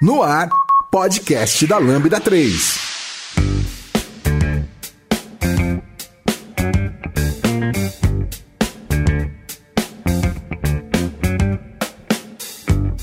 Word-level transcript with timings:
No 0.00 0.22
ar, 0.22 0.50
podcast 0.90 1.66
da 1.66 1.78
Lambda 1.78 2.20
3. 2.20 2.78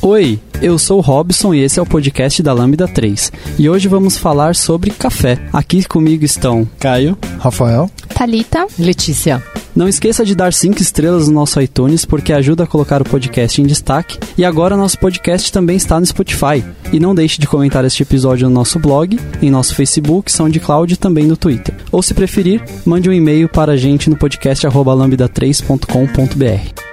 Oi, 0.03 0.39
eu 0.61 0.77
sou 0.77 0.99
o 0.99 1.01
Robson 1.01 1.55
e 1.55 1.61
esse 1.61 1.79
é 1.79 1.81
o 1.81 1.85
podcast 1.85 2.43
da 2.43 2.53
Lambda 2.53 2.87
3. 2.87 3.31
E 3.57 3.67
hoje 3.67 3.87
vamos 3.87 4.15
falar 4.15 4.53
sobre 4.53 4.91
café. 4.91 5.39
Aqui 5.51 5.83
comigo 5.85 6.23
estão 6.23 6.69
Caio, 6.79 7.17
Rafael, 7.39 7.89
Talita, 8.13 8.67
Letícia. 8.77 9.41
Não 9.75 9.87
esqueça 9.87 10.23
de 10.23 10.35
dar 10.35 10.53
5 10.53 10.79
estrelas 10.81 11.27
no 11.27 11.33
nosso 11.33 11.59
iTunes 11.59 12.05
porque 12.05 12.31
ajuda 12.31 12.63
a 12.63 12.67
colocar 12.67 13.01
o 13.01 13.05
podcast 13.05 13.59
em 13.59 13.65
destaque. 13.65 14.19
E 14.37 14.45
agora 14.45 14.77
nosso 14.77 14.99
podcast 14.99 15.51
também 15.51 15.77
está 15.77 15.99
no 15.99 16.05
Spotify. 16.05 16.63
E 16.91 16.99
não 16.99 17.15
deixe 17.15 17.39
de 17.39 17.47
comentar 17.47 17.83
este 17.83 18.03
episódio 18.03 18.47
no 18.47 18.53
nosso 18.53 18.77
blog, 18.77 19.19
em 19.41 19.49
nosso 19.49 19.73
Facebook, 19.73 20.31
SoundCloud 20.31 20.93
e 20.93 20.97
também 20.97 21.25
no 21.25 21.35
Twitter. 21.35 21.73
Ou 21.91 22.03
se 22.03 22.13
preferir, 22.13 22.63
mande 22.85 23.09
um 23.09 23.13
e-mail 23.13 23.49
para 23.49 23.71
a 23.71 23.77
gente 23.77 24.07
no 24.09 24.15
podcast@lambda3.com.br. 24.15 26.92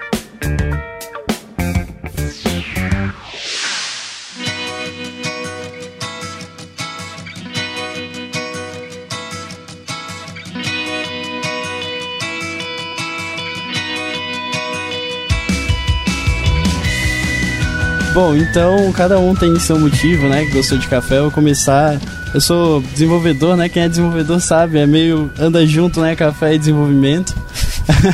Bom, 18.20 18.36
então 18.36 18.92
cada 18.92 19.18
um 19.18 19.34
tem 19.34 19.58
seu 19.58 19.78
motivo, 19.78 20.28
né? 20.28 20.44
Que 20.44 20.52
gostou 20.52 20.76
de 20.76 20.86
café. 20.86 21.16
Eu 21.16 21.22
vou 21.22 21.30
começar. 21.30 21.98
Eu 22.34 22.40
sou 22.42 22.82
desenvolvedor, 22.82 23.56
né? 23.56 23.66
Quem 23.66 23.82
é 23.82 23.88
desenvolvedor 23.88 24.38
sabe, 24.42 24.78
é 24.78 24.86
meio 24.86 25.30
anda 25.40 25.66
junto, 25.66 26.02
né? 26.02 26.14
Café 26.14 26.54
e 26.54 26.58
desenvolvimento. 26.58 27.34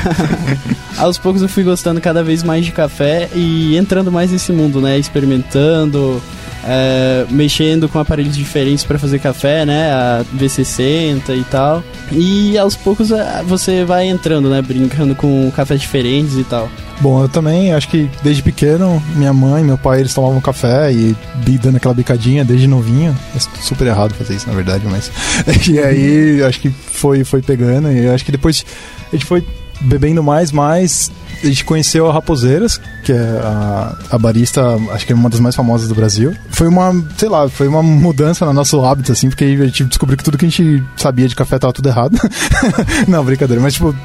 Aos 0.97 1.17
poucos 1.17 1.41
eu 1.41 1.49
fui 1.49 1.61
gostando 1.61 1.99
cada 1.99 2.23
vez 2.23 2.41
mais 2.41 2.65
de 2.65 2.71
café 2.71 3.27
e 3.35 3.75
entrando 3.75 4.09
mais 4.09 4.31
nesse 4.31 4.53
mundo, 4.53 4.79
né? 4.79 4.97
Experimentando, 4.97 6.23
é, 6.67 7.25
mexendo 7.29 7.87
com 7.87 7.97
aparelhos 7.97 8.35
diferentes 8.35 8.83
para 8.83 8.99
fazer 8.99 9.19
café, 9.19 9.65
né? 9.65 9.91
A 9.91 10.25
V60 10.37 11.29
e 11.29 11.43
tal. 11.49 11.81
E 12.11 12.57
aos 12.57 12.75
poucos 12.75 13.11
é, 13.11 13.41
você 13.43 13.85
vai 13.85 14.07
entrando, 14.07 14.49
né? 14.49 14.61
Brincando 14.61 15.15
com 15.15 15.49
cafés 15.51 15.79
diferentes 15.79 16.35
e 16.35 16.43
tal. 16.43 16.69
Bom, 16.99 17.21
eu 17.21 17.29
também 17.29 17.73
acho 17.73 17.87
que 17.89 18.09
desde 18.23 18.41
pequeno, 18.41 19.01
minha 19.15 19.31
mãe, 19.31 19.63
meu 19.63 19.77
pai, 19.77 19.99
eles 19.99 20.13
tomavam 20.13 20.41
café 20.41 20.91
e 20.91 21.15
dando 21.61 21.77
aquela 21.77 21.93
bicadinha 21.93 22.43
desde 22.43 22.67
novinho. 22.67 23.15
É 23.35 23.39
super 23.61 23.87
errado 23.87 24.13
fazer 24.15 24.35
isso, 24.35 24.47
na 24.47 24.55
verdade, 24.55 24.85
mas. 24.85 25.11
E 25.69 25.79
aí, 25.79 26.43
acho 26.43 26.59
que 26.59 26.69
foi, 26.69 27.23
foi 27.23 27.41
pegando, 27.41 27.91
e 27.91 28.07
acho 28.07 28.25
que 28.25 28.31
depois 28.31 28.65
a 29.11 29.15
gente 29.15 29.25
foi 29.25 29.43
bebendo 29.81 30.23
mais, 30.23 30.51
mais. 30.51 31.11
A 31.43 31.47
gente 31.47 31.63
conheceu 31.65 32.09
a 32.09 32.13
Raposeiras, 32.13 32.79
que 33.03 33.11
é 33.11 33.17
a, 33.17 33.95
a 34.11 34.17
barista, 34.17 34.61
acho 34.91 35.05
que 35.05 35.13
é 35.13 35.15
uma 35.15 35.29
das 35.29 35.39
mais 35.39 35.55
famosas 35.55 35.87
do 35.87 35.95
Brasil. 35.95 36.35
Foi 36.49 36.67
uma, 36.67 36.93
sei 37.17 37.29
lá, 37.29 37.47
foi 37.47 37.67
uma 37.67 37.81
mudança 37.81 38.45
no 38.45 38.53
nosso 38.53 38.83
hábito, 38.83 39.11
assim, 39.11 39.29
porque 39.29 39.45
a 39.45 39.65
gente 39.65 39.85
descobriu 39.85 40.17
que 40.17 40.23
tudo 40.23 40.37
que 40.37 40.45
a 40.45 40.49
gente 40.49 40.83
sabia 40.95 41.27
de 41.27 41.35
café 41.35 41.57
tava 41.57 41.71
tudo 41.73 41.87
errado. 41.87 42.17
Não, 43.07 43.23
brincadeira, 43.23 43.61
mas 43.61 43.73
tipo, 43.73 43.95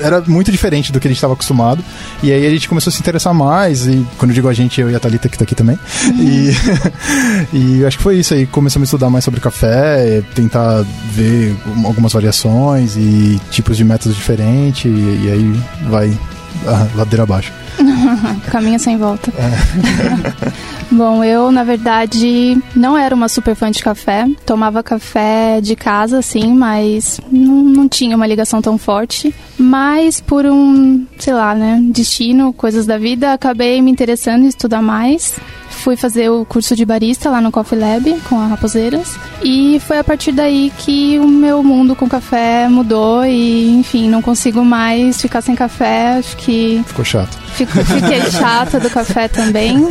era 0.00 0.20
muito 0.22 0.50
diferente 0.50 0.92
do 0.92 1.00
que 1.00 1.06
a 1.06 1.10
gente 1.10 1.18
estava 1.18 1.34
acostumado. 1.34 1.84
E 2.22 2.32
aí 2.32 2.46
a 2.46 2.50
gente 2.50 2.68
começou 2.68 2.90
a 2.90 2.94
se 2.94 3.00
interessar 3.00 3.34
mais, 3.34 3.86
e 3.86 4.06
quando 4.16 4.30
eu 4.30 4.34
digo 4.34 4.48
a 4.48 4.54
gente, 4.54 4.80
eu 4.80 4.90
e 4.90 4.94
a 4.94 5.00
Thalita 5.00 5.28
que 5.28 5.38
tá 5.38 5.44
aqui 5.44 5.54
também. 5.54 5.78
E, 6.18 6.50
e 7.52 7.84
acho 7.84 7.96
que 7.96 8.02
foi 8.02 8.18
isso 8.18 8.34
aí, 8.34 8.46
começamos 8.46 8.86
a 8.86 8.88
estudar 8.88 9.08
mais 9.08 9.24
sobre 9.24 9.40
café, 9.40 10.22
tentar 10.34 10.84
ver 11.12 11.56
algumas 11.84 12.12
variações 12.12 12.96
e 12.96 13.40
tipos 13.50 13.76
de 13.76 13.84
métodos 13.84 14.16
diferentes, 14.16 14.84
e, 14.84 14.88
e 14.88 15.30
aí 15.30 15.62
vai 15.88 16.18
ladeira 16.94 17.22
abaixo. 17.22 17.52
Caminho 18.50 18.78
sem 18.78 18.96
volta. 18.96 19.32
É. 19.36 20.52
Bom, 20.90 21.22
eu, 21.22 21.52
na 21.52 21.64
verdade, 21.64 22.58
não 22.74 22.96
era 22.96 23.14
uma 23.14 23.28
super 23.28 23.54
fã 23.54 23.70
de 23.70 23.82
café. 23.82 24.26
Tomava 24.46 24.82
café 24.82 25.60
de 25.60 25.76
casa, 25.76 26.22
sim, 26.22 26.54
mas 26.54 27.20
não, 27.30 27.62
não 27.62 27.88
tinha 27.88 28.16
uma 28.16 28.26
ligação 28.26 28.62
tão 28.62 28.78
forte. 28.78 29.34
Mas 29.58 30.20
por 30.20 30.46
um, 30.46 31.06
sei 31.18 31.34
lá, 31.34 31.54
né, 31.54 31.78
destino, 31.90 32.52
coisas 32.52 32.86
da 32.86 32.96
vida, 32.96 33.32
acabei 33.32 33.82
me 33.82 33.90
interessando 33.90 34.44
em 34.44 34.48
estudar 34.48 34.80
mais 34.80 35.38
fui 35.78 35.96
fazer 35.96 36.28
o 36.28 36.44
curso 36.44 36.76
de 36.76 36.84
barista 36.84 37.30
lá 37.30 37.40
no 37.40 37.50
Coffee 37.50 37.78
Lab 37.78 38.20
com 38.28 38.38
a 38.40 38.46
Raposeiras 38.46 39.16
e 39.42 39.80
foi 39.86 39.98
a 39.98 40.04
partir 40.04 40.32
daí 40.32 40.72
que 40.78 41.18
o 41.18 41.26
meu 41.26 41.62
mundo 41.62 41.94
com 41.94 42.08
café 42.08 42.68
mudou 42.68 43.24
e, 43.24 43.70
enfim, 43.76 44.08
não 44.08 44.20
consigo 44.20 44.64
mais 44.64 45.20
ficar 45.20 45.40
sem 45.40 45.54
café. 45.54 46.18
Acho 46.18 46.36
que. 46.36 46.82
Ficou 46.86 47.04
chato. 47.04 47.38
Fico, 47.54 47.72
fiquei 47.84 48.20
chata 48.30 48.80
do 48.80 48.90
café 48.90 49.28
também. 49.28 49.88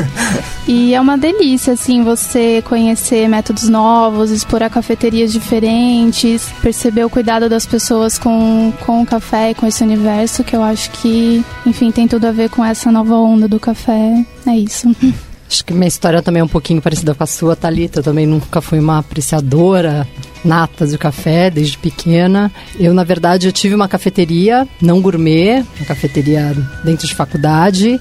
E 0.67 0.93
é 0.93 0.99
uma 0.99 1.17
delícia, 1.17 1.73
assim, 1.73 2.03
você 2.03 2.61
conhecer 2.63 3.27
métodos 3.29 3.69
novos, 3.69 4.31
explorar 4.31 4.69
cafeterias 4.69 5.31
diferentes, 5.31 6.49
perceber 6.61 7.05
o 7.05 7.09
cuidado 7.09 7.47
das 7.47 7.65
pessoas 7.65 8.19
com, 8.19 8.73
com 8.85 9.01
o 9.01 9.05
café 9.05 9.51
e 9.51 9.55
com 9.55 9.65
esse 9.65 9.83
universo, 9.83 10.43
que 10.43 10.55
eu 10.55 10.63
acho 10.63 10.91
que, 10.91 11.43
enfim, 11.65 11.91
tem 11.91 12.07
tudo 12.07 12.25
a 12.25 12.31
ver 12.31 12.49
com 12.49 12.63
essa 12.63 12.91
nova 12.91 13.15
onda 13.15 13.47
do 13.47 13.59
café. 13.59 14.25
É 14.45 14.55
isso. 14.55 14.93
Acho 15.50 15.63
que 15.63 15.74
minha 15.74 15.88
história 15.88 16.22
também 16.22 16.41
é 16.41 16.44
um 16.44 16.47
pouquinho 16.47 16.81
parecida 16.81 17.16
com 17.16 17.24
a 17.24 17.28
sua, 17.28 17.56
Thalita. 17.56 18.00
Eu 18.00 18.03
também 18.03 18.25
nunca 18.25 18.59
fui 18.59 18.80
uma 18.80 19.00
apreciadora 19.00 20.08
nata 20.44 20.85
de 20.85 20.97
café 20.97 21.50
desde 21.50 21.78
pequena. 21.78 22.52
Eu, 22.80 22.94
na 22.94 23.03
verdade, 23.03 23.47
eu 23.47 23.52
tive 23.52 23.74
uma 23.74 23.88
cafeteria, 23.88 24.68
não 24.81 25.02
gourmet, 25.02 25.63
uma 25.78 25.85
cafeteria 25.85 26.56
dentro 26.84 27.08
de 27.08 27.16
faculdade. 27.16 28.00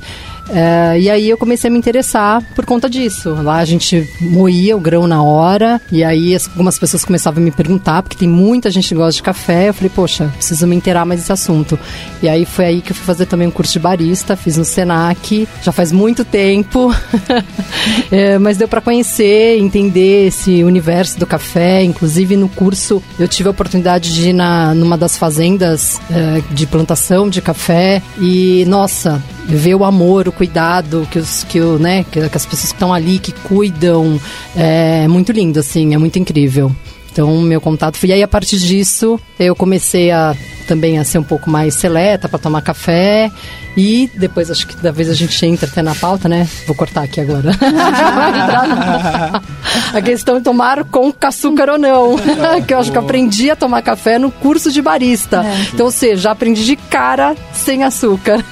É, 0.49 0.99
e 0.99 1.11
aí 1.11 1.29
eu 1.29 1.37
comecei 1.37 1.69
a 1.69 1.73
me 1.73 1.79
interessar 1.79 2.43
por 2.55 2.65
conta 2.65 2.89
disso. 2.89 3.35
Lá 3.43 3.57
a 3.57 3.65
gente 3.65 4.09
moía 4.21 4.77
o 4.77 4.81
grão 4.81 5.07
na 5.07 5.23
hora, 5.23 5.81
e 5.91 6.05
aí 6.05 6.37
algumas 6.51 6.79
pessoas 6.79 7.05
começavam 7.05 7.43
a 7.43 7.45
me 7.45 7.51
perguntar, 7.51 8.03
porque 8.03 8.17
tem 8.17 8.29
muita 8.29 8.71
gente 8.71 8.89
que 8.89 8.95
gosta 8.95 9.17
de 9.17 9.23
café. 9.23 9.69
Eu 9.69 9.75
falei, 9.75 9.91
poxa, 9.95 10.31
preciso 10.37 10.67
me 10.67 10.77
inteirar 10.77 11.05
mais 11.05 11.21
desse 11.21 11.33
assunto. 11.33 11.79
E 12.23 12.29
aí 12.29 12.45
foi 12.45 12.65
aí 12.65 12.81
que 12.81 12.93
eu 12.93 12.97
fui 12.97 13.05
fazer 13.05 13.27
também 13.27 13.49
um 13.49 13.51
curso 13.51 13.73
de 13.73 13.79
barista, 13.79 14.37
fiz 14.37 14.57
no 14.57 14.65
Senac, 14.65 15.49
já 15.63 15.73
faz 15.73 15.93
muito 15.93 16.25
tempo, 16.25 16.95
é, 18.11 18.39
mas 18.39 18.57
deu 18.57 18.69
para 18.69 18.81
conhecer, 18.81 19.59
entender 19.59 20.29
esse 20.29 20.63
universo 20.63 21.19
do 21.19 21.27
café. 21.27 21.83
Inclusive 21.83 22.37
no 22.37 22.49
curso 22.49 23.03
eu 23.19 23.29
tive 23.29 23.49
a 23.49 23.53
oportunidade 23.53 24.15
de 24.15 24.31
ir 24.31 24.33
na, 24.33 24.75
numa 24.75 24.97
das 24.97 25.17
fazendas 25.17 26.01
é, 26.11 26.43
de 26.51 26.67
plantação 26.67 27.29
de 27.29 27.41
café, 27.41 28.03
e 28.21 28.65
nossa, 28.67 29.23
ver 29.49 29.75
o 29.75 29.85
amor, 29.85 30.29
o 30.29 30.33
cuidado 30.33 31.07
que, 31.11 31.19
os, 31.19 31.45
que, 31.45 31.61
né, 31.61 32.05
que, 32.05 32.29
que 32.29 32.37
as 32.37 32.45
pessoas 32.47 32.71
que 32.71 32.77
estão 32.77 32.93
ali, 32.93 33.19
que 33.19 33.33
cuidam, 33.33 34.21
é 34.55 35.07
muito 35.09 35.33
lindo, 35.33 35.61
assim, 35.61 35.95
é 35.95 35.99
muito 35.99 36.19
incrível. 36.19 36.73
Então, 37.17 37.41
meu 37.41 37.63
contato 37.63 37.97
foi. 37.97 38.11
E 38.11 38.13
aí, 38.13 38.23
a 38.23 38.29
partir 38.29 38.59
disso, 38.59 39.19
eu 39.41 39.57
comecei 39.57 40.11
a 40.11 40.37
também 40.69 40.99
a 40.99 41.05
ser 41.05 41.19
um 41.19 41.23
pouco 41.23 41.49
mais 41.49 41.75
seleta 41.75 42.29
para 42.29 42.39
tomar 42.39 42.61
café. 42.61 43.33
E 43.75 44.11
depois, 44.15 44.51
acho 44.51 44.67
que 44.67 44.77
da 44.77 44.93
vez 44.93 45.09
a 45.09 45.15
gente 45.15 45.47
entra 45.47 45.67
até 45.67 45.81
na 45.81 45.95
pauta, 45.95 46.29
né? 46.29 46.47
Vou 46.67 46.77
cortar 46.77 47.05
aqui 47.05 47.19
agora. 47.19 47.53
a 49.95 50.03
questão 50.03 50.37
é 50.37 50.41
tomar 50.41 50.85
com 50.85 51.11
açúcar 51.23 51.71
ou 51.71 51.79
não. 51.79 52.17
que 52.69 52.75
eu 52.75 52.79
acho 52.79 52.93
que 52.93 52.99
aprendi 52.99 53.51
a 53.51 53.57
tomar 53.57 53.81
café 53.81 54.19
no 54.19 54.31
curso 54.31 54.71
de 54.71 54.83
barista. 54.83 55.43
É. 55.43 55.69
Então, 55.73 55.87
ou 55.87 55.93
seja, 55.93 56.21
já 56.21 56.33
aprendi 56.33 56.67
de 56.67 56.77
cara 56.77 57.35
sem 57.55 57.83
açúcar. 57.83 58.45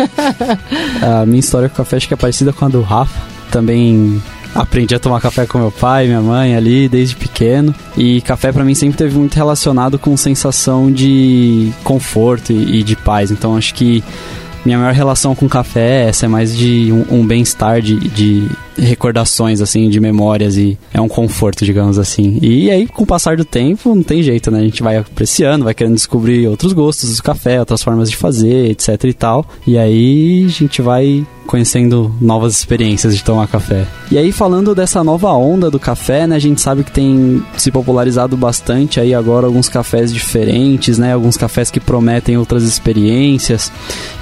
a 1.21 1.27
minha 1.27 1.41
história 1.41 1.69
com 1.69 1.77
café 1.77 1.99
acho 1.99 2.09
que 2.09 2.15
é 2.15 2.17
parecida 2.17 2.51
com 2.51 2.65
a 2.65 2.69
do 2.69 2.81
Rafa. 2.81 3.21
Também 3.51 4.23
aprendi 4.55 4.95
a 4.95 4.99
tomar 4.99 5.21
café 5.21 5.47
com 5.47 5.59
meu 5.59 5.73
pai, 5.73 6.07
minha 6.07 6.21
mãe 6.21 6.55
ali 6.55 6.89
desde 6.89 7.17
pequeno. 7.17 7.75
E 7.97 8.21
café 8.21 8.53
para 8.53 8.65
mim 8.65 8.75
sempre 8.75 8.97
teve 8.97 9.19
muito 9.19 9.35
relacionado 9.35 9.99
com 9.99 10.17
sensação 10.17 10.91
de 10.91 11.73
conforto 11.83 12.53
e, 12.53 12.81
e 12.81 12.83
de 12.83 12.97
paz. 12.97 13.31
Então 13.31 13.57
acho 13.57 13.75
que 13.75 14.03
minha 14.65 14.79
maior 14.79 14.95
relação 14.95 15.35
com 15.35 15.49
café 15.49 16.05
é 16.05 16.09
essa, 16.09 16.27
é 16.27 16.29
mais 16.29 16.57
de 16.57 16.91
um, 16.91 17.19
um 17.21 17.27
bem-estar, 17.27 17.83
de, 17.83 17.97
de 17.97 18.51
recordações, 18.77 19.61
assim, 19.61 19.89
de 19.89 20.01
memórias 20.01 20.57
e 20.57 20.79
é 20.93 21.01
um 21.01 21.09
conforto, 21.09 21.65
digamos 21.65 21.99
assim. 21.99 22.39
E 22.43 22.71
aí, 22.71 22.87
com 22.87 23.05
o 23.05 23.07
passar 23.07 23.37
do 23.37 23.45
tempo, 23.45 23.95
não 23.95 24.03
tem 24.03 24.23
jeito, 24.23 24.51
né? 24.51 24.61
A 24.61 24.65
gente 24.65 24.83
vai 24.83 24.97
apreciando, 24.97 25.65
vai 25.65 25.75
querendo 25.75 25.95
descobrir 25.95 26.47
outros 26.49 26.73
gostos 26.73 27.17
do 27.17 27.23
café, 27.23 27.61
outras 27.61 27.83
formas 27.83 28.11
de 28.11 28.17
fazer, 28.17 28.71
etc 28.71 29.05
e 29.05 29.13
tal. 29.13 29.47
E 29.67 29.79
aí, 29.79 30.45
a 30.47 30.51
gente 30.51 30.83
vai 30.83 31.25
conhecendo 31.47 32.15
novas 32.21 32.55
experiências 32.55 33.15
de 33.15 33.23
tomar 33.23 33.47
café. 33.47 33.87
E 34.11 34.19
aí, 34.19 34.33
falando 34.33 34.75
dessa 34.75 35.05
nova 35.05 35.31
onda 35.33 35.71
do 35.71 35.79
café, 35.79 36.27
né? 36.27 36.37
A 36.37 36.39
gente 36.39 36.61
sabe 36.61 36.83
que 36.83 36.91
tem 36.91 37.43
se 37.57 37.71
popularizado 37.71 38.37
bastante 38.37 38.99
aí 38.99 39.15
agora 39.15 39.47
alguns 39.47 39.69
cafés 39.69 40.13
diferentes, 40.13 40.99
né? 40.99 41.13
Alguns 41.13 41.37
cafés 41.37 41.71
que 41.71 41.81
prometem 41.81 42.37
outras 42.37 42.63
experiências. 42.63 43.71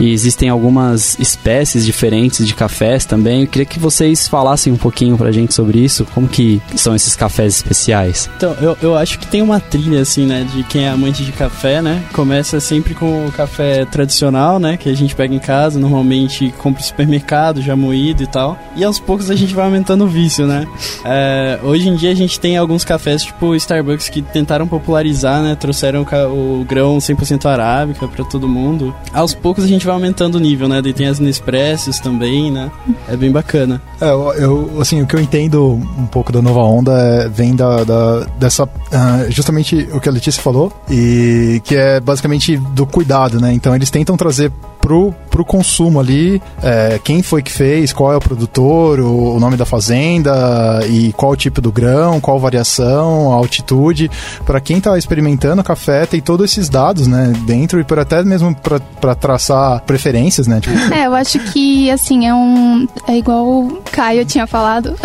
E 0.01 0.13
existem 0.13 0.49
algumas 0.49 1.19
espécies 1.19 1.85
diferentes 1.87 2.47
de 2.47 2.55
cafés 2.55 3.05
também. 3.05 3.43
Eu 3.43 3.47
queria 3.47 3.67
que 3.67 3.79
vocês 3.79 4.29
falassem 4.29 4.42
falassem 4.43 4.73
um 4.73 4.77
pouquinho 4.77 5.17
pra 5.17 5.31
gente 5.31 5.55
sobre 5.55 5.79
isso, 5.79 6.05
como 6.13 6.27
que 6.27 6.61
são 6.75 6.97
esses 6.97 7.15
cafés 7.15 7.55
especiais? 7.55 8.29
Então, 8.37 8.57
eu, 8.61 8.77
eu 8.83 8.97
acho 8.97 9.17
que 9.21 9.27
tem 9.29 9.41
uma 9.41 9.61
trilha, 9.61 10.01
assim, 10.01 10.27
né, 10.27 10.45
de 10.53 10.65
quem 10.65 10.85
é 10.85 10.89
amante 10.89 11.25
de 11.25 11.31
café, 11.31 11.81
né? 11.81 12.03
Começa 12.13 12.59
sempre 12.59 12.93
com 12.93 13.29
o 13.29 13.31
café 13.31 13.85
tradicional, 13.85 14.59
né, 14.59 14.77
que 14.77 14.89
a 14.89 14.97
gente 14.97 15.15
pega 15.15 15.33
em 15.33 15.39
casa, 15.39 15.79
normalmente 15.79 16.53
compra 16.59 16.81
no 16.81 16.87
supermercado, 16.87 17.63
já 17.63 17.77
moído 17.77 18.25
e 18.25 18.27
tal. 18.27 18.59
E 18.75 18.83
aos 18.83 18.99
poucos 18.99 19.31
a 19.31 19.37
gente 19.37 19.55
vai 19.55 19.65
aumentando 19.65 20.05
o 20.05 20.09
vício, 20.09 20.45
né? 20.45 20.67
É, 21.05 21.61
hoje 21.63 21.89
em 21.89 21.95
dia 21.95 22.11
a 22.11 22.15
gente 22.15 22.41
tem 22.41 22.57
alguns 22.57 22.85
cafés, 22.85 23.23
tipo 23.23 23.55
Starbucks, 23.55 24.09
que 24.09 24.23
tentaram 24.23 24.67
popularizar, 24.67 25.41
né? 25.41 25.55
Trouxeram 25.55 26.03
o 26.03 26.65
grão 26.69 26.99
100% 26.99 27.47
arábica 27.47 28.09
para 28.09 28.25
todo 28.25 28.49
mundo. 28.49 28.93
Aos 29.13 29.35
poucos 29.35 29.63
a 29.63 29.69
gente 29.69 29.87
vai 29.87 29.95
aumentando 29.95 30.35
o 30.35 30.41
nível, 30.41 30.67
né? 30.67 30.83
Daí 30.83 30.93
tem 30.93 31.07
as 31.07 31.21
Nespressos 31.21 32.01
também, 32.01 32.51
né? 32.51 32.73
É 33.07 33.17
bem 33.17 33.31
bacana. 33.31 33.81
É, 34.01 34.11
eu, 34.11 34.32
eu, 34.37 34.81
assim, 34.81 35.03
o 35.03 35.07
que 35.07 35.15
eu 35.15 35.21
entendo 35.21 35.73
um 35.73 36.07
pouco 36.07 36.33
da 36.33 36.43
nova 36.43 36.61
onda 36.61 36.93
é, 36.93 37.29
vem 37.29 37.55
da, 37.55 37.85
da 37.85 38.21
dessa. 38.39 38.65
Uh, 38.65 39.31
justamente 39.31 39.89
o 39.93 40.01
que 40.01 40.09
a 40.09 40.13
Letícia 40.13 40.43
falou, 40.43 40.73
e 40.91 41.61
que 41.65 41.77
é 41.77 42.01
basicamente 42.01 42.57
do 42.57 42.87
cuidado, 42.87 43.41
né? 43.41 43.53
Então 43.53 43.75
eles 43.75 43.91
tentam 43.91 44.17
trazer 44.17 44.53
pro, 44.83 45.15
pro 45.31 45.45
consumo 45.45 46.01
ali, 46.01 46.43
é, 46.61 47.01
quem 47.03 47.23
foi 47.23 47.41
que 47.41 47.53
fez, 47.53 47.93
qual 47.93 48.13
é 48.13 48.17
o 48.17 48.21
produtor, 48.21 48.99
o, 48.99 49.37
o, 49.37 49.41
nome 49.41 49.57
da 49.57 49.65
fazenda 49.65 50.81
e 50.89 51.13
qual 51.13 51.33
o 51.33 51.37
tipo 51.37 51.61
do 51.61 51.71
grão, 51.71 52.21
qual 52.21 52.39
variação, 52.39 53.33
a 53.33 53.37
altitude. 53.37 54.11
Para 54.45 54.61
quem 54.61 54.79
está 54.79 54.99
experimentando 54.99 55.63
café, 55.63 56.05
tem 56.05 56.21
todos 56.21 56.51
esses 56.51 56.69
dados, 56.69 57.07
né, 57.07 57.33
dentro 57.47 57.81
e 57.81 57.85
por 57.85 57.99
até 57.99 58.23
mesmo 58.25 58.55
para 59.01 59.15
traçar 59.15 59.81
preferências, 59.83 60.49
né? 60.49 60.61
Tipo... 60.61 60.77
É, 60.93 61.07
eu 61.07 61.15
acho 61.15 61.39
que 61.39 61.89
assim 61.91 62.27
é 62.27 62.35
um 62.35 62.87
é 63.07 63.17
igual 63.17 63.47
o 63.47 63.83
Caio 63.93 64.27
tinha 64.27 64.49
falado, 64.49 64.97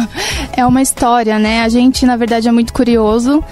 é 0.54 0.64
uma 0.66 0.82
história, 0.82 1.38
né? 1.38 1.62
A 1.62 1.68
gente 1.70 2.04
na 2.04 2.16
verdade 2.16 2.46
é 2.48 2.52
muito 2.52 2.72
curioso 2.74 3.42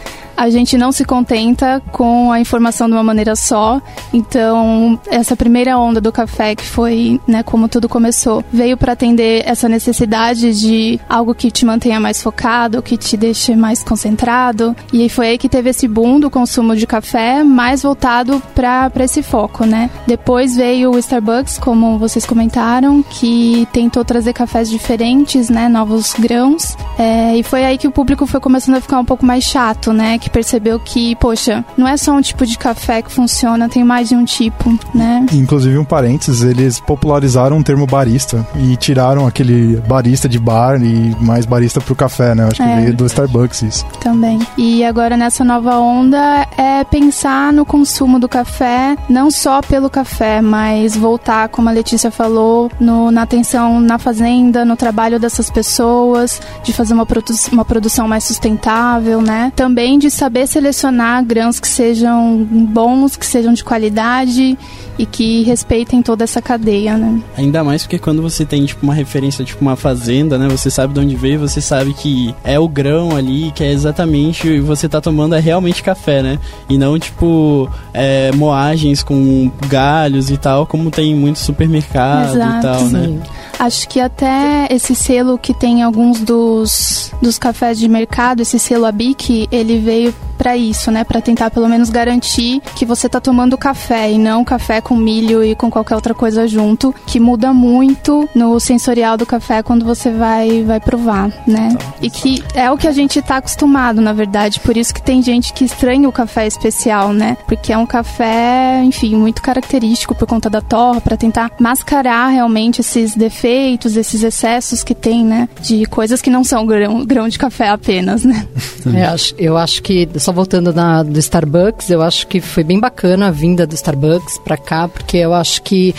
a 0.41 0.49
gente 0.49 0.79
não 0.79 0.91
se 0.91 1.05
contenta 1.05 1.83
com 1.93 2.33
a 2.33 2.41
informação 2.41 2.89
de 2.89 2.95
uma 2.95 3.03
maneira 3.03 3.37
só. 3.37 3.79
Então, 4.11 4.99
essa 5.11 5.37
primeira 5.37 5.77
onda 5.79 6.01
do 6.01 6.11
café, 6.11 6.55
que 6.55 6.65
foi, 6.65 7.21
né, 7.29 7.43
como 7.43 7.69
tudo 7.69 7.91
começou, 7.91 8.43
veio 8.51 8.75
para 8.75 8.95
atender 8.95 9.43
essa 9.45 9.69
necessidade 9.69 10.59
de 10.59 10.99
algo 11.07 11.35
que 11.35 11.51
te 11.51 11.67
mantenha 11.67 12.01
mais 12.01 12.23
focado, 12.23 12.81
que 12.81 12.97
te 12.97 13.19
deixe 13.19 13.55
mais 13.55 13.83
concentrado. 13.83 14.75
E 14.91 15.11
foi 15.11 15.29
aí 15.29 15.37
que 15.37 15.47
teve 15.47 15.69
esse 15.69 15.87
boom 15.87 16.19
do 16.19 16.31
consumo 16.31 16.75
de 16.75 16.87
café, 16.87 17.45
mais 17.45 17.83
voltado 17.83 18.43
para 18.55 18.91
esse 19.05 19.23
foco, 19.23 19.67
né? 19.67 19.91
Depois 20.07 20.57
veio 20.57 20.93
o 20.93 20.99
Starbucks, 20.99 21.59
como 21.59 21.99
vocês 21.99 22.25
comentaram, 22.25 23.03
que 23.03 23.69
tentou 23.75 24.07
trazer 24.07 24.33
cafés 24.33 24.71
diferentes, 24.71 25.51
né, 25.51 25.69
novos 25.69 26.15
grãos. 26.19 26.79
É, 26.99 27.37
e 27.37 27.43
foi 27.43 27.63
aí 27.63 27.77
que 27.77 27.87
o 27.87 27.91
público 27.91 28.27
foi 28.27 28.41
começando 28.41 28.77
a 28.77 28.81
ficar 28.81 28.99
um 28.99 29.05
pouco 29.05 29.27
mais 29.27 29.45
chato, 29.45 29.93
né? 29.93 30.17
Que 30.17 30.30
percebeu 30.31 30.79
que, 30.79 31.15
poxa, 31.17 31.65
não 31.77 31.87
é 31.87 31.97
só 31.97 32.13
um 32.13 32.21
tipo 32.21 32.47
de 32.47 32.57
café 32.57 33.03
que 33.03 33.11
funciona, 33.11 33.69
tem 33.69 33.85
mais 33.85 34.09
de 34.09 34.17
um 34.17 34.25
tipo, 34.25 34.79
né? 34.95 35.27
Inclusive, 35.33 35.79
um 35.79 35.85
parênteses, 35.85 36.43
eles 36.43 36.81
popularizaram 36.81 37.59
o 37.59 37.65
termo 37.65 37.87
barista 37.87 38.47
e 38.57 38.77
tiraram 38.77 39.27
aquele 39.27 39.77
barista 39.87 40.29
de 40.29 40.39
bar 40.39 40.81
e 40.83 41.15
mais 41.21 41.47
barista 41.47 41.81
pro 41.81 41.95
café, 41.95 42.35
né? 42.35 42.45
Acho 42.45 42.63
que 42.63 42.69
é. 42.69 42.81
veio 42.81 42.95
do 42.95 43.07
Starbucks 43.07 43.63
isso. 43.63 43.87
Também. 44.01 44.39
E 44.57 44.85
agora 44.85 45.17
nessa 45.17 45.45
nova 45.45 45.79
onda 45.79 46.47
é 46.57 46.85
pensar 46.85 47.53
no 47.53 47.65
consumo 47.65 48.19
do 48.19 48.29
café, 48.29 48.97
não 49.09 49.31
só 49.31 49.61
pelo 49.61 49.89
café, 49.89 50.41
mas 50.41 50.97
voltar, 50.97 51.49
como 51.49 51.69
a 51.69 51.73
Letícia 51.73 52.11
falou, 52.11 52.71
no, 52.81 53.11
na 53.11 53.23
atenção 53.23 53.81
na 53.81 53.99
fazenda, 53.99 54.65
no 54.65 54.77
trabalho 54.77 55.19
dessas 55.19 55.51
pessoas, 55.51 56.41
de 56.63 56.73
fazer 56.73 56.95
uma, 56.95 57.07
produ 57.07 57.33
uma 57.53 57.65
produção 57.65 58.09
mais 58.09 58.25
sustentável, 58.25 59.21
né? 59.23 59.53
Também 59.55 59.99
de 59.99 60.10
saber 60.11 60.47
selecionar 60.47 61.25
grãos 61.25 61.61
que 61.61 61.69
sejam 61.69 62.45
bons, 62.45 63.17
que 63.17 63.27
sejam 63.27 63.53
de 63.53 63.65
qualidade 63.65 64.59
e 65.01 65.07
que 65.07 65.43
respeitem 65.45 66.03
toda 66.03 66.25
essa 66.25 66.43
cadeia, 66.43 66.95
né? 66.99 67.23
Ainda 67.35 67.65
mais 67.65 67.85
porque 67.85 67.99
quando 67.99 68.21
você 68.21 68.45
tem 68.45 68.67
tipo 68.67 68.83
uma 68.85 68.93
referência, 68.93 69.43
tipo 69.43 69.63
uma 69.63 69.75
fazenda, 69.75 70.37
né? 70.37 70.47
Você 70.49 70.71
sabe 70.71 70.93
de 70.93 71.01
onde 71.01 71.17
veio, 71.17 71.41
você 71.41 71.59
sabe 71.59 71.95
que 71.95 72.35
é 72.45 72.61
o 72.61 72.69
grão 72.69 73.17
ali, 73.17 73.51
que 73.53 73.65
é 73.65 73.73
exatamente 73.73 74.61
você 74.61 74.91
tá 74.91 75.01
tomando 75.01 75.35
é 75.35 75.41
realmente 75.41 75.83
café, 75.83 76.23
né? 76.23 76.39
E 76.69 76.77
não 76.77 76.99
tipo 76.99 77.67
é, 77.95 78.31
moagens 78.33 79.03
com 79.03 79.51
galhos 79.69 80.31
e 80.31 80.37
tal, 80.37 80.67
como 80.67 80.91
tem 80.91 81.15
muito 81.15 81.39
supermercado 81.39 82.35
Exato, 82.35 82.59
e 82.59 82.61
tal, 82.61 82.85
né? 82.89 83.05
sim. 83.07 83.13
né? 83.15 83.23
Acho 83.59 83.89
que 83.89 84.01
até 84.01 84.69
esse 84.71 84.95
selo 84.95 85.39
que 85.39 85.55
tem 85.55 85.83
alguns 85.83 86.21
dos, 86.21 87.11
dos 87.23 87.39
cafés 87.39 87.79
de 87.79 87.89
mercado, 87.89 88.43
esse 88.43 88.59
selo 88.59 88.85
ABIC, 88.85 89.49
ele 89.51 89.79
veio 89.79 90.15
para 90.41 90.57
isso, 90.57 90.91
né? 90.91 91.05
Para 91.05 91.21
tentar 91.21 91.51
pelo 91.51 91.69
menos 91.69 91.91
garantir 91.91 92.63
que 92.75 92.87
você 92.87 93.11
tá 93.11 93.21
tomando 93.21 93.59
café 93.59 94.11
e 94.11 94.17
não 94.17 94.43
café 94.43 94.81
com 94.81 94.97
milho 94.97 95.45
e 95.45 95.55
com 95.55 95.71
qualquer 95.71 95.95
outra 95.95 96.15
coisa 96.15 96.49
junto, 96.49 96.95
que 97.07 97.21
muda 97.21 97.53
muito 97.53 98.27
no 98.35 98.59
sensorial 98.59 99.19
do 99.19 99.27
café 99.27 99.63
quando 99.63 99.85
você 99.85 100.11
vai 100.11 100.63
vai 100.63 100.81
provar, 100.81 101.31
né? 101.47 101.77
E 102.01 102.09
que 102.09 102.43
é 102.55 102.71
o 102.71 102.79
que 102.79 102.89
a 102.89 102.93
gente 102.93 103.21
tá 103.21 103.37
acostumado, 103.37 104.01
na 104.01 104.15
verdade, 104.15 104.61
por 104.61 104.79
isso 104.79 104.95
que 104.95 105.03
tem 105.03 105.23
gente 105.23 105.53
que 105.53 105.63
estranha 105.63 106.09
o 106.09 106.13
café 106.13 106.47
especial, 106.47 107.13
né? 107.13 107.37
Porque 107.47 107.71
é 107.71 107.77
um 107.77 107.85
café, 107.85 108.83
enfim, 108.83 109.17
muito 109.17 109.43
característico 109.43 110.15
por 110.15 110.27
conta 110.27 110.49
da 110.49 110.63
torra, 110.63 111.03
para 111.03 111.19
tentar 111.19 111.51
mascarar 111.61 112.29
realmente 112.29 112.81
esses 112.81 113.15
defeitos, 113.15 113.95
esses 113.95 114.23
excessos 114.23 114.83
que 114.83 114.95
tem, 114.95 115.23
né? 115.23 115.51
De 115.61 115.85
coisas 115.85 116.23
que 116.23 116.31
não 116.31 116.43
são 116.43 116.65
grão, 116.65 117.05
grão 117.05 117.29
de 117.29 117.39
café 117.39 117.69
apenas, 117.69 118.25
né? 118.25 118.49
É, 118.91 119.15
eu 119.39 119.59
acho 119.59 119.83
que 119.83 120.09
só 120.31 120.33
voltando 120.33 120.73
na, 120.73 121.03
do 121.03 121.19
Starbucks, 121.19 121.91
eu 121.91 122.01
acho 122.03 122.27
que 122.29 122.41
foi 122.41 122.63
bem 122.63 122.79
bacana 122.79 123.27
a 123.27 123.31
vinda 123.33 123.67
do 123.67 123.75
Starbucks 123.75 124.39
para 124.39 124.57
cá, 124.57 124.87
porque 124.87 125.17
eu 125.17 125.35
acho 125.35 125.61
que 125.63 125.95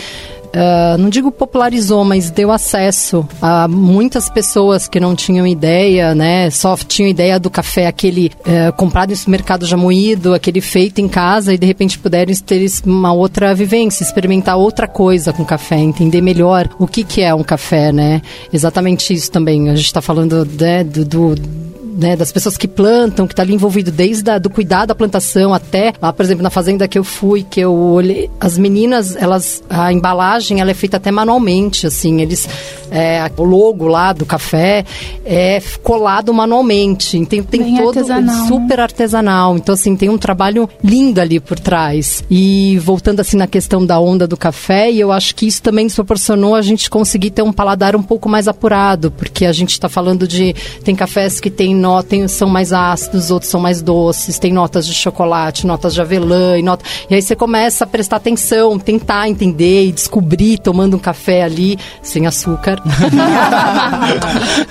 Uh, 0.54 0.98
não 0.98 1.08
digo 1.08 1.32
popularizou, 1.32 2.04
mas 2.04 2.30
deu 2.30 2.50
acesso 2.50 3.26
a 3.40 3.66
muitas 3.66 4.28
pessoas 4.28 4.86
que 4.86 5.00
não 5.00 5.16
tinham 5.16 5.46
ideia, 5.46 6.14
né? 6.14 6.50
Só 6.50 6.76
tinham 6.76 7.08
ideia 7.08 7.40
do 7.40 7.48
café, 7.48 7.86
aquele 7.86 8.30
uh, 8.40 8.70
comprado 8.76 9.14
em 9.14 9.30
mercado 9.30 9.64
já 9.64 9.78
moído, 9.78 10.34
aquele 10.34 10.60
feito 10.60 11.00
em 11.00 11.08
casa 11.08 11.54
e 11.54 11.56
de 11.56 11.66
repente 11.66 11.98
puderam 11.98 12.34
ter 12.34 12.70
uma 12.84 13.14
outra 13.14 13.54
vivência, 13.54 14.04
experimentar 14.04 14.58
outra 14.58 14.86
coisa 14.86 15.32
com 15.32 15.42
café, 15.42 15.78
entender 15.78 16.20
melhor 16.20 16.68
o 16.78 16.86
que, 16.86 17.02
que 17.02 17.22
é 17.22 17.34
um 17.34 17.42
café, 17.42 17.90
né? 17.90 18.20
Exatamente 18.52 19.14
isso 19.14 19.30
também. 19.30 19.70
A 19.70 19.74
gente 19.74 19.86
está 19.86 20.02
falando 20.02 20.46
né, 20.60 20.84
do, 20.84 21.02
do 21.02 21.71
né, 21.92 22.16
das 22.16 22.32
pessoas 22.32 22.56
que 22.56 22.66
plantam, 22.66 23.26
que 23.26 23.32
está 23.32 23.42
ali 23.42 23.54
envolvido 23.54 23.90
desde 23.90 24.30
a, 24.30 24.38
do 24.38 24.48
cuidado 24.50 24.88
da 24.88 24.94
plantação 24.94 25.52
até 25.52 25.92
lá, 26.00 26.12
por 26.12 26.24
exemplo, 26.24 26.42
na 26.42 26.50
fazenda 26.50 26.88
que 26.88 26.98
eu 26.98 27.04
fui, 27.04 27.42
que 27.42 27.60
eu 27.60 27.72
olhei, 27.74 28.30
as 28.40 28.56
meninas, 28.56 29.14
elas, 29.16 29.62
a 29.68 29.92
embalagem, 29.92 30.60
ela 30.60 30.70
é 30.70 30.74
feita 30.74 30.96
até 30.96 31.10
manualmente, 31.10 31.86
assim, 31.86 32.20
eles, 32.20 32.48
é, 32.92 33.30
o 33.36 33.42
logo 33.42 33.86
lá 33.86 34.12
do 34.12 34.26
café 34.26 34.84
é 35.24 35.60
colado 35.82 36.32
manualmente, 36.32 37.24
tem, 37.26 37.42
tem 37.42 37.62
Bem 37.62 37.76
todo 37.78 37.98
artesanal, 37.98 38.46
super 38.46 38.76
né? 38.76 38.82
artesanal, 38.82 39.56
então 39.56 39.72
assim, 39.72 39.96
tem 39.96 40.08
um 40.08 40.18
trabalho 40.18 40.68
lindo 40.84 41.20
ali 41.20 41.40
por 41.40 41.58
trás. 41.58 42.22
E 42.30 42.78
voltando 42.78 43.20
assim 43.20 43.36
na 43.36 43.46
questão 43.46 43.84
da 43.84 43.98
onda 43.98 44.26
do 44.26 44.36
café, 44.36 44.90
e 44.90 45.00
eu 45.00 45.10
acho 45.10 45.34
que 45.34 45.46
isso 45.46 45.62
também 45.62 45.84
nos 45.84 45.94
proporcionou 45.94 46.54
a 46.54 46.62
gente 46.62 46.90
conseguir 46.90 47.30
ter 47.30 47.42
um 47.42 47.52
paladar 47.52 47.96
um 47.96 48.02
pouco 48.02 48.28
mais 48.28 48.46
apurado, 48.46 49.10
porque 49.10 49.46
a 49.46 49.52
gente 49.52 49.70
está 49.70 49.88
falando 49.88 50.28
de, 50.28 50.54
tem 50.84 50.94
cafés 50.94 51.40
que 51.40 51.50
tem 51.50 51.74
notem 51.74 52.28
são 52.28 52.48
mais 52.48 52.72
ácidos, 52.72 53.30
outros 53.30 53.50
são 53.50 53.60
mais 53.60 53.80
doces, 53.80 54.38
tem 54.38 54.52
notas 54.52 54.86
de 54.86 54.92
chocolate, 54.92 55.66
notas 55.66 55.94
de 55.94 56.00
avelã 56.00 56.58
e 56.58 56.62
nota... 56.62 56.84
E 57.08 57.14
aí 57.14 57.22
você 57.22 57.34
começa 57.34 57.84
a 57.84 57.86
prestar 57.86 58.16
atenção, 58.16 58.78
tentar 58.78 59.28
entender 59.28 59.86
e 59.86 59.92
descobrir 59.92 60.58
tomando 60.58 60.96
um 60.96 61.00
café 61.00 61.42
ali 61.42 61.78
sem 62.02 62.26
açúcar. 62.26 62.81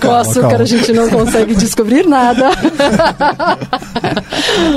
Com 0.02 0.12
açúcar 0.16 0.42
calma. 0.50 0.64
a 0.64 0.66
gente 0.66 0.92
não 0.94 1.10
consegue 1.10 1.56
descobrir 1.56 2.06
nada. 2.06 2.50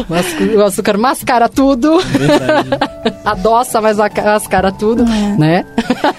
Mas 0.08 0.26
o 0.56 0.62
açúcar 0.62 0.96
mascara 0.98 1.48
tudo. 1.48 1.98
Verdade. 2.00 2.70
Adoça, 3.24 3.80
mas 3.80 3.96
mascara 3.96 4.70
tudo, 4.70 5.04
é. 5.04 5.36
né? 5.38 5.64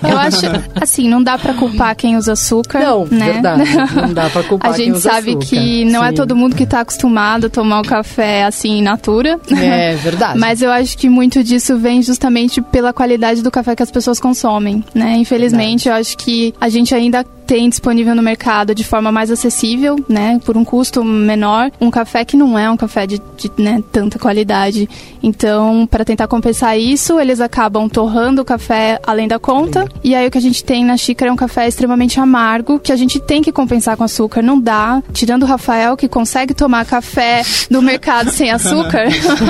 Eu 0.04 0.18
acho, 0.18 0.40
assim, 0.82 1.08
não 1.08 1.22
dá 1.22 1.38
pra 1.38 1.54
culpar 1.54 1.96
quem 1.96 2.18
usa 2.18 2.34
açúcar. 2.34 2.80
Não, 2.80 3.06
né? 3.06 3.34
verdade. 3.34 3.64
Não 3.96 4.14
dá 4.14 4.30
pra 4.30 4.44
culpar 4.48 4.72
A 4.72 4.78
gente 4.78 5.00
sabe 5.00 5.32
açúcar. 5.32 5.46
que 5.46 5.86
não 5.86 6.04
é 6.04 6.08
Sim. 6.08 6.14
é 6.14 6.16
todo 6.16 6.36
mundo 6.36 6.56
que 6.56 6.66
tá 6.66 6.82
acostumado 6.82 7.48
a 7.48 7.50
tomar 7.50 7.82
o 7.82 7.84
café 7.84 8.44
assim, 8.44 8.80
in 8.80 8.82
natura. 8.82 9.40
É, 9.52 9.96
verdade. 9.96 10.38
Mas 10.40 10.62
eu 10.62 10.72
acho 10.72 10.98
que 10.98 11.10
muito 11.10 11.44
disso 11.44 11.78
vem 11.78 12.02
justamente 12.02 12.62
pela 12.62 12.92
qualidade 12.92 13.42
do 13.42 13.52
café 13.52 13.76
que 13.76 13.84
as 13.84 13.92
pessoas 13.92 14.20
consomem, 14.20 14.84
né? 14.94 15.16
Infelizmente, 15.18 15.86
verdade. 15.86 15.90
eu 15.90 15.94
acho 15.94 16.18
que 16.18 16.54
a 16.60 16.70
gente 16.70 16.94
ainda 16.94 17.05
ainda 17.06 17.24
tem 17.46 17.70
disponível 17.70 18.16
no 18.16 18.22
mercado 18.22 18.74
de 18.74 18.84
forma 18.84 19.12
mais 19.12 19.32
acessível, 19.32 19.96
né, 20.08 20.40
por 20.44 20.58
um 20.58 20.66
custo 20.66 21.04
menor, 21.04 21.72
um 21.80 21.92
café 21.92 22.26
que 22.26 22.36
não 22.36 22.58
é 22.58 22.70
um 22.70 22.78
café 22.78 23.06
de, 23.06 23.22
de 23.38 23.52
né, 23.58 23.84
tanta 23.92 24.18
qualidade. 24.20 24.90
Então, 25.22 25.88
para 25.90 26.06
tentar 26.06 26.28
compensar 26.28 26.78
isso, 26.78 27.20
eles 27.20 27.40
acabam 27.40 27.90
torrando 27.90 28.42
o 28.42 28.46
café 28.46 29.00
além 29.06 29.28
da 29.28 29.40
conta. 29.40 29.88
E 30.04 30.14
aí 30.14 30.28
o 30.28 30.32
que 30.32 30.38
a 30.38 30.42
gente 30.42 30.64
tem 30.64 30.84
na 30.84 30.98
xícara 30.98 31.30
é 31.30 31.34
um 31.34 31.36
café 31.36 31.68
extremamente 31.68 32.20
amargo, 32.20 32.80
que 32.80 32.92
a 32.92 32.96
gente 32.96 33.20
tem 33.20 33.42
que 33.42 33.52
compensar 33.52 33.98
com 33.98 34.04
açúcar. 34.04 34.42
Não 34.42 34.60
dá. 34.60 35.02
Tirando 35.14 35.44
o 35.44 35.46
Rafael, 35.46 35.96
que 35.98 36.08
consegue 36.08 36.54
tomar 36.54 36.86
café 36.86 37.42
do 37.70 37.82
mercado 37.82 38.32
sem 38.32 38.52
açúcar, 38.52 39.06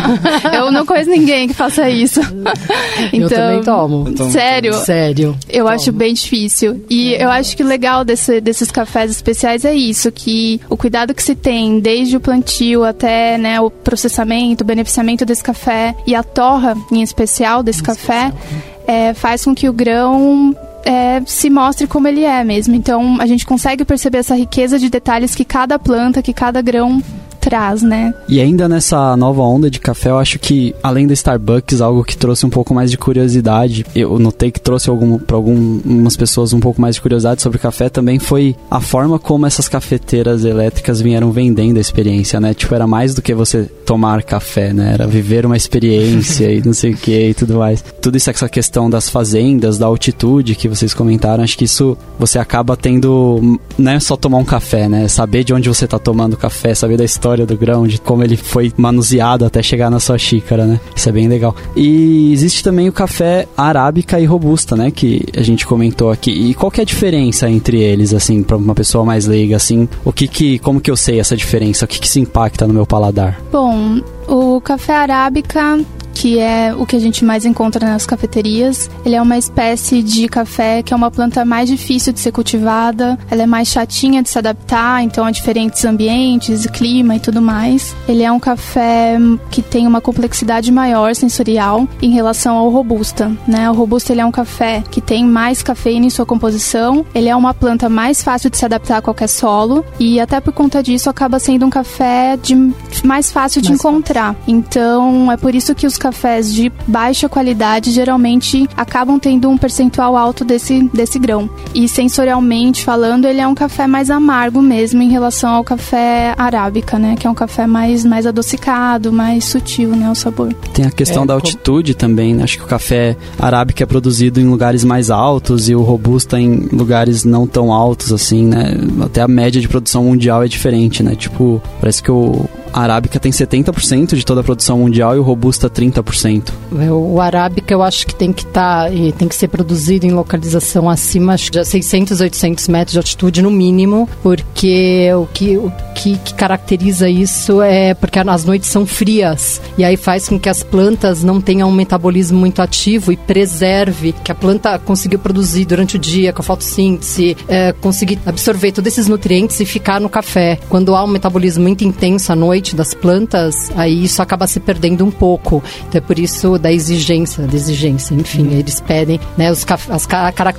eu 0.54 0.72
não 0.72 0.86
conheço 0.86 1.10
ninguém 1.10 1.48
que 1.48 1.54
faça 1.54 1.90
isso. 1.90 2.22
então, 3.12 3.20
eu 3.22 3.30
também 3.30 3.64
tomo. 3.64 4.32
Sério? 4.32 4.74
Sério. 4.74 5.38
Eu 5.50 5.66
tomo. 5.66 5.76
acho 5.76 5.92
bem 5.92 6.14
difícil. 6.14 6.86
E 6.90 7.14
eu 7.14 7.30
acho 7.30 7.56
que 7.56 7.64
o 7.64 7.68
legal 7.86 8.04
desse, 8.04 8.42
desses 8.42 8.72
cafés 8.72 9.12
especiais 9.12 9.64
é 9.64 9.74
isso, 9.74 10.12
que 10.12 10.60
o 10.68 10.76
cuidado 10.76 11.14
que 11.14 11.22
se 11.22 11.36
tem 11.36 11.80
desde 11.80 12.18
o 12.18 12.20
plantio 12.20 12.84
até 12.84 13.38
né, 13.38 13.62
o 13.62 13.70
processamento, 13.70 14.64
o 14.64 14.68
beneficiamento 14.68 15.24
desse 15.24 15.44
café 15.44 15.96
e 16.08 16.16
a 16.16 16.24
torra, 16.24 16.76
em 16.92 17.04
especial, 17.04 17.62
desse 17.62 17.82
em 17.82 17.84
café, 17.84 18.30
especial. 18.30 18.76
É, 18.88 19.14
faz 19.14 19.46
com 19.46 19.54
que 19.54 19.70
o 19.70 19.74
grão 19.74 20.56
é, 20.84 21.22
se 21.28 21.48
mostre 21.48 21.86
como 21.86 22.08
ele 22.08 22.24
é 22.24 22.44
mesmo. 22.44 22.74
Então 22.74 23.18
a 23.22 23.28
gente 23.28 23.46
consegue 23.46 23.86
perceber 23.86 24.18
essa 24.20 24.36
riqueza 24.36 24.80
de 24.80 24.90
detalhes 24.90 25.36
que 25.36 25.46
cada 25.46 25.78
planta, 25.78 26.24
que 26.24 26.34
cada 26.34 26.64
grão 26.64 27.04
traz, 27.46 27.84
né? 27.84 28.12
E 28.28 28.42
ainda 28.42 28.68
nessa 28.68 29.16
nova 29.16 29.44
onda 29.44 29.70
de 29.70 29.80
café, 29.80 30.10
eu 30.10 30.18
acho 30.18 30.40
que 30.40 30.74
além 30.82 31.06
da 31.06 31.14
Starbucks, 31.14 31.80
algo 31.80 32.04
que 32.04 32.18
trouxe 32.18 32.44
um 32.44 32.50
pouco 32.50 32.74
mais 32.74 32.90
de 32.90 32.98
curiosidade, 32.98 33.86
eu 33.96 34.18
notei 34.18 34.50
que 34.50 34.60
trouxe 34.60 34.90
algum, 34.90 35.20
para 35.20 35.36
algumas 35.36 36.18
pessoas 36.18 36.54
um 36.54 36.60
pouco 36.60 36.82
mais 36.82 36.96
de 36.96 37.02
curiosidade 37.02 37.44
sobre 37.44 37.60
café 37.60 37.88
também 37.88 38.18
foi 38.18 38.56
a 38.70 38.82
forma 38.82 39.20
como 39.20 39.46
essas 39.46 39.70
cafeteiras 39.70 40.44
elétricas 40.44 41.00
vieram 41.00 41.32
vendendo 41.32 41.78
a 41.78 41.82
experiência, 41.82 42.40
né? 42.40 42.56
Tipo, 42.56 42.74
era 42.74 42.88
mais 42.88 43.14
do 43.14 43.22
que 43.22 43.36
você 43.36 43.66
tomar 43.86 44.24
café, 44.24 44.74
né? 44.74 44.94
Era 44.94 45.06
viver 45.06 45.46
uma 45.46 45.56
experiência 45.56 46.52
e 46.52 46.64
não 46.66 46.74
sei 46.74 46.94
o 46.94 46.98
que 46.98 47.30
e 47.30 47.34
tudo 47.36 47.60
mais. 47.60 47.84
Tudo 48.02 48.18
isso, 48.18 48.32
essa 48.32 48.50
questão 48.50 48.90
das 48.90 49.08
fazendas, 49.08 49.78
da 49.78 49.86
altitude 49.86 50.56
que 50.56 50.68
vocês 50.68 50.96
comentaram, 50.96 51.44
acho 51.44 51.56
que 51.56 51.66
isso 51.66 51.96
você 52.18 52.40
acaba 52.40 52.76
tendo, 52.76 53.60
não 53.78 53.92
é 53.92 54.00
só 54.00 54.18
tomar 54.18 54.40
um 54.40 54.46
café, 54.46 54.90
né? 54.90 55.08
Saber 55.08 55.44
de 55.44 55.54
onde 55.54 55.70
você 55.70 55.86
tá 55.86 56.00
tomando 56.00 56.36
café, 56.36 56.74
saber 56.74 56.98
da 56.98 57.06
história 57.06 57.35
história 57.36 57.46
do 57.46 57.58
grão, 57.58 57.86
de 57.86 58.00
como 58.00 58.24
ele 58.24 58.38
foi 58.38 58.72
manuseado 58.78 59.46
até 59.46 59.62
chegar 59.62 59.90
na 59.92 60.00
sua 60.00 60.18
xícara, 60.18 60.66
né? 60.66 60.80
Isso 60.96 61.10
é 61.10 61.12
bem 61.12 61.28
legal. 61.28 61.56
E 61.76 62.32
existe 62.32 62.64
também 62.64 62.88
o 62.88 62.94
café 62.94 63.48
arábica 63.58 64.20
e 64.20 64.26
robusta, 64.26 64.76
né? 64.76 64.90
Que 64.90 65.22
a 65.36 65.42
gente 65.42 65.68
comentou 65.68 66.12
aqui. 66.12 66.32
E 66.32 66.54
qual 66.54 66.72
que 66.72 66.80
é 66.80 66.84
a 66.84 66.86
diferença 66.86 67.50
entre 67.50 67.82
eles, 67.82 68.14
assim, 68.14 68.42
para 68.42 68.56
uma 68.56 68.74
pessoa 68.74 69.04
mais 69.04 69.26
leiga, 69.26 69.56
assim? 69.56 69.88
O 70.04 70.14
que 70.14 70.28
que, 70.28 70.60
como 70.60 70.80
que 70.80 70.90
eu 70.90 70.96
sei 70.96 71.20
essa 71.20 71.36
diferença? 71.36 71.86
O 71.86 71.88
que 71.88 72.00
que 72.00 72.08
se 72.08 72.20
impacta 72.20 72.66
no 72.66 72.74
meu 72.74 72.86
paladar? 72.86 73.42
Bom, 73.52 74.00
o 74.28 74.62
café 74.62 74.96
arábica 74.96 75.80
que 76.16 76.40
é 76.40 76.74
o 76.74 76.86
que 76.86 76.96
a 76.96 77.00
gente 77.00 77.24
mais 77.24 77.46
encontra 77.46 77.86
nas 77.86 78.06
cafeterias. 78.06 78.90
Ele 79.06 79.16
é 79.16 79.22
uma 79.22 79.38
espécie 79.38 80.02
de 80.02 80.28
café 80.28 80.82
que 80.82 80.94
é 80.94 80.98
uma 80.98 81.12
planta 81.12 81.44
mais 81.46 81.70
difícil 81.70 82.14
de 82.14 82.20
ser 82.20 82.32
cultivada, 82.32 83.20
ela 83.30 83.44
é 83.44 83.46
mais 83.46 83.68
chatinha 83.68 84.24
de 84.24 84.30
se 84.30 84.40
adaptar, 84.40 85.04
então 85.04 85.26
a 85.26 85.32
diferentes 85.32 85.84
ambientes, 85.84 86.66
clima 86.68 87.18
e 87.18 87.20
tudo 87.20 87.42
mais. 87.42 87.94
Ele 88.08 88.24
é 88.24 88.32
um 88.32 88.40
café 88.40 89.18
que 89.52 89.62
tem 89.62 89.86
uma 89.86 90.00
complexidade 90.00 90.72
maior 90.72 91.14
sensorial 91.14 91.88
em 92.02 92.12
relação 92.12 92.56
ao 92.56 92.70
robusta, 92.70 93.32
né? 93.48 93.70
O 93.70 93.74
robusta 93.74 94.14
ele 94.14 94.22
é 94.22 94.26
um 94.26 94.32
café 94.32 94.84
que 94.90 95.02
tem 95.02 95.26
mais 95.26 95.62
cafeína 95.62 96.06
em 96.06 96.10
sua 96.10 96.26
composição, 96.26 97.06
ele 97.14 97.28
é 97.28 97.36
uma 97.36 97.54
planta 97.54 97.90
mais 97.90 98.24
fácil 98.24 98.50
de 98.50 98.58
se 98.58 98.64
adaptar 98.64 98.98
a 98.98 99.02
qualquer 99.02 99.28
solo 99.28 99.84
e 100.00 100.20
até 100.20 100.40
por 100.40 100.54
conta 100.54 100.82
disso 100.82 101.10
acaba 101.10 101.40
sendo 101.40 101.66
um 101.66 101.70
café 101.70 102.38
de 102.42 102.56
mais 103.04 103.32
fácil 103.32 103.62
de 103.62 103.70
mais 103.70 103.80
encontrar. 103.80 104.34
Fácil. 104.34 104.56
Então 104.56 105.32
é 105.32 105.38
por 105.38 105.54
isso 105.54 105.76
que 105.76 105.86
os 105.86 105.98
cafés 106.06 106.54
de 106.54 106.72
baixa 106.86 107.28
qualidade 107.28 107.90
geralmente 107.90 108.70
acabam 108.78 109.18
tendo 109.18 109.50
um 109.50 109.58
percentual 109.58 110.16
alto 110.16 110.46
desse, 110.46 110.88
desse 110.94 111.18
grão. 111.18 111.50
E 111.74 111.90
sensorialmente 111.90 112.84
falando, 112.84 113.26
ele 113.26 113.42
é 113.42 113.48
um 113.48 113.56
café 113.56 113.88
mais 113.88 114.12
amargo 114.12 114.62
mesmo 114.62 115.02
em 115.02 115.10
relação 115.10 115.56
ao 115.56 115.64
café 115.64 116.36
arábica, 116.38 117.00
né? 117.00 117.16
Que 117.20 117.26
é 117.26 117.30
um 117.30 117.34
café 117.34 117.66
mais, 117.66 118.06
mais 118.06 118.28
adocicado, 118.28 119.12
mais 119.12 119.46
sutil, 119.46 119.96
né? 119.96 120.12
O 120.12 120.14
sabor. 120.14 120.54
Tem 120.76 120.86
a 120.86 120.92
questão 120.92 121.24
é, 121.24 121.26
da 121.26 121.34
altitude 121.34 121.96
também, 121.96 122.36
né? 122.36 122.44
Acho 122.44 122.60
que 122.60 122.64
o 122.64 122.68
café 122.68 123.18
arábica 123.40 123.84
é 123.84 123.88
produzido 123.88 124.40
em 124.40 124.46
lugares 124.46 124.84
mais 124.84 125.10
altos 125.10 125.70
e 125.70 125.74
o 125.74 125.82
robusta 125.82 126.40
em 126.40 126.68
lugares 126.72 127.24
não 127.24 127.48
tão 127.48 127.74
altos 127.74 128.14
assim, 128.14 128.46
né? 128.46 128.78
Até 129.04 129.22
a 129.24 129.28
média 129.28 129.60
de 129.60 129.68
produção 129.68 130.04
mundial 130.04 130.44
é 130.44 130.48
diferente, 130.48 131.02
né? 131.02 131.16
Tipo, 131.16 131.60
parece 131.82 132.04
que 132.04 132.12
o 132.12 132.48
a 132.76 132.82
arábica 132.82 133.18
tem 133.22 133.32
70% 133.32 134.16
de 134.16 134.26
toda 134.26 134.42
a 134.42 134.44
produção 134.44 134.80
mundial 134.80 135.16
e 135.16 135.18
o 135.18 135.24
robusta 135.24 135.70
30%. 135.70 136.52
É, 136.78 136.92
o 136.92 137.22
arábica 137.22 137.74
eu 137.74 137.82
acho 137.82 138.06
que 138.06 138.14
tem 138.14 138.34
que 138.34 138.44
estar 138.44 138.90
tá, 138.90 138.96
tem 139.18 139.30
que 139.30 139.36
ser 139.36 139.48
produzido 139.48 140.06
em 140.06 140.12
localização 140.12 140.90
acima 140.90 141.38
de 141.38 141.64
600, 141.64 142.20
800 142.20 142.68
metros 142.68 142.92
de 142.92 142.98
altitude 142.98 143.42
no 143.42 143.50
mínimo, 143.50 144.10
porque 144.22 145.10
o 145.14 145.26
que, 145.28 145.58
o 145.58 145.72
que, 145.96 146.18
que 146.18 146.34
caracteriza 146.34 147.08
isso 147.08 147.62
é 147.62 147.94
porque 147.94 148.20
as 148.20 148.44
noites 148.44 148.70
são 148.70 148.86
frias 148.86 149.62
e 149.78 149.84
aí 149.86 149.96
faz 149.96 150.28
com 150.28 150.38
que 150.38 150.50
as 150.50 150.62
plantas 150.62 151.24
não 151.24 151.40
tenham 151.40 151.70
um 151.70 151.74
metabolismo 151.74 152.38
muito 152.38 152.62
ativo 152.62 153.10
e 153.10 153.16
preserve 153.16 154.14
que 154.22 154.34
a 154.34 154.36
planta 154.36 154.78
conseguiu 154.80 155.20
produzir 155.20 155.64
durante 155.64 155.96
o 155.96 156.00
dia 156.00 156.34
com 156.34 156.42
a 156.42 156.44
fotossíntese, 156.44 157.38
é, 157.48 157.72
conseguir 157.72 158.20
absorver 158.26 158.74
todos 158.74 158.92
esses 158.92 159.08
nutrientes 159.08 159.62
e 159.62 159.66
ficar 159.66 160.02
no 160.02 160.10
café. 160.10 160.60
Quando 160.68 160.94
há 160.94 161.06
um 161.06 161.08
metabolismo 161.08 161.64
muito 161.64 161.86
intenso 161.86 162.34
à 162.34 162.36
noite 162.36 162.65
das 162.74 162.94
plantas, 162.94 163.70
aí 163.76 164.06
isso 164.06 164.22
acaba 164.22 164.48
se 164.48 164.62
perdendo 164.62 165.04
um 165.04 165.12
pouco. 165.12 165.62
Então 165.88 166.00
é 166.00 166.02
por 166.02 166.18
isso 166.18 166.58
da 166.58 166.72
exigência, 166.72 167.46
da 167.46 167.56
exigência. 167.56 168.16
Enfim, 168.16 168.48
uhum. 168.48 168.54
eles 168.54 168.80
pedem, 168.80 169.20
né, 169.38 169.52
os, 169.52 169.66
as, 169.90 170.08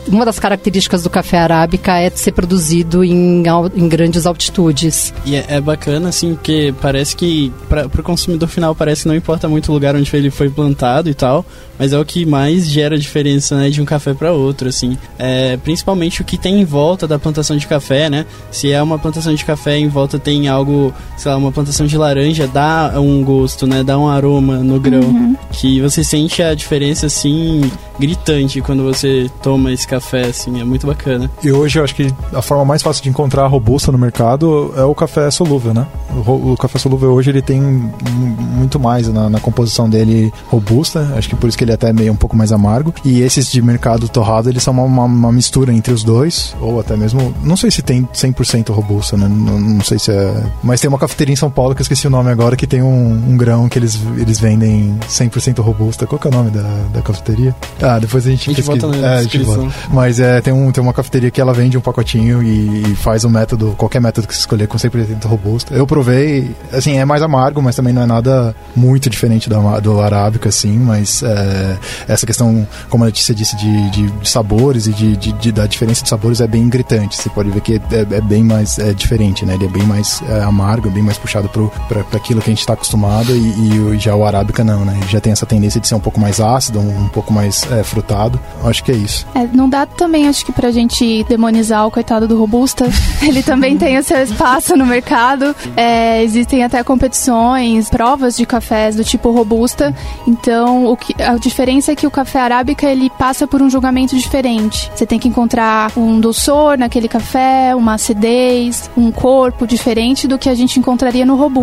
uma 0.09 0.25
das 0.25 0.39
características 0.39 1.03
do 1.03 1.09
café 1.09 1.39
arábica 1.39 1.99
é 1.99 2.11
ser 2.11 2.33
produzido 2.33 3.03
em, 3.03 3.43
em 3.75 3.89
grandes 3.89 4.27
altitudes. 4.27 5.15
E 5.25 5.37
é, 5.37 5.45
é 5.49 5.61
bacana, 5.61 6.11
assim, 6.11 6.35
porque 6.35 6.75
parece 6.81 7.17
que 7.17 7.53
para 7.69 7.87
o 7.87 8.03
consumidor 8.03 8.49
final 8.49 8.75
parece 8.75 9.03
que 9.03 9.09
não 9.09 9.15
importa 9.15 9.49
muito 9.49 9.71
o 9.71 9.75
lugar 9.75 9.97
onde 9.97 10.15
ele 10.15 10.31
foi 10.31 10.49
plantado 10.49 11.09
e 11.09 11.15
tal, 11.15 11.45
mas 11.79 11.93
é 11.93 11.99
o 11.99 12.05
que 12.05 12.25
mais 12.27 12.69
gera 12.69 12.99
diferença, 12.99 13.57
né, 13.57 13.71
de 13.71 13.81
um 13.81 13.85
café 13.85 14.15
para 14.15 14.33
outro, 14.33 14.69
assim. 14.69 14.97
É, 15.19 15.57
principalmente 15.57 16.23
o 16.23 16.25
que 16.25 16.37
tem 16.39 16.61
em 16.61 16.65
volta 16.65 17.07
da 17.07 17.19
plantação 17.19 17.57
de 17.57 17.67
café, 17.67 18.11
né? 18.11 18.27
Se 18.51 18.71
é 18.71 18.83
uma 18.83 18.99
plantação 18.99 19.35
de 19.35 19.45
café, 19.45 19.79
em 19.79 19.89
volta 19.89 20.19
tem 20.19 20.49
algo, 20.49 20.93
sei 21.17 21.31
lá, 21.31 21.37
uma 21.37 21.53
plantação 21.53 21.87
de 21.87 21.96
laranja, 21.97 22.47
dá 22.47 22.93
um 22.97 23.23
gosto, 23.23 23.67
né? 23.67 23.83
Dá 23.83 23.99
um 23.99 24.09
aroma 24.09 24.59
no 24.59 24.81
grão. 24.81 25.01
Uhum. 25.01 25.37
Que 25.51 25.81
você 25.81 26.05
sente 26.05 26.43
a 26.43 26.55
diferença, 26.55 27.07
assim, 27.07 27.71
gritante 27.99 28.61
quando 28.61 28.83
você 28.83 29.31
toma 29.43 29.73
esse 29.73 29.87
café, 29.87 30.27
assim, 30.27 30.61
é 30.61 30.65
muito 30.65 30.87
bacana. 30.87 31.31
E 31.43 31.51
hoje 31.51 31.79
eu 31.79 31.85
acho 31.85 31.95
que 31.95 32.13
a 32.33 32.43
forma 32.43 32.65
mais 32.65 32.83
fácil 32.83 33.03
de 33.03 33.09
encontrar 33.09 33.47
robusta 33.47 33.91
no 33.91 33.99
mercado 33.99 34.73
é 34.77 34.85
o 34.85 34.95
café 34.95 35.31
solúvel, 35.31 35.73
né? 35.73 35.87
O, 36.27 36.53
o 36.53 36.57
café 36.57 36.79
solúvel 36.79 37.13
hoje 37.13 37.31
ele 37.31 37.43
tem 37.43 37.61
muito 37.61 38.79
mais 38.79 39.09
na, 39.09 39.29
na 39.29 39.41
composição 39.41 39.89
dele 39.89 40.33
robusta, 40.49 41.13
acho 41.17 41.29
que 41.29 41.37
por 41.37 41.49
isso 41.49 41.57
que 41.57 41.65
ele 41.65 41.71
é 41.73 41.75
até 41.75 41.93
meio 41.93 42.13
um 42.13 42.17
pouco 42.17 42.37
mais 42.37 42.53
amargo. 42.53 42.93
E 43.05 43.21
esses 43.21 43.51
de 43.51 43.61
mercado 43.63 44.09
torrado, 44.09 44.49
eles 44.49 44.63
são 44.63 44.75
uma, 44.75 44.83
uma, 44.85 45.05
uma 45.05 45.33
mistura 45.33 45.73
entre 45.73 45.93
os 45.93 46.03
dois, 46.03 46.55
ou 46.61 46.81
até 46.81 46.97
mesmo, 46.97 47.35
não 47.43 47.57
sei 47.57 47.71
se 47.71 47.83
tem 47.83 48.09
100% 48.15 48.73
robusta, 48.73 49.17
né? 49.17 49.29
Não, 49.29 49.59
não, 49.59 49.85
sei 49.85 49.99
se 49.99 50.11
é. 50.11 50.45
Mas 50.63 50.81
tem 50.81 50.89
uma 50.89 50.99
cafeteria 50.99 51.33
em 51.33 51.37
São 51.37 51.51
Paulo 51.51 51.75
que 51.77 51.83
eu 51.83 51.85
esqueci 51.85 52.07
o 52.07 52.11
nome 52.11 52.31
agora, 52.31 52.57
que 52.57 52.67
tem 52.67 52.83
um, 52.83 53.13
um 53.13 53.37
grão 53.37 53.69
que 53.69 53.79
eles, 53.79 54.01
eles 54.17 54.41
vendem 54.41 54.99
100% 55.09 55.61
robusta. 55.61 56.07
Qual 56.07 56.19
que 56.19 56.27
é 56.27 56.31
o 56.31 56.33
nome 56.33 56.51
da, 56.51 56.63
da 56.93 57.03
cafeteria? 57.03 57.55
Ah, 57.81 57.99
depois 57.99 58.27
a 58.27 58.31
gente, 58.31 58.51
a 58.51 58.53
gente 58.53 58.65
pesquisa. 58.65 58.87
Bota 58.87 59.01
na 59.01 59.15
é, 59.15 59.23
descrição. 59.23 59.73
Mas 59.91 60.19
é, 60.19 60.41
tem, 60.41 60.53
um, 60.53 60.73
tem 60.73 60.83
uma 60.83 60.93
cafeteria 60.93 61.31
que 61.31 61.41
ela 61.41 61.53
vende 61.53 61.77
um 61.77 61.81
pacotinho 61.81 62.43
e, 62.43 62.93
e 62.93 62.97
faz 62.97 63.25
um 63.25 63.31
método, 63.31 63.75
qualquer 63.77 64.01
método 64.01 64.27
que 64.27 64.35
você 64.35 64.41
escolher 64.41 64.67
com 64.67 64.77
100% 64.79 65.25
robusta. 65.27 65.75
Eu 65.75 65.87
provei, 65.87 66.55
assim, 66.73 66.99
é 66.99 67.05
mais 67.05 67.23
amargo, 67.23 67.63
mas 67.63 67.77
também 67.77 67.93
não 67.93 68.03
é 68.03 68.07
nada 68.07 68.55
muito 68.75 69.09
diferente 69.11 69.49
do, 69.49 69.81
do 69.81 70.01
arábica, 70.01 70.49
assim, 70.49 70.79
mas 70.79 71.23
é, 71.23 71.79
essa 72.09 72.27
questão, 72.27 72.67
como 72.89 73.05
a 73.05 73.07
Letícia 73.07 73.35
disse, 73.35 73.57
de, 73.57 73.91
de, 73.91 74.11
de 74.11 74.29
sabores 74.29 74.87
e 74.87 74.93
de, 74.93 75.17
de, 75.17 75.53
da 75.53 75.67
diferença 75.67 76.03
de 76.03 76.09
sabores 76.09 76.41
é 76.41 76.47
bem 76.47 76.69
gritante. 76.69 77.17
Você 77.17 77.29
pode 77.29 77.51
ver 77.51 77.61
que 77.61 77.75
é, 77.75 78.17
é 78.17 78.21
bem 78.21 78.43
mais 78.43 78.79
é, 78.79 78.93
diferente, 78.93 79.45
né? 79.45 79.55
Ele 79.55 79.67
é 79.67 79.69
bem 79.69 79.85
mais 79.85 80.23
é, 80.29 80.43
amargo, 80.43 80.91
bem 80.91 81.03
mais 81.03 81.19
puxado 81.19 81.49
para 81.89 82.01
aquilo 82.13 82.41
que 82.41 82.51
a 82.51 82.53
gente 82.53 82.61
está 82.61 82.75
acostumado 82.75 83.35
e, 83.35 83.95
e, 83.95 83.99
já 83.99 84.15
o 84.15 84.25
arábica 84.25 84.65
não, 84.65 84.85
né? 84.85 84.97
Ele 85.01 85.09
já 85.09 85.21
tem 85.21 85.33
essa 85.33 85.47
tendência 85.47 85.81
de 85.81 85.89
ser 85.89 85.95
um 85.95 86.01
pouco 86.01 86.21
mais 86.21 86.41
ácido, 86.41 86.81
um, 86.81 87.05
um 87.05 87.09
pouco 87.09 87.33
mais 87.33 87.71
é, 87.71 87.83
frutado. 87.83 88.39
Acho 88.65 88.83
que 88.83 88.93
é 88.93 88.95
isso. 88.95 89.27
É, 89.35 89.47
não 89.53 89.69
dá 89.69 89.87
também, 89.87 90.29
acho 90.29 90.45
que 90.45 90.53
pra 90.53 90.71
gente 90.71 91.25
demonizar 91.25 91.87
o 91.87 91.91
coitado 91.91 92.27
do 92.29 92.39
Robusta. 92.39 92.87
Ele 93.23 93.43
também 93.43 93.77
tem 93.77 93.99
o 93.99 94.03
seu 94.03 94.23
espaço 94.23 94.77
no 94.77 94.87
mercado. 94.87 95.55
É, 95.77 96.23
existem 96.23 96.65
até 96.65 96.83
competições, 96.83 97.89
provas 97.89 98.37
de 98.37 98.47
cafés 98.47 98.97
do 98.97 99.05
tipo 99.05 99.31
Robusta. 99.31 99.95
Então, 100.27 100.87
o 100.87 100.97
que, 100.97 101.15
a 101.23 101.37
diferença 101.37 101.93
é 101.93 101.97
que 101.97 102.07
o 102.07 102.11
café 102.11 102.41
arábica 102.41 102.87
ele 102.87 103.11
passa 103.11 103.47
por 103.47 103.63
um 103.63 103.71
julgamento 103.71 104.17
diferente. 104.17 104.91
Você 104.95 105.07
tem 105.07 105.19
que 105.19 105.29
encontrar 105.29 105.93
um 105.97 106.21
doçor 106.21 106.79
naquele 106.79 107.09
café, 107.09 107.75
uma 107.75 107.95
acidez, 107.95 108.91
um 108.97 109.11
corpo 109.11 109.67
diferente 109.67 110.27
do 110.27 110.39
que 110.39 110.49
a 110.49 110.55
gente 110.55 110.79
encontraria 110.79 111.25
no 111.25 111.37
Robusta. 111.37 111.56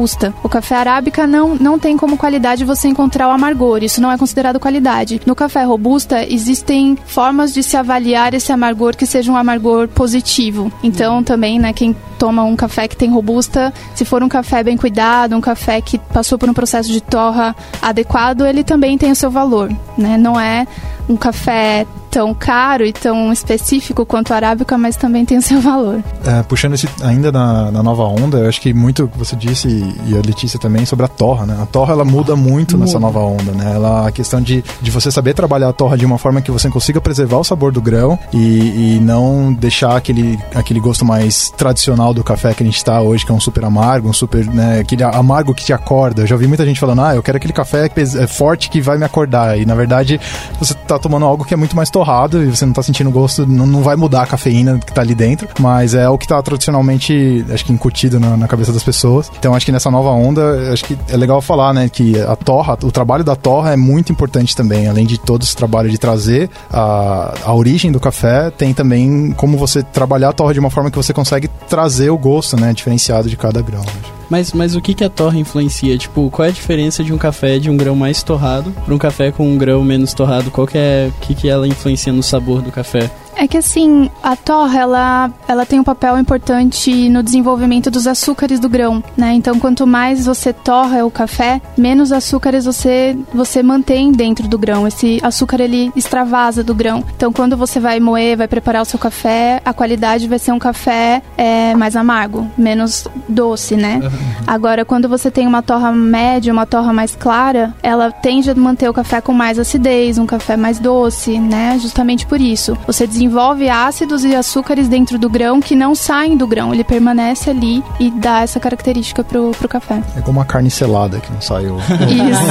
O 0.43 0.49
café 0.49 0.75
arábica 0.75 1.27
não, 1.27 1.55
não 1.55 1.77
tem 1.77 1.95
como 1.97 2.17
qualidade 2.17 2.65
você 2.65 2.87
encontrar 2.87 3.27
o 3.27 3.31
amargor. 3.31 3.83
Isso 3.83 4.01
não 4.01 4.11
é 4.11 4.17
considerado 4.17 4.59
qualidade. 4.59 5.21
No 5.25 5.35
café 5.35 5.63
Robusta, 5.63 6.25
existem 6.27 6.97
formas 7.05 7.53
de 7.53 7.61
se 7.61 7.77
avaliar 7.77 8.33
esse 8.33 8.51
amargor 8.51 8.95
que 8.95 9.05
seja 9.05 9.31
um 9.31 9.37
amargor 9.37 9.87
positivo. 9.87 10.71
Então, 10.81 11.23
também, 11.23 11.59
né, 11.59 11.73
quem 11.73 11.95
toma 12.17 12.43
um 12.43 12.55
café 12.55 12.87
que 12.87 12.95
tem 12.95 13.09
robusta, 13.09 13.73
se 13.93 14.05
for 14.05 14.23
um 14.23 14.29
café 14.29 14.63
bem 14.63 14.77
cuidado, 14.77 15.35
um 15.35 15.41
café 15.41 15.81
que 15.81 15.97
passou 15.97 16.37
por 16.37 16.49
um 16.49 16.53
processo 16.53 16.89
de 16.91 17.01
torra 17.01 17.55
adequado, 17.81 18.45
ele 18.45 18.63
também 18.63 18.97
tem 18.97 19.11
o 19.11 19.15
seu 19.15 19.29
valor, 19.29 19.69
né? 19.97 20.17
Não 20.17 20.39
é 20.39 20.65
um 21.07 21.15
café 21.15 21.85
tão 22.13 22.31
caro 22.31 22.85
e 22.85 22.93
tão 22.93 23.33
específico 23.33 24.05
quanto 24.05 24.29
o 24.29 24.33
arábica, 24.33 24.77
mas 24.77 24.95
também 24.95 25.25
tem 25.25 25.39
o 25.39 25.41
seu 25.41 25.59
valor. 25.59 26.03
É, 26.23 26.43
puxando 26.43 26.73
esse 26.73 26.87
ainda 27.01 27.31
na, 27.31 27.71
na, 27.71 27.81
nova 27.81 28.03
onda, 28.03 28.37
eu 28.37 28.47
acho 28.47 28.61
que 28.61 28.71
muito 28.71 29.07
que 29.07 29.17
você 29.17 29.35
disse 29.35 29.67
e 30.05 30.15
a 30.15 30.21
Letícia 30.23 30.59
também 30.59 30.85
sobre 30.85 31.05
a 31.05 31.07
torra, 31.07 31.47
né? 31.47 31.57
A 31.59 31.65
torra 31.65 31.93
ela 31.93 32.05
muda 32.05 32.35
muito 32.35 32.73
muda. 32.73 32.85
nessa 32.85 32.99
nova 32.99 33.19
onda, 33.19 33.51
né? 33.51 33.73
Ela 33.73 34.07
a 34.07 34.11
questão 34.11 34.39
de, 34.39 34.63
de 34.79 34.91
você 34.91 35.09
saber 35.09 35.33
trabalhar 35.33 35.69
a 35.69 35.73
torra 35.73 35.97
de 35.97 36.05
uma 36.05 36.19
forma 36.19 36.39
que 36.39 36.51
você 36.51 36.69
consiga 36.69 37.01
preservar 37.01 37.37
o 37.37 37.43
sabor 37.43 37.71
do 37.71 37.81
grão 37.81 38.17
e, 38.31 38.97
e 38.97 38.99
não 39.01 39.51
deixar 39.51 39.97
aquele, 39.97 40.39
aquele 40.53 40.79
gosto 40.79 41.03
mais 41.03 41.49
tradicional 41.49 42.13
do 42.13 42.23
café 42.23 42.53
que 42.53 42.61
a 42.61 42.65
gente 42.65 42.77
está 42.77 43.01
hoje, 43.01 43.25
que 43.25 43.31
é 43.31 43.35
um 43.35 43.39
super 43.39 43.65
amargo, 43.65 44.07
um 44.07 44.13
super, 44.13 44.45
né, 44.45 44.79
aquele 44.81 45.03
amargo 45.03 45.53
que 45.55 45.65
te 45.65 45.73
acorda. 45.73 46.21
Eu 46.21 46.27
já 46.27 46.35
vi 46.35 46.45
muita 46.45 46.63
gente 46.63 46.79
falando: 46.79 47.01
"Ah, 47.01 47.15
eu 47.15 47.23
quero 47.23 47.37
aquele 47.37 47.53
café 47.53 47.89
é 47.95 48.27
forte 48.27 48.69
que 48.69 48.79
vai 48.79 48.99
me 48.99 49.05
acordar". 49.05 49.57
E 49.57 49.65
na 49.65 49.73
verdade, 49.73 50.21
você 50.59 50.75
está 50.95 51.03
tomando 51.03 51.25
algo 51.25 51.43
que 51.43 51.53
é 51.53 51.57
muito 51.57 51.75
mais 51.75 51.89
torrado 51.89 52.43
e 52.43 52.47
você 52.47 52.65
não 52.65 52.73
tá 52.73 52.83
sentindo 52.83 53.09
gosto, 53.11 53.45
não, 53.45 53.65
não 53.65 53.81
vai 53.81 53.95
mudar 53.95 54.23
a 54.23 54.27
cafeína 54.27 54.79
que 54.79 54.93
tá 54.93 55.01
ali 55.01 55.15
dentro, 55.15 55.47
mas 55.59 55.93
é 55.93 56.07
o 56.09 56.17
que 56.17 56.27
tá 56.27 56.41
tradicionalmente, 56.41 57.45
acho 57.51 57.65
que 57.65 57.73
incutido 57.73 58.19
na, 58.19 58.37
na 58.37 58.47
cabeça 58.47 58.71
das 58.71 58.83
pessoas. 58.83 59.31
Então 59.37 59.53
acho 59.53 59.65
que 59.65 59.71
nessa 59.71 59.89
nova 59.89 60.09
onda, 60.09 60.71
acho 60.71 60.85
que 60.85 60.97
é 61.09 61.17
legal 61.17 61.41
falar, 61.41 61.73
né, 61.73 61.89
que 61.89 62.19
a 62.19 62.35
torra, 62.35 62.77
o 62.83 62.91
trabalho 62.91 63.23
da 63.23 63.35
torra 63.35 63.73
é 63.73 63.77
muito 63.77 64.11
importante 64.11 64.55
também, 64.55 64.87
além 64.87 65.05
de 65.05 65.17
todo 65.17 65.43
esse 65.43 65.55
trabalho 65.55 65.89
de 65.89 65.97
trazer 65.97 66.49
a, 66.71 67.33
a 67.45 67.53
origem 67.53 67.91
do 67.91 67.99
café, 67.99 68.49
tem 68.51 68.73
também 68.73 69.31
como 69.35 69.57
você 69.57 69.83
trabalhar 69.83 70.29
a 70.29 70.33
torra 70.33 70.53
de 70.53 70.59
uma 70.59 70.69
forma 70.69 70.89
que 70.91 70.97
você 70.97 71.13
consegue 71.13 71.49
trazer 71.67 72.09
o 72.09 72.17
gosto, 72.17 72.59
né, 72.59 72.73
diferenciado 72.73 73.29
de 73.29 73.37
cada 73.37 73.61
grão. 73.61 73.83
Mas, 74.29 74.53
mas 74.53 74.75
o 74.75 74.81
que, 74.81 74.93
que 74.93 75.03
a 75.03 75.09
torra 75.09 75.37
influencia? 75.37 75.97
Tipo, 75.97 76.29
qual 76.29 76.45
é 76.45 76.49
a 76.49 76.53
diferença 76.53 77.03
de 77.03 77.13
um 77.13 77.17
café 77.17 77.59
de 77.59 77.69
um 77.69 77.77
grão 77.77 77.95
mais 77.95 78.23
torrado 78.23 78.71
para 78.71 78.93
um 78.93 78.97
café 78.97 79.31
com 79.31 79.47
um 79.47 79.57
grão 79.57 79.83
menos 79.83 80.13
torrado? 80.13 80.51
Qual 80.51 80.65
que 80.65 80.77
é, 80.77 81.11
que, 81.21 81.35
que 81.35 81.49
ela 81.49 81.67
influencia 81.67 82.11
no 82.11 82.23
sabor 82.23 82.61
do 82.61 82.71
café? 82.71 83.09
É 83.35 83.47
que 83.47 83.57
assim, 83.57 84.09
a 84.21 84.35
torra, 84.35 84.79
ela, 84.79 85.31
ela 85.47 85.65
tem 85.65 85.79
um 85.79 85.83
papel 85.83 86.17
importante 86.17 87.09
no 87.09 87.23
desenvolvimento 87.23 87.89
dos 87.89 88.07
açúcares 88.07 88.59
do 88.59 88.69
grão, 88.69 89.03
né? 89.17 89.33
Então, 89.33 89.59
quanto 89.59 89.85
mais 89.87 90.25
você 90.25 90.53
torra 90.53 91.03
o 91.05 91.11
café, 91.11 91.61
menos 91.77 92.11
açúcares 92.11 92.65
você, 92.65 93.17
você 93.33 93.63
mantém 93.63 94.11
dentro 94.11 94.47
do 94.47 94.57
grão. 94.57 94.87
Esse 94.87 95.19
açúcar, 95.23 95.59
ele 95.61 95.91
extravasa 95.95 96.63
do 96.63 96.73
grão. 96.75 97.03
Então, 97.15 97.33
quando 97.33 97.57
você 97.57 97.79
vai 97.79 97.99
moer, 97.99 98.37
vai 98.37 98.47
preparar 98.47 98.81
o 98.81 98.85
seu 98.85 98.99
café, 98.99 99.61
a 99.65 99.73
qualidade 99.73 100.27
vai 100.27 100.39
ser 100.39 100.51
um 100.51 100.59
café 100.59 101.21
é, 101.37 101.75
mais 101.75 101.95
amargo, 101.95 102.47
menos 102.57 103.07
doce, 103.27 103.75
né? 103.75 103.99
Agora, 104.45 104.85
quando 104.85 105.09
você 105.09 105.31
tem 105.31 105.47
uma 105.47 105.61
torra 105.61 105.91
média, 105.91 106.53
uma 106.53 106.65
torra 106.65 106.93
mais 106.93 107.15
clara, 107.15 107.73
ela 107.81 108.11
tende 108.11 108.49
a 108.49 108.55
manter 108.55 108.89
o 108.89 108.93
café 108.93 109.19
com 109.21 109.33
mais 109.33 109.57
acidez, 109.57 110.17
um 110.17 110.25
café 110.25 110.55
mais 110.55 110.79
doce, 110.79 111.39
né? 111.39 111.77
Justamente 111.81 112.25
por 112.25 112.39
isso. 112.39 112.77
Você 112.85 113.07
desenvolve 113.07 113.22
desenvolve 113.23 113.69
ácidos 113.69 114.25
e 114.25 114.35
açúcares 114.35 114.87
dentro 114.89 115.17
do 115.17 115.29
grão 115.29 115.61
que 115.61 115.75
não 115.75 115.95
saem 115.95 116.35
do 116.35 116.45
grão. 116.45 116.73
Ele 116.73 116.83
permanece 116.83 117.49
ali 117.49 117.81
e 117.99 118.11
dá 118.11 118.41
essa 118.41 118.59
característica 118.59 119.23
pro, 119.23 119.51
pro 119.51 119.69
café. 119.69 120.01
É 120.15 120.21
como 120.21 120.39
uma 120.39 120.45
carne 120.45 120.69
selada 120.69 121.19
que 121.19 121.31
não 121.31 121.39
sai 121.41 121.65
o... 121.71 121.77
Isso. 121.77 122.41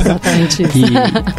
Exatamente 0.00 0.62
isso. 0.62 0.78
E 0.78 0.92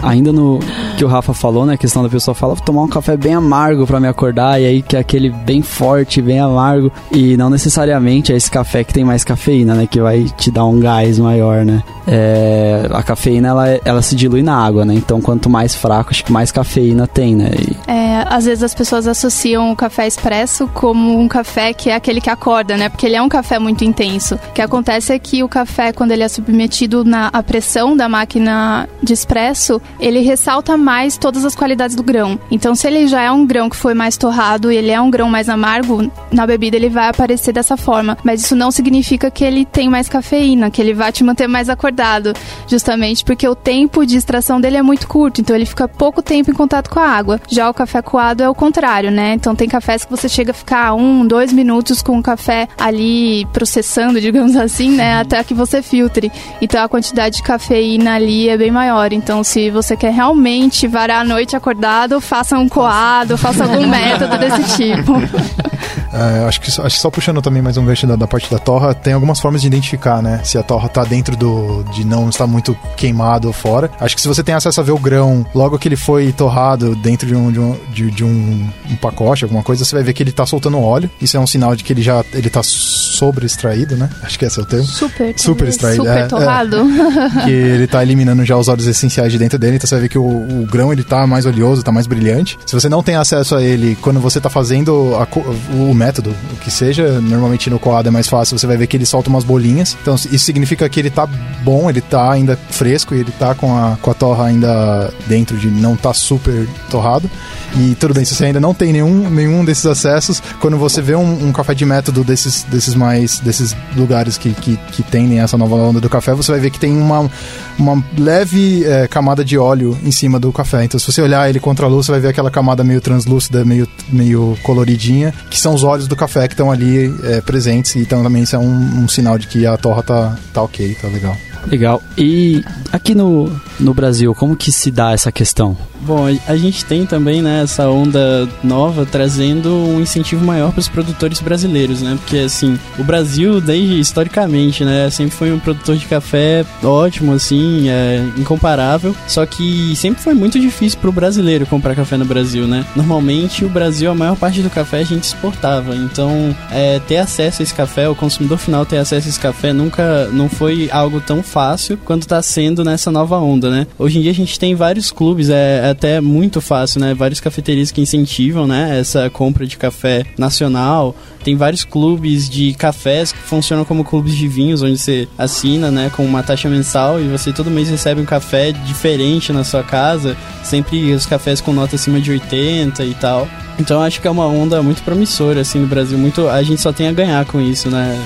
ainda 0.04 0.34
no 0.34 0.60
que 0.98 1.06
o 1.06 1.08
Rafa 1.08 1.34
falou, 1.34 1.66
né? 1.66 1.76
A 1.76 1.78
questão 1.78 2.04
da 2.04 2.10
pessoa 2.10 2.36
fala, 2.36 2.56
tomar 2.58 2.84
um 2.84 2.88
café 2.88 3.16
bem 3.16 3.34
amargo 3.34 3.88
para 3.88 4.00
me 4.00 4.08
acordar, 4.08 4.62
e 4.62 4.66
aí 4.66 4.82
que 4.82 4.98
é 4.98 5.00
aquele 5.00 5.30
bem 5.30 5.62
forte, 5.62 6.22
bem 6.22 6.40
amargo. 6.40 6.92
E 7.12 7.38
não 7.38 7.50
necessariamente 7.50 8.34
é 8.34 8.36
esse 8.36 8.52
café 8.52 8.84
que 8.84 8.94
tem 8.94 9.06
mais 9.06 9.24
cafeína, 9.24 9.74
né? 9.74 9.88
Que 9.88 10.02
vai 10.02 10.26
te 10.38 10.52
dar 10.52 10.66
um 10.66 10.80
gás 10.80 11.18
maior, 11.18 11.66
né? 11.66 11.82
É, 12.06 12.88
a 12.92 13.04
cafeína, 13.04 13.50
ela, 13.50 13.68
ela 13.86 14.02
se 14.02 14.16
dilui 14.16 14.44
na 14.44 14.56
água, 14.56 14.84
né? 14.84 14.94
Então, 14.94 15.22
quanto 15.22 15.50
mais 15.50 15.76
fraco, 15.76 16.10
acho 16.12 16.26
que 16.26 16.32
mais 16.32 16.52
cafeína 16.52 17.08
tem, 17.08 17.36
né? 17.36 17.52
É, 17.88 18.26
às 18.28 18.46
vezes 18.46 18.64
as 18.64 18.74
pessoas 18.74 19.08
associam 19.08 19.72
o 19.72 19.76
café 19.76 20.08
expresso 20.08 20.68
como 20.74 21.20
um 21.20 21.28
café 21.28 21.74
que 21.74 21.90
é 21.90 21.96
aquele 21.96 22.22
que 22.22 22.30
acorda, 22.30 22.78
né? 22.78 22.90
Porque 22.90 23.06
ele 23.06 23.16
é 23.16 23.22
um 23.22 23.30
café 23.30 23.60
muito 23.60 23.84
intenso. 23.84 24.36
O 24.36 24.54
que 24.54 24.62
acontece 24.62 25.14
é 25.14 25.20
que 25.20 25.44
o 25.44 25.50
café, 25.50 25.92
quando 25.92 26.12
ele 26.12 26.24
é 26.24 26.28
submetido 26.28 27.04
na 27.04 27.30
à 27.32 27.44
pressão 27.44 27.96
da 27.96 28.08
máquina 28.10 28.88
de 29.02 29.14
expresso, 29.14 29.82
ele 30.00 30.20
ressalta 30.20 30.78
mais 30.78 31.18
todas 31.18 31.46
as 31.46 31.56
qualidades 31.56 31.96
do 31.96 32.04
grão. 32.04 32.40
Então, 32.52 32.76
se 32.76 32.88
ele 32.88 33.08
já 33.08 33.22
é 33.22 33.32
um 33.32 33.46
grão 33.46 33.70
que 33.70 33.76
foi 33.76 33.94
mais 33.94 34.18
torrado 34.18 34.72
e 34.72 34.78
ele 34.78 34.92
é 34.92 35.00
um 35.00 35.10
grão 35.10 35.30
mais 35.30 35.50
amargo, 35.50 36.12
na 36.32 36.46
bebida 36.46 36.76
ele 36.76 36.90
vai 36.90 37.10
aparecer 37.10 37.54
dessa 37.54 37.78
forma. 37.78 38.18
Mas 38.24 38.42
isso 38.42 38.56
não 38.56 38.72
significa 38.72 39.32
que 39.32 39.44
ele 39.44 39.66
tem 39.66 39.90
mais 39.90 40.10
cafeína, 40.10 40.72
que 40.72 40.82
ele 40.82 40.94
vai 40.94 41.12
te 41.12 41.24
manter 41.24 41.48
mais 41.48 41.70
acordado. 41.70 42.34
Justamente 42.68 43.24
porque 43.24 43.48
o 43.48 43.56
tempo 43.56 44.06
de 44.06 44.18
extração 44.18 44.60
dele 44.60 44.78
é 44.78 44.82
muito 44.82 45.08
curto, 45.08 45.42
então 45.42 45.56
ele 45.56 45.66
fica 45.66 45.88
pouco 45.88 46.22
tempo 46.22 46.52
em 46.52 46.54
contato 46.54 46.90
com 46.90 47.00
a 47.00 47.08
água. 47.08 47.40
Já 47.48 47.59
o 47.68 47.74
café 47.74 48.02
coado 48.02 48.44
é 48.44 48.50
o 48.50 48.54
contrário, 48.54 49.10
né? 49.10 49.34
Então 49.34 49.56
tem 49.56 49.68
cafés 49.68 50.06
que 50.06 50.12
você 50.12 50.30
chega 50.30 50.52
a 50.52 50.54
ficar 50.54 50.94
um, 50.94 51.26
dois 51.26 51.52
minutos 51.52 52.02
com 52.02 52.18
o 52.18 52.24
café 52.24 52.68
ali 52.78 53.46
processando, 53.52 54.20
digamos 54.22 54.56
assim, 54.56 54.92
né? 54.92 55.20
Até 55.20 55.44
que 55.44 55.54
você 55.54 55.82
filtre. 55.82 56.32
Então 56.62 56.84
a 56.84 56.88
quantidade 56.88 57.38
de 57.38 57.44
cafeína 57.44 58.16
ali 58.16 58.50
é 58.50 58.58
bem 58.58 58.72
maior. 58.72 59.12
Então 59.12 59.44
se 59.44 59.70
você 59.70 59.98
quer 59.98 60.14
realmente 60.14 60.88
varar 60.88 61.22
a 61.22 61.26
noite 61.26 61.56
acordado, 61.56 62.22
faça 62.22 62.58
um 62.58 62.70
coado, 62.70 63.38
faça 63.38 63.64
algum 63.64 63.86
método 63.90 64.38
desse 64.38 64.78
tipo. 64.78 65.14
É, 66.12 66.46
acho, 66.48 66.60
que, 66.60 66.68
acho 66.70 66.96
que 66.96 67.02
só 67.02 67.10
puxando 67.10 67.42
também 67.42 67.62
mais 67.62 67.78
um 67.78 67.86
gancho 67.86 68.08
da, 68.08 68.16
da, 68.16 68.28
parte 68.28 68.50
da 68.50 68.58
torra, 68.58 68.94
tem 68.94 69.14
algumas 69.14 69.40
formas 69.40 69.62
de 69.62 69.68
identificar, 69.68 70.22
né? 70.22 70.42
Se 70.44 70.58
a 70.58 70.64
torra 70.64 70.90
tá 70.90 71.04
dentro 71.04 71.36
do. 71.36 71.84
de 71.94 72.04
não 72.04 72.30
estar 72.30 72.48
muito 72.48 72.76
queimado 72.98 73.48
ou 73.48 73.54
fora. 73.54 73.92
Acho 74.00 74.16
que 74.16 74.22
se 74.22 74.28
você 74.28 74.44
tem 74.44 74.56
acesso 74.56 74.80
a 74.82 74.84
ver 74.84 74.92
o 74.92 74.98
grão 74.98 75.46
logo 75.54 75.78
que 75.78 75.88
ele 75.88 75.96
foi 75.96 76.32
torrado 76.32 76.96
dentro 76.96 77.28
de 77.28 77.36
um, 77.36 77.49
de 77.52 77.60
um, 77.60 77.76
de, 77.92 78.12
de 78.12 78.24
um, 78.24 78.70
um 78.90 78.96
pacote, 78.96 79.44
alguma 79.44 79.64
coisa, 79.64 79.84
você 79.84 79.96
vai 79.96 80.04
ver 80.04 80.14
que 80.14 80.24
ele 80.24 80.32
tá 80.32 80.46
soltando 80.46 80.80
óleo. 80.80 81.10
Isso 81.22 81.38
é 81.38 81.40
um 81.40 81.48
sinal 81.48 81.76
de 81.76 81.84
que 81.84 81.94
ele 81.94 82.02
já 82.02 82.24
ele 82.34 82.50
tá 82.50 82.62
sobre 82.64 83.46
extraído, 83.46 83.96
né? 83.96 84.10
Acho 84.24 84.40
que 84.40 84.46
esse 84.46 84.60
é 84.60 84.64
o 84.64 84.66
termo. 84.66 84.86
Super. 84.86 85.34
Super 85.38 85.68
extraído. 85.68 86.04
Super 86.04 86.18
é, 86.18 86.26
torrado. 86.26 86.78
É, 86.78 87.44
que 87.46 87.52
ele 87.52 87.88
tá 87.88 88.02
eliminando 88.02 88.46
já 88.46 88.56
os 88.58 88.68
óleos 88.68 88.88
essenciais 88.88 89.32
de 89.32 89.38
dentro 89.38 89.60
dele, 89.60 89.76
então 89.76 89.88
você 89.88 89.96
vai 89.96 90.02
ver 90.04 90.10
que 90.10 90.18
o, 90.18 90.24
o, 90.24 90.68
grão 90.70 90.92
ele 90.92 91.04
tá 91.04 91.26
mais 91.28 91.46
oleoso, 91.46 91.84
tá 91.84 91.92
mais 91.92 92.08
brilhante. 92.08 92.58
Se 92.66 92.74
você 92.74 92.88
não 92.88 93.04
tem 93.04 93.16
acesso 93.16 93.56
a 93.56 93.64
ele 93.64 93.98
quando 94.02 94.20
você 94.20 94.40
tá 94.40 94.50
fazendo 94.50 95.16
a, 95.16 95.28
o 95.74 95.94
método, 95.94 96.34
o 96.54 96.56
que 96.58 96.72
seja, 96.72 97.20
normalmente 97.22 97.70
no 97.70 97.80
coado 97.80 98.08
é 98.08 98.12
mais 98.12 98.28
fácil, 98.28 98.58
você 98.58 98.68
vai 98.68 98.78
ver 98.78 98.88
que 98.88 98.96
ele 98.98 99.06
solta 99.06 99.30
umas 99.30 99.44
bolinhas. 99.44 99.98
Então 100.02 100.16
isso 100.16 100.40
significa 100.40 100.88
que 100.88 101.00
ele 101.00 101.10
tá 101.10 101.28
bom, 101.64 101.90
ele 101.90 102.02
tá 102.02 102.32
ainda 102.32 102.58
fresco 102.70 103.14
e 103.14 103.20
ele 103.20 103.32
tá 103.32 103.54
com 103.54 103.76
a, 103.76 103.98
com 104.02 104.12
a 104.12 104.14
torra 104.14 104.46
ainda 104.46 105.12
dentro 105.28 105.58
de 105.58 105.70
não 105.70 105.96
tá 105.96 106.14
super 106.14 106.68
torrado. 106.90 107.30
E 107.78 107.96
tudo 107.96 108.14
bem, 108.14 108.26
se 108.26 108.36
você 108.36 108.46
ainda 108.46 108.60
não 108.60 108.74
tem 108.74 108.92
nenhum, 108.92 109.30
nenhum 109.30 109.64
desses 109.64 109.86
acessos, 109.86 110.42
quando 110.60 110.78
você 110.78 111.02
vê 111.02 111.16
um, 111.16 111.48
um 111.48 111.52
café 111.52 111.74
de 111.74 111.86
método 111.86 112.24
desses, 112.24 112.64
desses 112.64 112.96
mais 112.96 113.40
desses 113.40 113.76
lugares 113.96 114.38
que, 114.38 114.54
que, 114.54 114.78
que 114.92 115.04
tendem 115.04 115.40
essa 115.40 115.58
nova 115.58 115.76
onda 115.76 116.02
do 116.02 116.10
café, 116.10 116.34
você 116.34 116.52
vai 116.52 116.60
ver 116.60 116.72
que 116.72 116.80
tem 116.80 116.98
uma, 116.98 117.30
uma 117.78 118.04
leve 118.18 118.84
é, 118.86 119.08
camada 119.08 119.46
de 119.46 119.58
óleo 119.58 119.98
em 120.04 120.12
cima 120.12 120.40
do 120.40 120.52
café. 120.52 120.84
Então, 120.84 121.00
se 121.00 121.12
você 121.12 121.22
olhar 121.22 121.50
ele 121.50 121.60
contra 121.60 121.86
a 121.86 121.90
luz, 121.90 122.06
você 122.06 122.12
vai 122.12 122.22
ver 122.22 122.30
aquela 122.30 122.50
camada 122.50 122.84
meio 122.84 123.02
translúcida, 123.02 123.64
meio, 123.64 123.88
meio 124.10 124.58
coloridinha, 124.64 125.34
que 125.50 125.60
são 125.60 125.74
os 125.74 125.84
óleos 125.84 126.08
do 126.08 126.16
café 126.16 126.48
que 126.48 126.54
estão 126.54 126.72
ali 126.72 127.14
é, 127.24 127.42
presentes. 127.42 127.96
Então, 127.96 128.24
também 128.24 128.44
isso 128.44 128.56
é 128.56 128.60
um, 128.60 129.04
um 129.04 129.08
sinal 129.08 129.38
de 129.38 129.48
que 129.48 129.66
a 129.66 129.78
torra 129.78 130.04
tá, 130.04 130.38
tá 130.54 130.62
ok, 130.62 130.96
tá 131.02 131.08
legal. 131.08 131.36
Legal. 131.68 132.02
E 132.18 132.64
aqui 132.92 133.14
no, 133.14 133.52
no 133.80 133.94
Brasil, 133.94 134.34
como 134.36 134.56
que 134.56 134.72
se 134.72 134.92
dá 134.92 135.12
essa 135.12 135.32
questão? 135.32 135.78
Bom, 136.02 136.26
a 136.48 136.56
gente 136.56 136.86
tem 136.86 137.06
também 137.06 137.42
né, 137.42 137.64
essa 137.64 137.90
onda 137.90 138.48
nova 138.64 139.06
trazendo 139.06 139.70
um 139.70 140.02
incentivo 140.02 140.44
maior 140.44 140.72
para 140.72 140.80
os 140.80 140.88
produtores 140.88 141.42
brasileiros, 141.42 142.02
né? 142.02 142.18
Porque 142.22 142.38
assim, 142.38 142.80
o 142.98 143.04
Brasil, 143.04 143.60
desde 143.60 144.00
historicamente, 144.00 144.86
né, 144.86 145.10
sempre 145.10 145.36
foi 145.36 145.52
um 145.52 145.60
produtor 145.60 145.98
de 145.98 146.06
café 146.06 146.66
ótimo, 146.84 147.34
assim, 147.34 147.90
é, 147.90 148.26
incomparável. 148.38 149.16
Só 149.28 149.46
que 149.46 149.94
sempre 149.96 150.24
foi 150.24 150.34
muito 150.34 150.60
difícil 150.60 151.00
para 151.00 151.10
o 151.10 151.14
brasileiro 151.14 151.66
comprar 151.66 151.96
café 151.96 152.16
no 152.18 152.26
Brasil, 152.26 152.66
né? 152.66 152.86
Normalmente 152.96 153.66
o 153.66 153.70
Brasil, 153.70 154.10
a 154.10 154.16
maior 154.16 154.36
parte 154.36 154.62
do 154.62 154.70
café 154.70 155.00
a 155.00 155.04
gente 155.04 155.26
exportava. 155.26 155.96
Então, 155.96 156.56
é, 156.72 157.00
ter 157.00 157.18
acesso 157.18 157.62
a 157.62 157.64
esse 157.64 157.74
café, 157.74 158.08
o 158.08 158.16
consumidor 158.16 158.58
final 158.58 158.86
ter 158.86 158.98
acesso 158.98 159.28
a 159.28 159.30
esse 159.30 159.40
café 159.40 159.74
nunca 159.74 160.28
não 160.32 160.48
foi 160.48 160.90
algo 160.92 161.20
tão 161.20 161.44
fácil 161.50 161.98
quanto 162.06 162.22
está 162.22 162.42
sendo 162.42 162.84
nessa 162.84 163.12
nova 163.12 163.38
onda, 163.38 163.70
né? 163.70 163.88
Hoje 163.98 164.20
em 164.20 164.22
dia 164.22 164.32
a 164.32 164.36
gente 164.36 164.60
tem 164.60 164.76
vários 164.76 165.12
clubes, 165.12 165.50
é, 165.50 165.82
é 165.86 165.90
até 165.90 166.22
muito 166.22 166.62
fácil, 166.62 167.02
né? 167.02 167.14
Várias 167.14 167.40
cafeterias 167.40 167.92
que 167.92 168.00
incentivam, 168.00 168.68
né? 168.68 169.00
Essa 169.00 169.30
compra 169.30 169.66
de 169.66 169.76
café 169.76 170.26
nacional. 170.38 171.16
Tem 171.44 171.56
vários 171.56 171.84
clubes 171.84 172.50
de 172.50 172.74
cafés 172.74 173.32
que 173.32 173.40
funcionam 173.40 173.84
como 173.84 174.04
clubes 174.04 174.36
de 174.36 174.48
vinhos, 174.48 174.84
onde 174.84 174.98
você 174.98 175.28
assina, 175.38 175.90
né? 175.90 176.12
Com 176.16 176.24
uma 176.24 176.44
taxa 176.44 176.70
mensal 176.70 177.20
e 177.20 177.28
você 177.28 177.52
todo 177.52 177.72
mês 177.72 177.90
recebe 177.90 178.22
um 178.22 178.26
café 178.26 178.72
diferente 178.72 179.52
na 179.52 179.64
sua 179.64 179.84
casa. 179.84 180.38
Sempre 180.64 181.12
os 181.14 181.26
cafés 181.26 181.60
com 181.60 181.74
nota 181.74 181.96
acima 181.96 182.20
de 182.20 182.32
80 182.32 183.04
e 183.04 183.14
tal. 183.16 183.48
Então 183.80 184.02
acho 184.02 184.22
que 184.22 184.28
é 184.28 184.32
uma 184.32 184.46
onda 184.46 184.84
muito 184.84 185.02
promissora, 185.02 185.62
assim, 185.62 185.80
no 185.80 185.88
Brasil. 185.88 186.18
Muito, 186.18 186.48
a 186.48 186.62
gente 186.62 186.82
só 186.82 186.94
tem 186.94 187.08
a 187.08 187.12
ganhar 187.12 187.44
com 187.46 187.60
isso, 187.60 187.90
né? 187.90 188.22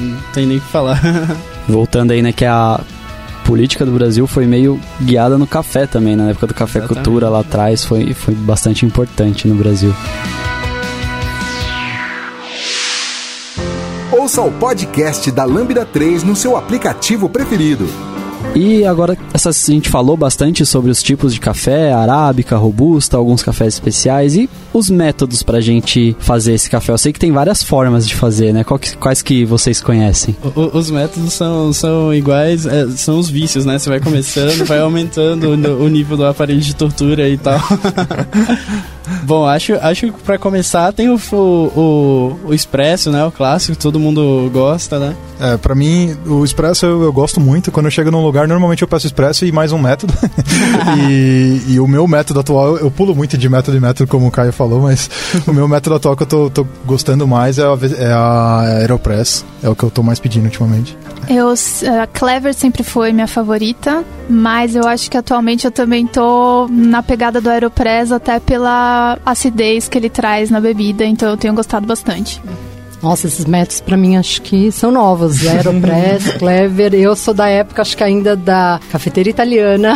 Não 0.00 0.20
tem 0.32 0.46
nem 0.46 0.58
o 0.58 0.60
que 0.60 0.68
falar. 0.68 1.00
Voltando 1.68 2.12
aí, 2.12 2.22
né, 2.22 2.32
que 2.32 2.44
a 2.44 2.80
política 3.44 3.84
do 3.86 3.92
Brasil 3.92 4.26
foi 4.26 4.46
meio 4.46 4.80
guiada 5.00 5.38
no 5.38 5.46
café 5.46 5.86
também, 5.86 6.16
né? 6.16 6.24
na 6.24 6.30
época 6.30 6.48
do 6.48 6.54
Café 6.54 6.80
Exatamente. 6.80 7.04
Cultura 7.04 7.28
lá 7.28 7.40
atrás, 7.40 7.84
foi, 7.84 8.12
foi 8.12 8.34
bastante 8.34 8.84
importante 8.84 9.46
no 9.46 9.54
Brasil. 9.54 9.94
Ouça 14.12 14.42
o 14.42 14.50
podcast 14.50 15.30
da 15.30 15.44
Lambda 15.44 15.84
3 15.84 16.24
no 16.24 16.34
seu 16.34 16.56
aplicativo 16.56 17.28
preferido. 17.28 17.86
E 18.56 18.86
agora 18.86 19.18
essa, 19.34 19.50
a 19.50 19.52
gente 19.52 19.90
falou 19.90 20.16
bastante 20.16 20.64
sobre 20.64 20.90
os 20.90 21.02
tipos 21.02 21.34
de 21.34 21.38
café, 21.38 21.92
arábica, 21.92 22.56
robusta, 22.56 23.18
alguns 23.18 23.42
cafés 23.42 23.74
especiais 23.74 24.34
e 24.34 24.48
os 24.72 24.88
métodos 24.88 25.42
pra 25.42 25.60
gente 25.60 26.16
fazer 26.18 26.54
esse 26.54 26.70
café. 26.70 26.90
Eu 26.90 26.96
sei 26.96 27.12
que 27.12 27.18
tem 27.18 27.30
várias 27.30 27.62
formas 27.62 28.08
de 28.08 28.14
fazer, 28.14 28.54
né? 28.54 28.64
Quais, 28.64 28.96
quais 28.98 29.20
que 29.20 29.44
vocês 29.44 29.82
conhecem? 29.82 30.34
O, 30.54 30.78
os 30.78 30.90
métodos 30.90 31.34
são, 31.34 31.70
são 31.74 32.14
iguais, 32.14 32.64
é, 32.64 32.88
são 32.92 33.18
os 33.18 33.28
vícios, 33.28 33.66
né? 33.66 33.78
Você 33.78 33.90
vai 33.90 34.00
começando, 34.00 34.64
vai 34.64 34.80
aumentando 34.80 35.50
o, 35.50 35.84
o 35.84 35.88
nível 35.88 36.16
do 36.16 36.24
aparelho 36.24 36.60
de 36.60 36.74
tortura 36.74 37.28
e 37.28 37.36
tal. 37.36 37.60
Bom, 39.22 39.46
acho, 39.46 39.74
acho 39.74 40.12
que 40.12 40.22
pra 40.22 40.38
começar 40.38 40.92
tem 40.92 41.08
o, 41.08 41.18
o, 41.32 42.38
o 42.44 42.54
Expresso, 42.54 43.10
né? 43.10 43.24
O 43.24 43.30
clássico, 43.30 43.76
todo 43.76 44.00
mundo 44.00 44.50
gosta, 44.52 44.98
né? 44.98 45.16
É, 45.38 45.56
pra 45.56 45.74
mim, 45.74 46.16
o 46.26 46.44
Expresso 46.44 46.86
eu, 46.86 47.02
eu 47.02 47.12
gosto 47.12 47.40
muito. 47.40 47.70
Quando 47.70 47.86
eu 47.86 47.90
chego 47.90 48.10
num 48.10 48.24
lugar, 48.24 48.45
normalmente 48.46 48.82
eu 48.82 48.88
peço 48.88 49.06
Expresso 49.06 49.44
e 49.44 49.52
mais 49.52 49.72
um 49.72 49.78
método. 49.78 50.12
e, 51.08 51.62
e, 51.68 51.80
o 51.80 51.86
meu 51.86 52.06
método 52.06 52.40
atual, 52.40 52.76
eu, 52.76 52.90
pulo 52.90 53.14
muito 53.14 53.36
de 53.38 53.48
método 53.48 53.76
em 53.76 53.80
método, 53.80 54.08
como 54.08 54.26
o 54.26 54.30
Caio 54.30 54.52
falou, 54.52 54.82
mas 54.82 55.08
o 55.46 55.52
meu 55.52 55.68
método 55.68 55.96
atual 55.96 56.16
que 56.16 56.22
eu 56.22 56.26
tô, 56.26 56.50
tô 56.50 56.66
gostando 56.84 57.26
mais 57.26 57.58
é 57.58 57.62
a, 57.64 57.78
é 57.98 58.12
a 58.12 58.60
Aeropress. 58.80 59.44
É 59.62 59.68
o 59.68 59.74
que 59.74 59.82
eu 59.82 59.90
tô 59.90 60.02
mais 60.02 60.18
pedindo 60.18 60.44
ultimamente. 60.44 60.96
Eu, 61.28 61.48
a 61.50 62.06
Clever 62.06 62.54
sempre 62.54 62.82
foi 62.82 63.12
minha 63.12 63.26
favorita, 63.26 64.04
mas 64.28 64.76
eu 64.76 64.86
acho 64.86 65.10
que 65.10 65.16
atualmente 65.16 65.64
eu 65.64 65.70
também 65.70 66.06
tô 66.06 66.68
na 66.70 67.02
pegada 67.02 67.40
do 67.40 67.50
Aeropress 67.50 68.12
até 68.12 68.38
pela 68.38 69.18
acidez 69.24 69.88
que 69.88 69.98
ele 69.98 70.10
traz 70.10 70.50
na 70.50 70.60
bebida, 70.60 71.04
então 71.04 71.28
eu 71.28 71.36
tenho 71.36 71.54
gostado 71.54 71.86
bastante. 71.86 72.40
Nossa, 73.06 73.28
esses 73.28 73.44
métodos 73.44 73.80
para 73.80 73.96
mim 73.96 74.16
acho 74.16 74.42
que 74.42 74.72
são 74.72 74.90
novos. 74.90 75.46
Aeropress, 75.46 76.32
Clever. 76.38 76.92
Eu 76.92 77.14
sou 77.14 77.32
da 77.32 77.46
época, 77.46 77.82
acho 77.82 77.96
que 77.96 78.02
ainda 78.02 78.34
da 78.34 78.80
cafeteira 78.90 79.30
italiana. 79.30 79.94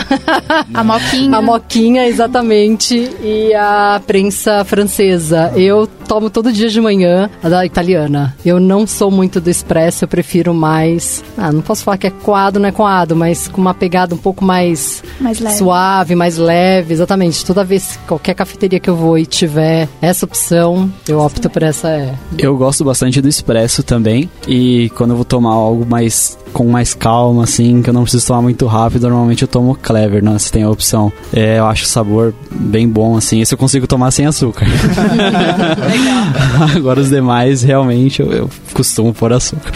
a 0.73 0.83
moquinha. 0.85 1.37
A 1.37 1.42
moquinha, 1.42 2.07
exatamente. 2.07 3.11
E 3.20 3.53
a 3.53 4.01
prensa 4.07 4.64
francesa. 4.64 5.53
Eu 5.57 5.88
tomo 6.07 6.31
todo 6.31 6.53
dia 6.53 6.68
de 6.68 6.81
manhã 6.81 7.29
a 7.42 7.49
da 7.49 7.66
italiana. 7.66 8.37
Eu 8.44 8.61
não 8.61 8.87
sou 8.87 9.11
muito 9.11 9.40
do 9.40 9.51
expresso, 9.51 10.05
eu 10.05 10.09
prefiro 10.09 10.55
mais. 10.55 11.25
Ah, 11.37 11.51
não 11.51 11.62
posso 11.62 11.83
falar 11.83 11.99
que 11.99 12.07
é 12.07 12.11
coado, 12.11 12.61
não 12.61 12.68
é 12.68 12.73
coado, 12.73 13.16
mas 13.16 13.49
com 13.49 13.61
uma 13.61 13.75
pegada 13.75 14.14
um 14.14 14.18
pouco 14.18 14.44
mais, 14.44 15.03
mais 15.20 15.38
suave, 15.57 16.14
mais 16.14 16.37
leve. 16.37 16.94
Exatamente. 16.94 17.44
Toda 17.44 17.64
vez, 17.64 17.99
qualquer 18.07 18.35
cafeteria 18.35 18.79
que 18.79 18.88
eu 18.88 18.94
vou 18.94 19.18
e 19.18 19.27
tiver 19.27 19.88
essa 20.01 20.25
opção, 20.25 20.88
eu 21.09 21.18
opto 21.18 21.51
por 21.51 21.64
essa. 21.64 21.88
É. 21.88 22.14
Eu 22.38 22.57
gosto 22.57 22.85
bastante 22.85 23.00
do 23.23 23.29
expresso 23.29 23.83
também. 23.83 24.31
E 24.47 24.91
quando 24.91 25.11
eu 25.11 25.17
vou 25.17 25.25
tomar 25.25 25.53
algo 25.53 25.87
mais 25.87 26.39
com 26.53 26.69
mais 26.69 26.95
calma, 26.95 27.45
assim, 27.45 27.83
que 27.83 27.91
eu 27.91 27.95
não 27.95 28.03
preciso 28.03 28.27
tomar 28.27 28.43
muito 28.43 28.67
rápido, 28.67 29.09
normalmente 29.09 29.43
eu 29.43 29.49
tomo 29.49 29.75
Clever, 29.75 30.23
né? 30.23 30.39
Se 30.39 30.53
tem 30.53 30.63
a 30.63 30.71
opção. 30.71 31.13
É, 31.33 31.59
eu 31.59 31.67
acho 31.67 31.85
o 31.85 31.89
sabor 31.89 32.35
bem 32.51 32.89
bom, 32.89 33.17
assim. 33.17 33.41
Esse 33.41 33.55
eu 33.55 33.59
consigo 33.59 33.87
tomar 33.87 34.11
sem 34.11 34.27
açúcar. 34.27 34.67
Agora 36.77 37.01
os 37.01 37.09
demais, 37.09 37.63
realmente, 37.63 38.21
eu, 38.21 38.33
eu 38.33 38.51
costumo 38.73 39.13
pôr 39.13 39.33
açúcar. 39.33 39.73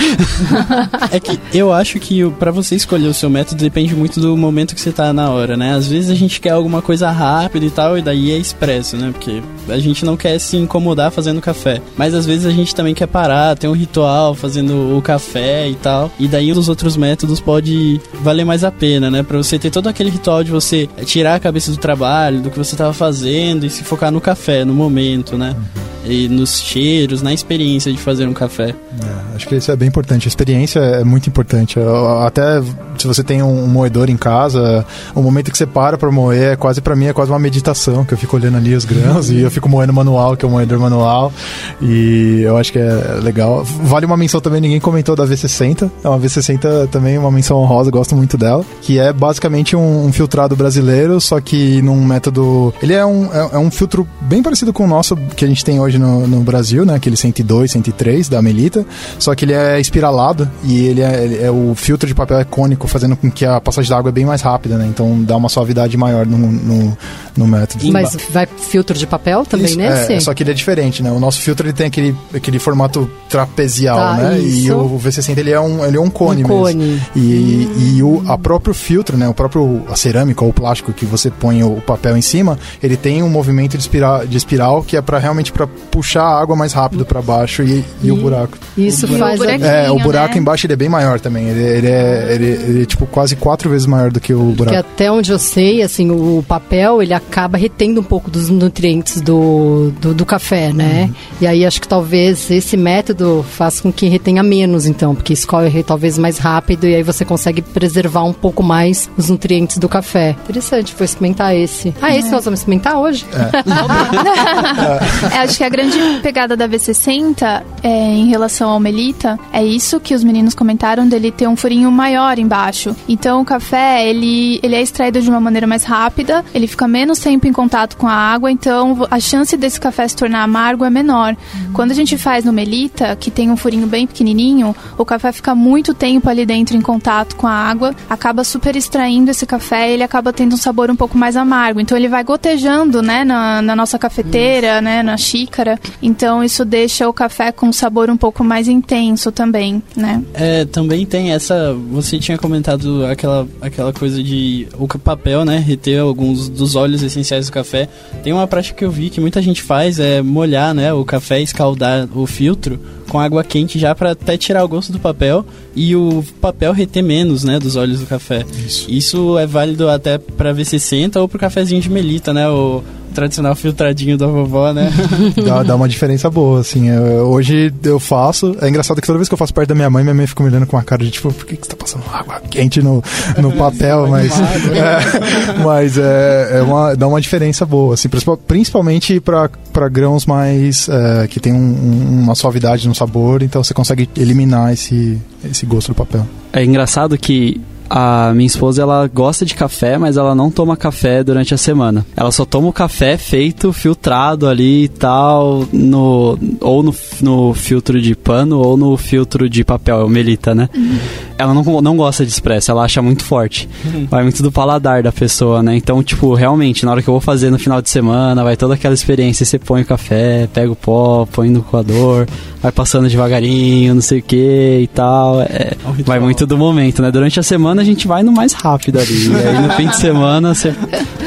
é 1.11 1.21
que 1.21 1.39
eu 1.53 1.73
acho 1.73 1.99
que 1.99 2.29
para 2.33 2.51
você 2.51 2.75
escolher 2.75 3.09
o 3.09 3.15
seu 3.15 3.31
método 3.31 3.63
depende 3.63 3.95
muito 3.95 4.21
do 4.21 4.37
momento 4.37 4.75
que 4.75 4.81
você 4.81 4.93
tá 4.93 5.13
na 5.13 5.31
hora, 5.31 5.57
né? 5.57 5.75
Às 5.75 5.89
vezes 5.89 6.11
a 6.11 6.15
gente 6.15 6.41
quer 6.41 6.51
alguma 6.51 6.83
coisa 6.83 7.11
rápida 7.11 7.65
e 7.65 7.71
tal, 7.71 7.99
e 7.99 8.03
daí 8.03 8.31
é 8.31 8.39
expresso, 8.39 8.97
né? 8.97 9.11
Porque 9.13 9.43
a 9.69 9.79
gente 9.79 10.05
não 10.05 10.17
quer 10.17 10.39
se 10.39 10.57
incomodar 10.57 11.11
fazendo 11.11 11.41
café. 11.41 11.81
Mas 11.97 12.15
às 12.15 12.27
vezes 12.27 12.47
a 12.47 12.51
gente 12.51 12.75
também 12.75 12.95
quer 12.95 13.07
parar, 13.07 13.57
ter 13.57 13.69
um 13.69 13.73
ritual 13.73 14.35
fazendo 14.35 14.97
o 14.97 15.03
café 15.03 15.69
e 15.69 15.75
tal. 15.75 16.11
E 16.19 16.27
daí 16.27 16.53
os 16.53 16.63
outros 16.68 16.96
métodos 16.96 17.40
pode 17.40 18.00
valer 18.22 18.44
mais 18.44 18.64
a 18.64 18.70
pena, 18.70 19.11
né? 19.11 19.22
Pra 19.22 19.37
você 19.37 19.59
ter 19.59 19.70
todo 19.70 19.88
aquele 19.88 20.11
ritual 20.11 20.42
de 20.42 20.50
você 20.50 20.88
tirar 21.05 21.35
a 21.35 21.40
cabeça 21.40 21.70
do 21.70 21.77
trabalho, 21.77 22.40
do 22.40 22.50
que 22.50 22.59
você 22.59 22.77
tava 22.77 22.92
fazendo 22.92 23.64
e 23.66 23.70
se 23.70 23.85
focar 23.85 24.11
no 24.11 24.20
café, 24.20 24.64
no 24.64 24.74
momento, 24.74 25.37
né? 25.37 25.55
Uhum 25.57 25.84
e 26.07 26.29
nos 26.29 26.61
cheiros, 26.61 27.23
na 27.23 27.33
experiência 27.33 27.93
de 27.93 27.99
fazer 27.99 28.27
um 28.27 28.33
café. 28.33 28.71
É, 28.71 29.37
acho 29.37 29.49
que 29.49 29.57
isso 29.57 29.71
é 29.71 29.77
bem 29.77 29.88
importante. 29.88 30.27
A 30.27 30.29
experiência 30.29 30.81
é 30.81 31.05
muito 31.05 31.29
importante. 31.29 31.79
Até 32.25 32.62
se 32.99 33.07
você 33.07 33.23
tem 33.23 33.43
um 33.43 33.67
moedor 33.67 34.09
em 34.09 34.17
casa, 34.17 34.85
o 35.14 35.23
momento 35.23 35.51
que 35.51 35.59
você 35.59 35.67
para 35.67 35.99
para 35.99 36.11
moer 36.11 36.53
é 36.53 36.57
quase 36.57 36.81
para 36.81 36.95
mim 36.95 37.07
é 37.07 37.12
quase 37.12 37.31
uma 37.31 37.38
meditação, 37.38 38.05
que 38.05 38.14
eu 38.14 38.19
fico 38.19 38.37
olhando 38.37 38.57
ali 38.57 38.75
os 38.75 38.85
grãos 38.85 39.31
e 39.31 39.40
eu 39.40 39.51
fico 39.51 39.69
moendo 39.69 39.93
manual, 39.93 40.37
que 40.37 40.45
é 40.45 40.49
o 40.49 40.51
moedor 40.51 40.79
manual. 40.79 41.33
E 41.81 42.43
eu 42.43 42.57
acho 42.57 42.73
que 42.73 42.79
é 42.79 43.21
legal. 43.23 43.64
Vale 43.64 44.07
uma 44.07 44.17
menção 44.17 44.40
também, 44.40 44.61
ninguém 44.61 44.81
comentou 44.81 45.17
da 45.17 45.27
V60. 45.27 45.90
É 46.03 46.09
uma 46.09 46.19
V60 46.19 46.88
também 46.88 47.19
uma 47.19 47.31
menção 47.31 47.59
honrosa, 47.59 47.90
gosto 47.90 48.14
muito 48.14 48.37
dela, 48.37 48.64
que 48.83 48.99
é 48.99 49.12
basicamente 49.12 49.75
um, 49.77 50.07
um 50.07 50.12
filtrado 50.12 50.55
brasileiro, 50.57 51.21
só 51.21 51.40
que 51.40 51.81
num 51.83 52.05
método, 52.05 52.73
ele 52.83 52.93
é 52.93 53.05
um 53.05 53.25
é, 53.33 53.51
é 53.53 53.59
um 53.59 53.71
filtro 53.71 54.07
bem 54.21 54.43
parecido 54.43 54.73
com 54.73 54.85
o 54.85 54.87
nosso 54.87 55.17
que 55.17 55.45
a 55.45 55.49
gente 55.49 55.64
tem 55.64 55.81
hoje 55.81 55.94
hoje 55.95 55.99
no, 55.99 56.27
no 56.27 56.41
Brasil, 56.41 56.85
né? 56.85 56.95
Aquele 56.95 57.17
102, 57.17 57.71
103 57.71 58.29
da 58.29 58.43
Melita. 58.43 58.85
Só 59.19 59.35
que 59.35 59.45
ele 59.45 59.53
é 59.53 59.81
espiralado 59.81 60.51
e 60.63 60.87
ele 60.87 61.01
é, 61.01 61.25
ele 61.25 61.43
é, 61.43 61.51
o 61.51 61.75
filtro 61.75 62.07
de 62.07 62.15
papel 62.15 62.39
é 62.39 62.45
cônico, 62.45 62.87
fazendo 62.87 63.17
com 63.17 63.31
que 63.31 63.45
a 63.45 63.61
passagem 63.61 63.91
da 63.91 63.99
água 63.99 64.11
é 64.11 64.13
bem 64.13 64.25
mais 64.25 64.43
rápida, 64.43 64.77
né? 64.77 64.87
Então 64.87 65.23
dá 65.23 65.37
uma 65.37 65.49
suavidade 65.49 65.97
maior 65.97 66.27
no, 66.27 66.39
no, 66.39 66.99
no 67.37 67.47
método. 67.47 67.91
Mas 67.93 68.17
vai 68.31 68.47
filtro 68.47 68.97
de 68.97 69.07
papel 69.07 69.45
também 69.45 69.67
isso, 69.67 69.79
nesse? 69.79 70.13
É, 70.13 70.21
só 70.21 70.35
que 70.35 70.43
ele 70.43 70.51
é 70.51 70.55
diferente, 70.55 71.03
né? 71.03 71.11
O 71.11 71.21
nosso 71.21 71.41
filtro 71.41 71.67
ele 71.67 71.73
tem 71.73 71.87
aquele, 71.87 72.17
aquele 72.35 72.59
formato 72.59 73.11
trapezial, 73.29 73.97
tá, 73.97 74.15
né? 74.17 74.39
Isso. 74.39 74.67
E 74.67 74.73
o 74.73 74.99
V60 74.99 75.39
ele 75.39 75.51
é 75.51 75.61
um, 75.61 75.85
ele 75.85 75.97
é 75.97 76.01
um 76.01 76.11
cone 76.11 76.45
um 76.45 76.49
mesmo. 76.49 76.63
Cone. 76.63 77.03
E, 77.15 77.21
hum. 77.21 77.97
e 77.97 78.03
o 78.03 78.23
a 78.27 78.39
próprio 78.39 78.75
filtro, 78.75 79.17
né? 79.17 79.29
O 79.29 79.35
próprio 79.35 79.83
a 79.89 79.97
cerâmica 79.97 80.45
ou 80.45 80.51
o 80.51 80.53
plástico 80.53 80.93
que 80.93 81.05
você 81.05 81.31
põe 81.31 81.63
o 81.63 81.81
papel 81.81 82.17
em 82.17 82.23
cima, 82.23 82.59
ele 82.83 82.97
tem 82.97 83.23
um 83.23 83.29
movimento 83.29 83.77
de 83.77 83.83
espiral, 83.83 84.27
de 84.27 84.37
espiral 84.37 84.83
que 84.83 84.97
é 84.97 85.03
para 85.03 85.19
realmente 85.19 85.53
para 85.53 85.69
puxar 85.90 86.25
a 86.25 86.40
água 86.40 86.57
mais 86.57 86.73
rápido 86.73 87.05
para 87.05 87.23
baixo 87.23 87.62
e, 87.62 87.85
e, 88.03 88.09
e, 88.09 88.12
o 88.12 88.16
buraco. 88.16 88.59
Isso 88.77 89.07
o 89.07 89.18
faz 89.18 89.40
É, 89.40 89.90
o 89.90 89.99
buraco 89.99 90.35
né? 90.35 90.40
embaixo 90.40 90.66
ele 90.66 90.73
é 90.73 90.77
bem 90.77 90.88
maior 90.88 91.20
também. 91.20 91.49
Ele, 91.49 91.62
ele, 91.62 91.88
é, 91.88 92.35
ele, 92.35 92.47
ele, 92.47 92.83
é 92.83 92.87
tipo 92.87 93.07
quase 93.07 93.37
quatro 93.37 93.70
vezes 93.70 93.87
maior 93.87 94.11
do 94.11 94.20
que 94.20 94.33
o 94.33 94.38
buraco. 94.38 94.57
Porque 94.57 94.77
até 94.77 95.11
onde 95.11 95.31
eu 95.31 95.38
sei, 95.38 95.83
assim, 95.83 96.11
o 96.11 96.44
papel 96.47 97.03
ele 97.03 97.14
acaba 97.14 97.57
retendo 97.57 98.01
um 98.01 98.05
pouco 98.05 98.31
dos 98.31 98.49
nutrientes 98.49 99.20
do, 99.20 99.92
do, 100.01 100.14
do 100.14 100.27
café, 100.27 100.73
né? 100.73 101.05
Uhum. 101.05 101.14
E 101.42 101.47
aí 101.47 101.66
acho 101.66 101.81
que 101.81 101.88
talvez 101.88 102.51
esse 102.51 102.77
método 102.77 103.44
faça 103.49 103.83
com 103.83 103.92
que 103.92 104.09
retenha 104.09 104.42
menos, 104.42 104.87
então, 104.87 105.14
porque 105.14 105.33
escorre 105.33 105.83
talvez 105.83 106.18
mais 106.18 106.38
rápido 106.38 106.87
e 106.87 106.94
aí 106.94 107.03
você 107.03 107.25
consegue 107.25 107.62
preservar 107.62 108.25
um 108.25 108.33
pouco 108.33 108.62
mais 108.62 109.11
os 109.16 109.29
nutrientes 109.29 109.79
do 109.79 109.88
café. 109.88 110.37
Interessante, 110.44 110.94
vou 110.97 111.05
experimentar 111.05 111.55
esse. 111.55 111.94
Ah, 112.01 112.14
esse 112.14 112.29
é. 112.29 112.31
nós 112.31 112.44
vamos 112.44 112.61
experimentar 112.61 112.99
hoje? 112.99 113.27
É. 113.33 115.35
é. 115.35 115.38
acho 115.38 115.59
que 115.59 115.64
a 115.64 115.68
grande 115.75 115.99
pegada 116.23 116.57
da 116.57 116.69
V60 116.69 117.65
é, 117.83 117.89
em 117.89 118.29
relação 118.29 118.71
ao 118.71 118.79
Melita 118.79 119.37
é 119.53 119.65
isso 119.65 119.99
que 119.99 120.15
os 120.15 120.23
meninos 120.23 120.55
comentaram 120.55 121.09
dele 121.09 121.33
ter 121.33 121.49
um 121.49 121.57
furinho 121.57 121.91
maior 121.91 122.39
embaixo. 122.39 122.95
Então 123.09 123.41
o 123.41 123.45
café, 123.45 124.09
ele, 124.09 124.61
ele 124.63 124.77
é 124.77 124.81
extraído 124.81 125.21
de 125.21 125.29
uma 125.29 125.41
maneira 125.41 125.67
mais 125.67 125.83
rápida, 125.83 126.45
ele 126.55 126.69
fica 126.69 126.87
menos 126.87 127.19
tempo 127.19 127.49
em 127.49 127.53
contato 127.53 127.97
com 127.97 128.07
a 128.07 128.13
água, 128.13 128.53
então 128.53 129.05
a 129.11 129.19
chance 129.19 129.57
desse 129.57 129.81
café 129.81 130.07
se 130.07 130.15
tornar 130.15 130.45
amargo 130.45 130.85
é 130.85 130.91
menor. 130.91 131.33
Uhum. 131.33 131.73
Quando 131.73 131.91
a 131.91 131.95
gente 131.95 132.17
faz 132.17 132.45
no 132.45 132.53
Melita, 132.53 133.17
que 133.17 133.29
tem 133.29 133.51
um 133.51 133.57
furinho 133.57 133.89
bem 133.89 134.07
pequenininho, 134.07 134.77
o 134.97 135.05
café 135.05 135.33
fica 135.33 135.57
muito 135.57 135.93
tempo 135.93 136.31
ali 136.31 136.47
dentro 136.47 136.77
em 136.77 136.81
contato 136.81 137.35
com 137.35 137.49
a 137.49 137.53
água, 137.53 137.97
acaba 138.09 138.45
super 138.45 138.77
extraindo 138.77 139.33
esse 139.33 139.45
café 139.45 139.91
e 139.91 139.95
ele 139.95 140.05
acaba 140.05 140.33
tendo 140.33 140.55
um 140.55 140.59
sabor 140.59 140.89
um 140.89 140.97
pouco 140.97 141.19
mais 141.19 141.37
amargo. 141.37 141.81
Então 141.81 141.99
ele 141.99 142.07
vai 142.07 142.23
gotejando, 142.23 143.03
né, 143.03 143.25
na, 143.25 143.61
na 143.61 143.75
nossa 143.75 143.99
cafeteira, 143.99 144.81
né, 144.81 145.03
na 145.03 145.17
xícara. 145.17 145.63
Então 146.03 146.42
isso 146.42 146.64
deixa 146.64 147.09
o 147.09 147.12
café 147.12 147.53
com 147.53 147.66
um 147.66 147.72
sabor 147.72 148.11
um 148.11 148.16
pouco 148.16 148.44
mais 148.44 148.68
intenso 148.68 149.33
também, 149.33 149.83
né? 149.96 150.22
É, 150.35 150.64
também 150.64 151.05
tem 151.07 151.33
essa. 151.33 151.74
Você 151.90 152.18
tinha 152.18 152.38
comentado 152.38 153.05
aquela, 153.07 153.46
aquela 153.61 153.92
coisa 153.92 154.22
de 154.22 154.66
o 154.79 154.87
papel, 154.98 155.44
né, 155.44 155.59
reter 155.59 156.00
alguns 156.00 156.48
dos 156.48 156.77
óleos 156.77 157.03
essenciais 157.03 157.46
do 157.46 157.53
café. 157.53 157.88
Tem 158.22 158.33
uma 158.33 158.46
prática 158.46 158.79
que 158.79 158.85
eu 158.85 158.90
vi 158.90 159.11
que 159.11 159.20
muita 159.20 159.40
gente 159.42 159.62
faz 159.62 159.98
é 159.98 160.22
molhar, 160.22 160.74
né, 160.74 160.92
o 160.92 161.05
café, 161.05 161.40
escaldar 161.40 162.09
o 162.14 162.27
filtro 162.27 162.79
com 163.09 163.18
água 163.18 163.44
quente 163.44 163.79
já 163.79 163.94
para 163.94 164.12
até 164.12 164.37
tirar 164.37 164.64
o 164.64 164.68
gosto 164.68 164.92
do 164.92 164.98
papel 164.98 165.44
e 165.77 165.94
o 165.94 166.24
papel 166.40 166.72
reter 166.72 167.03
menos, 167.03 167.44
né, 167.44 167.59
dos 167.59 167.77
óleos 167.77 168.00
do 168.00 168.07
café. 168.07 168.44
Isso, 168.66 168.90
Isso 168.90 169.38
é 169.38 169.46
válido 169.46 169.88
até 169.88 170.18
para 170.18 170.55
V60 170.55 171.20
ou 171.20 171.29
pro 171.29 171.38
cafezinho 171.38 171.81
de 171.81 171.90
melita, 171.90 172.33
né, 172.33 172.48
o 172.48 172.83
tradicional 173.14 173.55
filtradinho 173.55 174.18
da 174.18 174.27
vovó, 174.27 174.72
né? 174.72 174.90
dá, 175.46 175.62
dá 175.62 175.77
uma 175.77 175.88
diferença 175.88 176.29
boa, 176.29 176.61
assim. 176.61 176.90
Eu, 176.90 177.29
hoje 177.31 177.72
eu 177.83 177.98
faço. 177.98 178.57
É 178.61 178.68
engraçado 178.68 179.00
que 179.00 179.07
toda 179.07 179.18
vez 179.18 179.29
que 179.29 179.35
eu 179.35 179.38
faço 179.38 179.55
perto 179.55 179.68
da 179.68 179.74
minha 179.74 179.88
mãe, 179.88 180.03
minha 180.03 180.14
mãe 180.14 180.27
fica 180.27 180.42
me 180.42 180.50
olhando 180.50 180.66
com 180.66 180.77
uma 180.77 180.83
cara 180.83 181.03
de 181.03 181.11
tipo, 181.11 181.33
por 181.33 181.46
que, 181.46 181.57
que 181.57 181.64
você 181.66 181.70
tá 181.70 181.77
passando 181.77 182.05
água 182.12 182.40
quente 182.50 182.83
no, 182.83 183.03
no 183.38 183.53
papel? 183.57 184.09
mas 184.09 184.33
é, 184.38 185.59
mas 185.64 185.96
é, 185.96 186.59
é 186.59 186.62
uma, 186.62 186.94
dá 186.94 187.07
uma 187.07 187.20
diferença 187.20 187.64
boa, 187.64 187.94
assim, 187.94 188.09
principalmente 188.46 189.20
para 189.20 189.88
grãos 189.88 190.27
mais. 190.27 190.88
É, 190.88 191.27
que 191.29 191.40
tem 191.40 191.53
um, 191.53 192.22
uma 192.22 192.35
suavidade 192.35 192.87
no 192.88 192.94
sabor, 192.94 193.42
então 193.42 193.62
você 193.62 193.72
consegue 193.72 194.09
eliminar 194.16 194.72
esse, 194.72 195.18
esse 195.44 195.64
gosto 195.64 195.88
do 195.88 195.94
papel. 195.94 196.27
É 196.53 196.64
engraçado 196.64 197.16
que 197.16 197.61
a 197.88 198.33
minha 198.35 198.47
esposa 198.47 198.83
ela 198.83 199.07
gosta 199.07 199.44
de 199.44 199.55
café, 199.55 199.99
mas 199.99 200.16
ela 200.16 200.35
não 200.35 200.51
toma 200.51 200.77
café 200.77 201.23
durante 201.23 201.55
a 201.55 201.59
semana. 201.59 202.05
Ela 202.16 202.31
só 202.31 202.44
toma 202.44 202.68
o 202.68 202.73
café 202.73 203.16
feito, 203.16 203.73
filtrado 203.73 204.49
ali 204.49 204.85
e 204.85 204.88
tal, 204.88 205.66
no, 205.73 206.38
ou 206.61 206.83
no, 206.83 206.94
no 207.20 207.55
filtro 207.55 208.01
de 208.01 208.14
pano 208.14 208.59
ou 208.59 208.77
no 208.77 208.97
filtro 208.97 209.49
de 209.49 209.64
papel, 209.64 210.01
é 210.01 210.05
o 210.05 210.09
melita, 210.09 210.55
né? 210.55 210.68
Uhum. 210.75 210.99
Ela 211.37 211.53
não, 211.53 211.62
não 211.83 211.97
gosta 211.97 212.25
de 212.25 212.31
expresso, 212.31 212.70
ela 212.70 212.85
acha 212.85 213.03
muito 213.03 213.25
forte. 213.25 213.68
Uhum. 213.85 214.07
Vai 214.09 214.23
muito 214.23 214.42
do 214.42 214.53
paladar 214.53 215.03
da 215.03 215.12
pessoa, 215.12 215.62
né? 215.62 215.77
Então, 215.77 216.03
tipo, 216.03 216.35
realmente, 216.35 216.85
na 216.85 216.92
hora 216.92 217.03
que 217.03 217.09
eu 217.09 217.14
vou 217.14 217.20
fazer 217.20 217.51
no 217.51 217.59
final 217.59 217.83
de 217.83 217.90
semana, 217.90 218.44
vai 218.44 218.57
toda 218.57 218.75
aquela 218.75 218.94
experiência. 218.94 219.44
Você 219.44 219.59
põe 219.59 219.83
o 219.83 219.87
café, 219.87 220.49
pega 220.53 220.70
o 220.70 220.77
pó, 220.77 221.27
põe 221.31 221.51
no 221.51 221.62
coador, 221.62 222.27
vai 222.62 222.70
passando 222.70 223.09
devagarinho, 223.09 223.94
não 223.94 224.03
sei 224.03 224.20
o 224.20 224.23
que 224.23 224.81
e 224.83 224.87
tal. 224.88 225.40
É, 225.42 225.44
é 225.44 225.77
vai 226.05 226.20
muito 226.20 226.47
do 226.47 226.57
momento, 226.57 227.03
né? 227.03 227.11
Durante 227.11 227.40
a 227.40 227.42
semana 227.42 227.83
a 227.83 227.85
gente 227.85 228.07
vai 228.07 228.23
no 228.23 228.33
mais 228.33 228.53
rápido 228.53 228.99
ali. 228.99 229.29
e 229.29 229.37
aí 229.37 229.61
no 229.61 229.70
fim 229.75 229.88
de 229.88 229.97
semana 229.97 230.55
você 230.55 230.75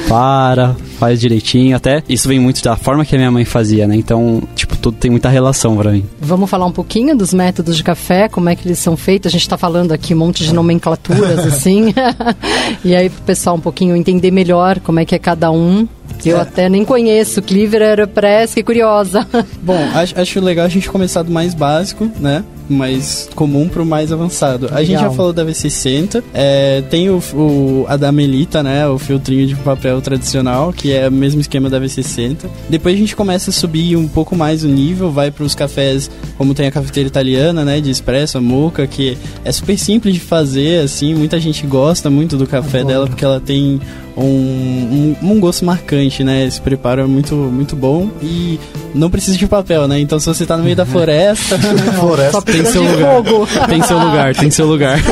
para, 0.07 0.75
faz 0.97 1.19
direitinho. 1.19 1.75
Até 1.75 2.03
isso 2.07 2.27
vem 2.27 2.39
muito 2.39 2.63
da 2.63 2.75
forma 2.75 3.05
que 3.05 3.15
a 3.15 3.17
minha 3.17 3.31
mãe 3.31 3.45
fazia, 3.45 3.87
né? 3.87 3.95
Então, 3.95 4.41
tipo, 4.55 4.75
tudo 4.77 4.97
tem 4.97 5.11
muita 5.11 5.29
relação 5.29 5.75
para 5.75 5.91
mim. 5.91 6.05
Vamos 6.19 6.49
falar 6.49 6.65
um 6.65 6.71
pouquinho 6.71 7.15
dos 7.15 7.33
métodos 7.33 7.77
de 7.77 7.83
café, 7.83 8.27
como 8.27 8.49
é 8.49 8.55
que 8.55 8.67
eles 8.67 8.79
são 8.79 8.95
feitos. 8.95 9.27
A 9.27 9.31
gente 9.31 9.41
está 9.41 9.57
falando 9.57 9.91
aqui 9.91 10.13
um 10.13 10.17
monte 10.17 10.43
de 10.43 10.53
nomenclaturas, 10.53 11.39
assim. 11.45 11.93
e 12.83 12.95
aí, 12.95 13.09
pro 13.09 13.21
pessoal 13.23 13.55
um 13.55 13.61
pouquinho 13.61 13.95
entender 13.95 14.31
melhor 14.31 14.79
como 14.79 14.99
é 14.99 15.05
que 15.05 15.15
é 15.15 15.19
cada 15.19 15.51
um. 15.51 15.87
Eu 16.25 16.37
é. 16.37 16.41
até 16.41 16.69
nem 16.69 16.83
conheço. 16.83 17.41
Cleaver 17.41 17.81
Aeropress, 17.81 18.53
que 18.53 18.63
curiosa. 18.63 19.27
Bom, 19.61 19.79
acho, 19.93 20.19
acho 20.19 20.39
legal 20.39 20.65
a 20.65 20.69
gente 20.69 20.89
começar 20.89 21.23
do 21.23 21.31
mais 21.31 21.53
básico, 21.53 22.09
né? 22.19 22.43
mais 22.69 23.29
comum 23.35 23.67
pro 23.67 23.85
mais 23.85 24.11
avançado. 24.11 24.67
A 24.67 24.79
Legal. 24.79 24.85
gente 24.85 24.99
já 24.99 25.09
falou 25.11 25.33
da 25.33 25.45
V60, 25.45 26.23
é, 26.33 26.81
tem 26.89 27.09
o, 27.09 27.21
o, 27.33 27.85
a 27.87 27.97
da 27.97 28.11
Melita, 28.11 28.61
né? 28.61 28.87
O 28.87 28.97
filtrinho 28.97 29.47
de 29.47 29.55
papel 29.55 30.01
tradicional, 30.01 30.73
que 30.73 30.91
é 30.91 31.07
o 31.07 31.11
mesmo 31.11 31.39
esquema 31.41 31.69
da 31.69 31.79
V60. 31.79 32.45
Depois 32.69 32.95
a 32.95 32.97
gente 32.97 33.15
começa 33.15 33.49
a 33.49 33.53
subir 33.53 33.95
um 33.95 34.07
pouco 34.07 34.35
mais 34.35 34.63
o 34.63 34.67
nível, 34.67 35.11
vai 35.11 35.31
para 35.31 35.43
os 35.43 35.55
cafés, 35.55 36.09
como 36.37 36.53
tem 36.53 36.67
a 36.67 36.71
cafeteira 36.71 37.07
italiana, 37.07 37.63
né? 37.63 37.79
De 37.79 37.89
espresso, 37.89 38.37
a 38.37 38.41
moca, 38.41 38.85
que 38.85 39.17
é 39.43 39.51
super 39.51 39.77
simples 39.77 40.13
de 40.13 40.19
fazer, 40.19 40.83
assim. 40.83 41.13
Muita 41.15 41.39
gente 41.39 41.65
gosta 41.65 42.09
muito 42.09 42.37
do 42.37 42.45
café 42.45 42.83
dela, 42.83 43.07
porque 43.07 43.23
ela 43.23 43.39
tem 43.39 43.79
um, 44.23 45.15
um, 45.21 45.31
um, 45.31 45.39
gosto 45.39 45.63
marcante, 45.63 46.23
né? 46.23 46.45
Esse 46.45 46.59
preparo 46.59 47.01
é 47.01 47.05
muito, 47.05 47.35
muito 47.35 47.75
bom 47.75 48.09
e 48.21 48.59
não 48.93 49.11
precisa 49.11 49.37
de 49.37 49.45
papel, 49.45 49.87
né? 49.87 49.99
Então 49.99 50.19
se 50.19 50.25
você 50.25 50.45
tá 50.45 50.57
no 50.57 50.63
meio 50.63 50.75
da 50.75 50.85
floresta, 50.85 51.57
floresta 51.99 52.41
tem 52.41 52.65
seu 52.65 52.83
lugar. 52.83 53.23
Tem 53.67 53.81
seu 53.83 53.99
lugar, 53.99 54.35
tem 54.35 54.49
seu 54.51 54.65
lugar. 54.67 54.97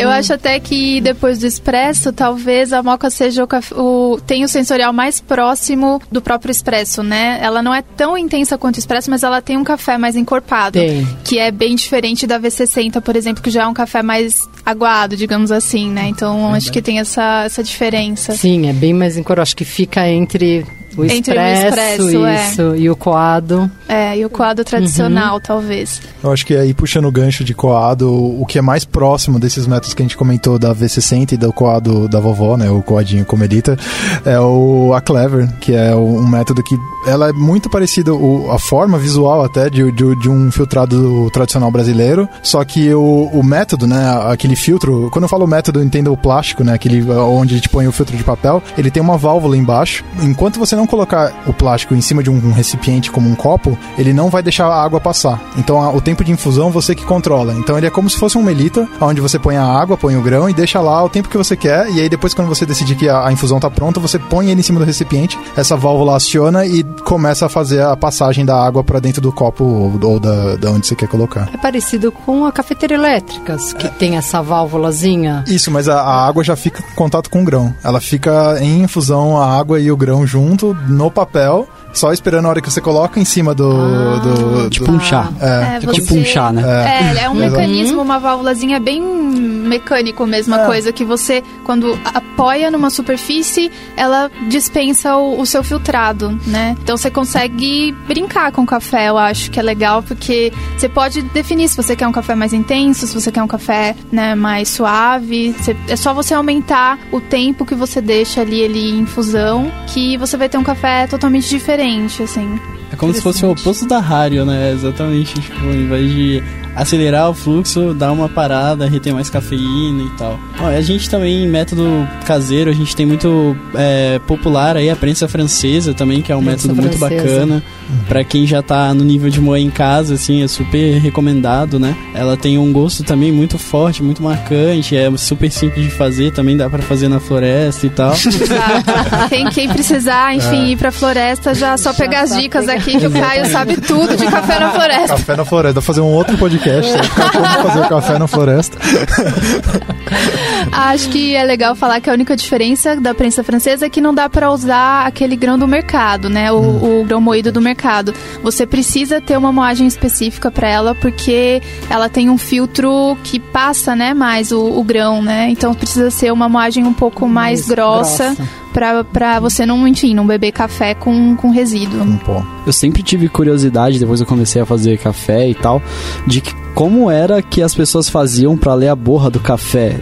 Eu 0.00 0.08
acho 0.08 0.32
até 0.32 0.58
que 0.58 1.00
depois 1.00 1.38
do 1.38 1.46
expresso, 1.46 2.12
talvez 2.12 2.72
a 2.72 2.82
moca 2.82 3.08
seja 3.10 3.44
o, 3.44 3.48
o 3.80 4.20
tem 4.20 4.42
o 4.44 4.48
sensorial 4.48 4.92
mais 4.92 5.20
próximo 5.20 6.02
do 6.10 6.20
próprio 6.20 6.50
expresso, 6.50 7.02
né? 7.02 7.38
Ela 7.40 7.62
não 7.62 7.72
é 7.72 7.82
tão 7.82 8.18
intensa 8.18 8.58
quanto 8.58 8.76
o 8.76 8.78
expresso, 8.78 9.10
mas 9.10 9.22
ela 9.22 9.40
tem 9.40 9.56
um 9.56 9.64
café 9.64 9.96
mais 9.96 10.16
encorpado, 10.16 10.78
tem. 10.78 11.06
que 11.24 11.38
é 11.38 11.52
bem 11.52 11.76
diferente 11.76 12.26
da 12.26 12.40
V60, 12.40 13.00
por 13.00 13.14
exemplo, 13.14 13.42
que 13.42 13.50
já 13.50 13.62
é 13.62 13.66
um 13.66 13.74
café 13.74 14.02
mais 14.02 14.48
aguado, 14.80 15.16
digamos 15.16 15.52
assim, 15.52 15.90
né? 15.90 16.08
Então 16.08 16.54
acho 16.54 16.72
que 16.72 16.80
tem 16.80 16.98
essa, 16.98 17.44
essa 17.44 17.62
diferença. 17.62 18.32
Sim, 18.32 18.68
é 18.68 18.72
bem 18.72 18.94
mais 18.94 19.16
encorpado. 19.16 19.42
Acho 19.42 19.56
que 19.56 19.64
fica 19.64 20.08
entre 20.08 20.64
o 20.96 21.04
Entre 21.04 21.34
expresso, 21.34 22.02
o 22.02 22.08
expresso 22.08 22.26
é. 22.26 22.34
isso, 22.34 22.62
é. 22.62 22.78
e 22.78 22.90
o 22.90 22.96
coado. 22.96 23.70
É, 23.88 24.18
e 24.18 24.24
o 24.24 24.30
coado 24.30 24.64
tradicional, 24.64 25.34
uhum. 25.34 25.40
talvez. 25.40 26.00
Eu 26.22 26.32
acho 26.32 26.44
que 26.44 26.54
aí, 26.54 26.74
puxando 26.74 27.06
o 27.06 27.12
gancho 27.12 27.44
de 27.44 27.54
coado, 27.54 28.12
o 28.12 28.44
que 28.46 28.58
é 28.58 28.62
mais 28.62 28.84
próximo 28.84 29.38
desses 29.38 29.66
métodos 29.66 29.94
que 29.94 30.02
a 30.02 30.04
gente 30.04 30.16
comentou 30.16 30.58
da 30.58 30.74
V60 30.74 31.32
e 31.32 31.36
do 31.36 31.52
coado 31.52 32.08
da 32.08 32.20
vovó, 32.20 32.56
né, 32.56 32.70
o 32.70 32.82
coadinho 32.82 33.24
comerita, 33.24 33.76
é 34.24 34.38
o 34.38 34.92
a 34.94 35.00
Clever, 35.00 35.48
que 35.60 35.74
é 35.74 35.94
um 35.94 36.26
método 36.26 36.62
que 36.62 36.76
ela 37.06 37.28
é 37.28 37.32
muito 37.32 37.70
parecida, 37.70 38.14
o, 38.14 38.50
a 38.50 38.58
forma 38.58 38.98
visual 38.98 39.44
até, 39.44 39.70
de, 39.70 39.90
de, 39.92 40.16
de, 40.16 40.28
um 40.28 40.50
filtrado 40.50 41.30
tradicional 41.30 41.70
brasileiro, 41.70 42.28
só 42.42 42.64
que 42.64 42.92
o, 42.92 43.30
o 43.32 43.42
método, 43.42 43.86
né, 43.86 44.20
aquele 44.30 44.56
filtro, 44.56 45.08
quando 45.10 45.24
eu 45.24 45.28
falo 45.28 45.46
método, 45.46 45.82
entenda 45.82 46.10
o 46.10 46.16
plástico, 46.16 46.62
né, 46.64 46.74
aquele 46.74 47.08
onde 47.10 47.54
a 47.54 47.56
gente 47.56 47.68
põe 47.68 47.86
o 47.86 47.92
filtro 47.92 48.16
de 48.16 48.24
papel, 48.24 48.62
ele 48.76 48.90
tem 48.90 49.02
uma 49.02 49.16
válvula 49.16 49.56
embaixo, 49.56 50.04
enquanto 50.22 50.58
você 50.58 50.76
não 50.80 50.86
colocar 50.86 51.44
o 51.46 51.52
plástico 51.52 51.94
em 51.94 52.00
cima 52.00 52.22
de 52.22 52.30
um 52.30 52.52
recipiente 52.52 53.10
como 53.10 53.28
um 53.28 53.34
copo, 53.34 53.78
ele 53.98 54.14
não 54.14 54.30
vai 54.30 54.42
deixar 54.42 54.66
a 54.66 54.82
água 54.82 54.98
passar. 54.98 55.38
Então 55.58 55.80
a, 55.80 55.90
o 55.90 56.00
tempo 56.00 56.24
de 56.24 56.32
infusão 56.32 56.70
você 56.70 56.94
que 56.94 57.04
controla. 57.04 57.52
Então 57.52 57.76
ele 57.76 57.86
é 57.86 57.90
como 57.90 58.08
se 58.08 58.16
fosse 58.16 58.38
um 58.38 58.42
melita, 58.42 58.88
onde 58.98 59.20
você 59.20 59.38
põe 59.38 59.56
a 59.56 59.64
água, 59.64 59.98
põe 59.98 60.16
o 60.16 60.22
grão 60.22 60.48
e 60.48 60.54
deixa 60.54 60.80
lá 60.80 61.04
o 61.04 61.08
tempo 61.08 61.28
que 61.28 61.36
você 61.36 61.54
quer. 61.54 61.90
E 61.90 62.00
aí 62.00 62.08
depois 62.08 62.32
quando 62.32 62.48
você 62.48 62.64
decidir 62.64 62.96
que 62.96 63.08
a, 63.08 63.26
a 63.26 63.32
infusão 63.32 63.58
está 63.58 63.70
pronta, 63.70 64.00
você 64.00 64.18
põe 64.18 64.50
ele 64.50 64.60
em 64.60 64.62
cima 64.62 64.80
do 64.80 64.86
recipiente, 64.86 65.38
essa 65.54 65.76
válvula 65.76 66.16
aciona 66.16 66.64
e 66.64 66.82
começa 67.04 67.44
a 67.44 67.48
fazer 67.48 67.82
a 67.82 67.94
passagem 67.94 68.44
da 68.44 68.56
água 68.56 68.82
para 68.82 69.00
dentro 69.00 69.20
do 69.20 69.30
copo 69.30 69.64
ou, 69.64 70.00
ou 70.02 70.18
da, 70.18 70.56
da, 70.56 70.70
onde 70.70 70.86
você 70.86 70.96
quer 70.96 71.08
colocar. 71.08 71.50
É 71.52 71.58
parecido 71.58 72.10
com 72.10 72.46
a 72.46 72.52
cafeteira 72.52 72.94
elétrica, 72.94 73.58
que 73.78 73.86
é. 73.86 73.90
tem 73.90 74.16
essa 74.16 74.40
válvulazinha. 74.40 75.44
Isso, 75.46 75.70
mas 75.70 75.88
a, 75.88 76.00
a 76.00 76.26
água 76.26 76.42
já 76.42 76.56
fica 76.56 76.82
em 76.82 76.94
contato 76.94 77.28
com 77.28 77.42
o 77.42 77.44
grão. 77.44 77.74
Ela 77.84 78.00
fica 78.00 78.58
em 78.60 78.82
infusão 78.82 79.36
a 79.38 79.46
água 79.46 79.78
e 79.78 79.92
o 79.92 79.96
grão 79.96 80.26
junto 80.26 80.69
no 80.74 81.10
papel 81.10 81.66
só 81.92 82.12
esperando 82.12 82.46
a 82.46 82.48
hora 82.48 82.60
que 82.60 82.70
você 82.70 82.80
coloca 82.80 83.18
em 83.18 83.24
cima 83.24 83.54
do. 83.54 83.70
Ah, 83.70 84.18
do, 84.18 84.70
tipo 84.70 84.90
um 84.90 85.00
chá. 85.00 85.28
É, 85.40 85.76
é 85.76 85.92
tipo 85.92 86.14
um 86.14 86.24
chá, 86.24 86.52
né? 86.52 86.62
É, 86.62 87.20
é, 87.20 87.24
é 87.24 87.30
um 87.30 87.34
mecanismo, 87.34 88.00
uma 88.00 88.18
válvulazinha 88.18 88.78
bem 88.78 89.00
mecânico 89.00 90.26
mesmo, 90.26 90.54
a 90.54 90.62
é. 90.62 90.66
coisa 90.66 90.92
que 90.92 91.04
você, 91.04 91.42
quando 91.64 91.98
apoia 92.04 92.70
numa 92.70 92.90
superfície, 92.90 93.70
ela 93.96 94.30
dispensa 94.48 95.16
o, 95.16 95.40
o, 95.40 95.46
seu 95.46 95.62
filtrado, 95.62 96.38
né? 96.46 96.76
Então 96.82 96.96
você 96.96 97.10
consegue 97.10 97.92
brincar 98.06 98.50
com 98.52 98.62
o 98.62 98.66
café, 98.66 99.08
eu 99.08 99.18
acho 99.18 99.50
que 99.50 99.60
é 99.60 99.62
legal, 99.62 100.02
porque 100.02 100.52
você 100.76 100.88
pode 100.88 101.22
definir 101.22 101.68
se 101.68 101.76
você 101.76 101.94
quer 101.94 102.06
um 102.06 102.12
café 102.12 102.34
mais 102.34 102.52
intenso, 102.52 103.06
se 103.06 103.14
você 103.14 103.30
quer 103.30 103.42
um 103.42 103.48
café 103.48 103.94
né, 104.10 104.34
mais 104.34 104.68
suave. 104.68 105.52
Você, 105.52 105.76
é 105.88 105.96
só 105.96 106.12
você 106.12 106.34
aumentar 106.34 106.98
o 107.12 107.20
tempo 107.20 107.64
que 107.64 107.74
você 107.74 108.00
deixa 108.00 108.40
ali 108.40 108.60
ele 108.60 108.90
em 108.90 109.00
infusão, 109.00 109.70
que 109.86 110.16
você 110.16 110.36
vai 110.36 110.48
ter 110.48 110.58
um 110.58 110.64
café 110.64 111.06
totalmente 111.06 111.48
diferente 111.48 111.79
diferente, 111.80 112.22
assim. 112.22 112.60
É 112.92 112.96
como 112.96 113.12
se 113.14 113.22
fosse 113.22 113.44
o 113.44 113.50
oposto 113.50 113.86
da 113.86 113.98
rádio, 113.98 114.44
né? 114.44 114.72
Exatamente. 114.72 115.40
Tipo, 115.40 115.60
ao 115.64 115.72
invés 115.72 116.10
de 116.10 116.42
acelerar 116.76 117.28
o 117.30 117.34
fluxo, 117.34 117.92
dar 117.94 118.12
uma 118.12 118.28
parada, 118.28 118.86
reter 118.88 119.12
mais 119.12 119.28
cafeína 119.30 120.02
e 120.04 120.10
tal. 120.16 120.38
Ó, 120.60 120.66
a 120.66 120.80
gente 120.80 121.08
também, 121.10 121.46
método 121.48 122.08
caseiro, 122.26 122.70
a 122.70 122.74
gente 122.74 122.94
tem 122.94 123.04
muito 123.06 123.56
é, 123.74 124.18
popular 124.26 124.76
aí 124.76 124.88
a 124.90 124.96
prensa 124.96 125.26
francesa 125.28 125.92
também, 125.94 126.22
que 126.22 126.30
é 126.32 126.36
um 126.36 126.42
Prensa 126.44 126.68
método 126.68 126.82
muito 126.82 126.98
francesa. 126.98 127.24
bacana. 127.40 127.62
Pra 128.08 128.22
quem 128.24 128.46
já 128.46 128.62
tá 128.62 128.92
no 128.94 129.04
nível 129.04 129.30
de 129.30 129.40
moer 129.40 129.62
em 129.62 129.70
casa, 129.70 130.14
assim, 130.14 130.42
é 130.42 130.48
super 130.48 130.98
recomendado, 131.00 131.78
né? 131.78 131.96
Ela 132.14 132.36
tem 132.36 132.56
um 132.58 132.72
gosto 132.72 133.02
também 133.02 133.32
muito 133.32 133.58
forte, 133.58 134.02
muito 134.02 134.22
marcante, 134.22 134.96
é 134.96 135.10
super 135.16 135.50
simples 135.50 135.84
de 135.86 135.90
fazer, 135.90 136.32
também 136.32 136.56
dá 136.56 136.68
pra 136.70 136.80
fazer 136.82 137.08
na 137.08 137.18
floresta 137.20 137.86
e 137.86 137.90
tal. 137.90 138.12
Exato. 138.14 139.28
Quem, 139.28 139.48
quem 139.50 139.68
precisar, 139.68 140.34
enfim, 140.34 140.70
ir 140.70 140.76
pra 140.76 140.90
floresta, 140.92 141.54
já 141.54 141.76
só 141.76 141.92
pegar 141.92 142.22
as 142.22 142.36
dicas 142.36 142.66
pegando. 142.66 142.80
aqui 142.80 142.98
que 142.98 143.06
o 143.06 143.10
Caio 143.10 143.46
sabe 143.46 143.76
tudo 143.76 144.16
de 144.16 144.26
café 144.26 144.58
na 144.58 144.70
floresta. 144.70 145.08
Café 145.08 145.36
na 145.36 145.44
floresta. 145.44 145.80
Fazer 145.80 146.00
um 146.00 146.06
outro 146.12 146.36
podcast. 146.38 146.59
Né? 146.68 147.00
Como 147.32 147.68
fazer 147.68 147.88
café 147.88 148.18
na 148.18 148.26
floresta. 148.26 148.78
Acho 150.72 151.08
que 151.08 151.34
é 151.34 151.44
legal 151.44 151.74
falar 151.74 152.00
que 152.00 152.10
a 152.10 152.12
única 152.12 152.36
diferença 152.36 152.96
da 152.96 153.14
prensa 153.14 153.42
francesa 153.42 153.86
é 153.86 153.90
que 153.90 154.00
não 154.00 154.14
dá 154.14 154.28
pra 154.28 154.50
usar 154.50 155.06
aquele 155.06 155.36
grão 155.36 155.58
do 155.58 155.66
mercado, 155.66 156.28
né? 156.28 156.52
O, 156.52 157.00
o 157.00 157.04
grão 157.04 157.20
moído 157.20 157.50
do 157.52 157.60
mercado. 157.60 158.14
Você 158.42 158.66
precisa 158.66 159.20
ter 159.20 159.36
uma 159.36 159.52
moagem 159.52 159.86
específica 159.86 160.50
pra 160.50 160.68
ela 160.68 160.94
porque 160.94 161.62
ela 161.88 162.08
tem 162.08 162.28
um 162.30 162.38
filtro 162.38 163.16
que 163.22 163.38
passa, 163.38 163.94
né, 163.94 164.14
mais 164.14 164.52
o, 164.52 164.60
o 164.60 164.82
grão, 164.84 165.22
né? 165.22 165.48
Então 165.50 165.74
precisa 165.74 166.10
ser 166.10 166.32
uma 166.32 166.48
moagem 166.48 166.84
um 166.86 166.92
pouco 166.92 167.26
mais, 167.26 167.60
Mais 167.60 167.68
grossa, 167.68 168.34
grossa. 168.34 168.48
Pra, 168.72 169.02
pra 169.02 169.40
você 169.40 169.66
não, 169.66 169.86
enfim, 169.86 170.14
não 170.14 170.26
beber 170.26 170.52
café 170.52 170.94
com, 170.94 171.34
com 171.36 171.50
resíduo. 171.50 172.06
Pó. 172.24 172.44
Eu 172.66 172.72
sempre 172.72 173.02
tive 173.02 173.28
curiosidade, 173.28 173.98
depois 173.98 174.20
eu 174.20 174.26
comecei 174.26 174.62
a 174.62 174.66
fazer 174.66 174.98
café 174.98 175.48
e 175.48 175.54
tal, 175.54 175.82
de 176.26 176.40
que 176.40 176.54
como 176.74 177.10
era 177.10 177.42
que 177.42 177.62
as 177.62 177.74
pessoas 177.74 178.08
faziam 178.08 178.56
pra 178.56 178.74
ler 178.74 178.88
a 178.88 178.96
borra 178.96 179.30
do 179.30 179.40
café 179.40 180.00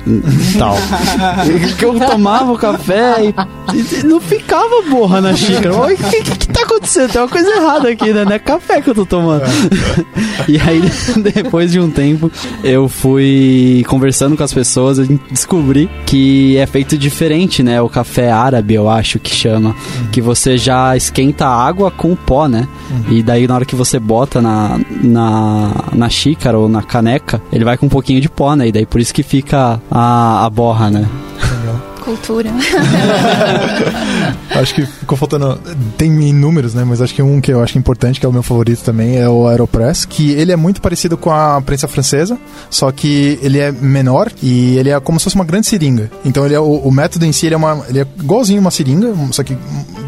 tal. 0.59 0.77
que 1.79 1.85
eu 1.85 1.99
tomava 1.99 2.53
o 2.53 2.59
café 2.59 3.17
e, 3.25 3.35
e 3.77 4.03
não 4.05 4.21
ficava 4.21 4.83
borra 4.89 5.21
na 5.21 5.35
xícara. 5.35 5.75
O 5.75 5.87
que, 5.89 6.23
que, 6.23 6.39
que 6.39 6.49
tá 6.49 6.63
acontecendo? 6.63 7.11
Tem 7.11 7.21
uma 7.21 7.29
coisa 7.29 7.49
errada 7.49 7.89
aqui, 7.89 8.13
né? 8.13 8.25
Não 8.25 8.33
é 8.33 8.39
café 8.39 8.81
que 8.81 8.91
eu 8.91 8.95
tô 8.95 9.07
tomando. 9.07 9.45
e 10.49 10.59
aí, 10.61 10.83
depois 11.35 11.73
de 11.73 11.81
um 11.81 11.91
tempo, 11.91 12.31
eu 12.63 12.89
fui 12.89 13.85
conversando 13.89 14.37
com 14.37 14.43
as 14.43 14.53
pessoas 14.53 14.99
descobri 15.31 15.89
que 16.07 16.57
é 16.57 16.67
feito 16.67 16.97
diferente, 16.97 17.63
né? 17.63 17.81
O 17.81 17.89
café 17.89 18.31
árabe, 18.31 18.75
eu 18.75 18.89
acho 18.89 19.19
que 19.19 19.35
chama. 19.35 19.75
Que 20.13 20.21
você 20.21 20.59
já 20.59 20.97
esquenta 20.97 21.47
a 21.47 21.67
água 21.67 21.91
com 21.91 22.13
o 22.13 22.17
pó, 22.17 22.49
né? 22.49 22.67
E 23.11 23.23
daí 23.23 23.47
na 23.47 23.55
hora 23.55 23.65
que 23.65 23.77
você 23.77 23.99
bota 23.99 24.41
na, 24.41 24.79
na, 25.03 25.85
na 25.93 26.09
xícara 26.09 26.58
ou 26.59 26.69
na 26.69 26.83
caneca, 26.83 27.41
ele 27.53 27.65
vai 27.65 27.77
com 27.77 27.87
um 27.87 27.91
pouquinho 27.91 28.21
de 28.21 28.29
pó, 28.29 28.55
né? 28.55 28.69
E 28.69 28.73
daí 28.73 28.87
por 28.87 29.01
isso 29.01 29.15
que 29.15 29.23
fica 29.23 29.81
a, 29.91 30.45
a 30.45 30.51
borra, 30.51 30.91
né? 30.91 31.09
Cultura. 32.09 32.49
Acho 34.59 34.75
que 34.75 34.87
ficou 34.87 35.19
faltando. 35.19 35.61
Tem 35.99 36.11
inúmeros, 36.11 36.73
né? 36.73 36.83
Mas 36.83 37.03
acho 37.03 37.15
que 37.15 37.23
um 37.23 37.39
que 37.39 37.53
eu 37.53 37.63
acho 37.63 37.77
importante, 37.77 38.19
que 38.19 38.25
é 38.25 38.29
o 38.29 38.33
meu 38.33 38.43
favorito 38.43 38.83
também, 38.83 39.19
é 39.19 39.29
o 39.29 39.47
Aeropress. 39.47 40.07
Que 40.07 40.33
ele 40.33 40.51
é 40.51 40.57
muito 40.57 40.81
parecido 40.81 41.19
com 41.19 41.31
a 41.31 41.61
prensa 41.61 41.87
francesa, 41.87 42.39
só 42.71 42.91
que 42.91 43.39
ele 43.43 43.59
é 43.59 43.71
menor 43.71 44.33
e 44.43 44.79
ele 44.79 44.89
é 44.89 44.99
como 44.99 45.21
se 45.21 45.25
fosse 45.25 45.37
uma 45.37 45.45
grande 45.45 45.67
seringa. 45.67 46.11
Então 46.25 46.47
ele 46.47 46.55
é, 46.55 46.61
o, 46.61 46.79
o 46.79 46.91
método 46.91 47.27
em 47.27 47.33
si 47.33 47.47
ele 47.47 47.55
é, 47.55 47.59
uma, 47.59 47.85
ele 47.89 48.01
é 48.01 48.07
igualzinho 48.19 48.61
uma 48.61 48.71
seringa, 48.71 49.13
só 49.31 49.43
que 49.43 49.57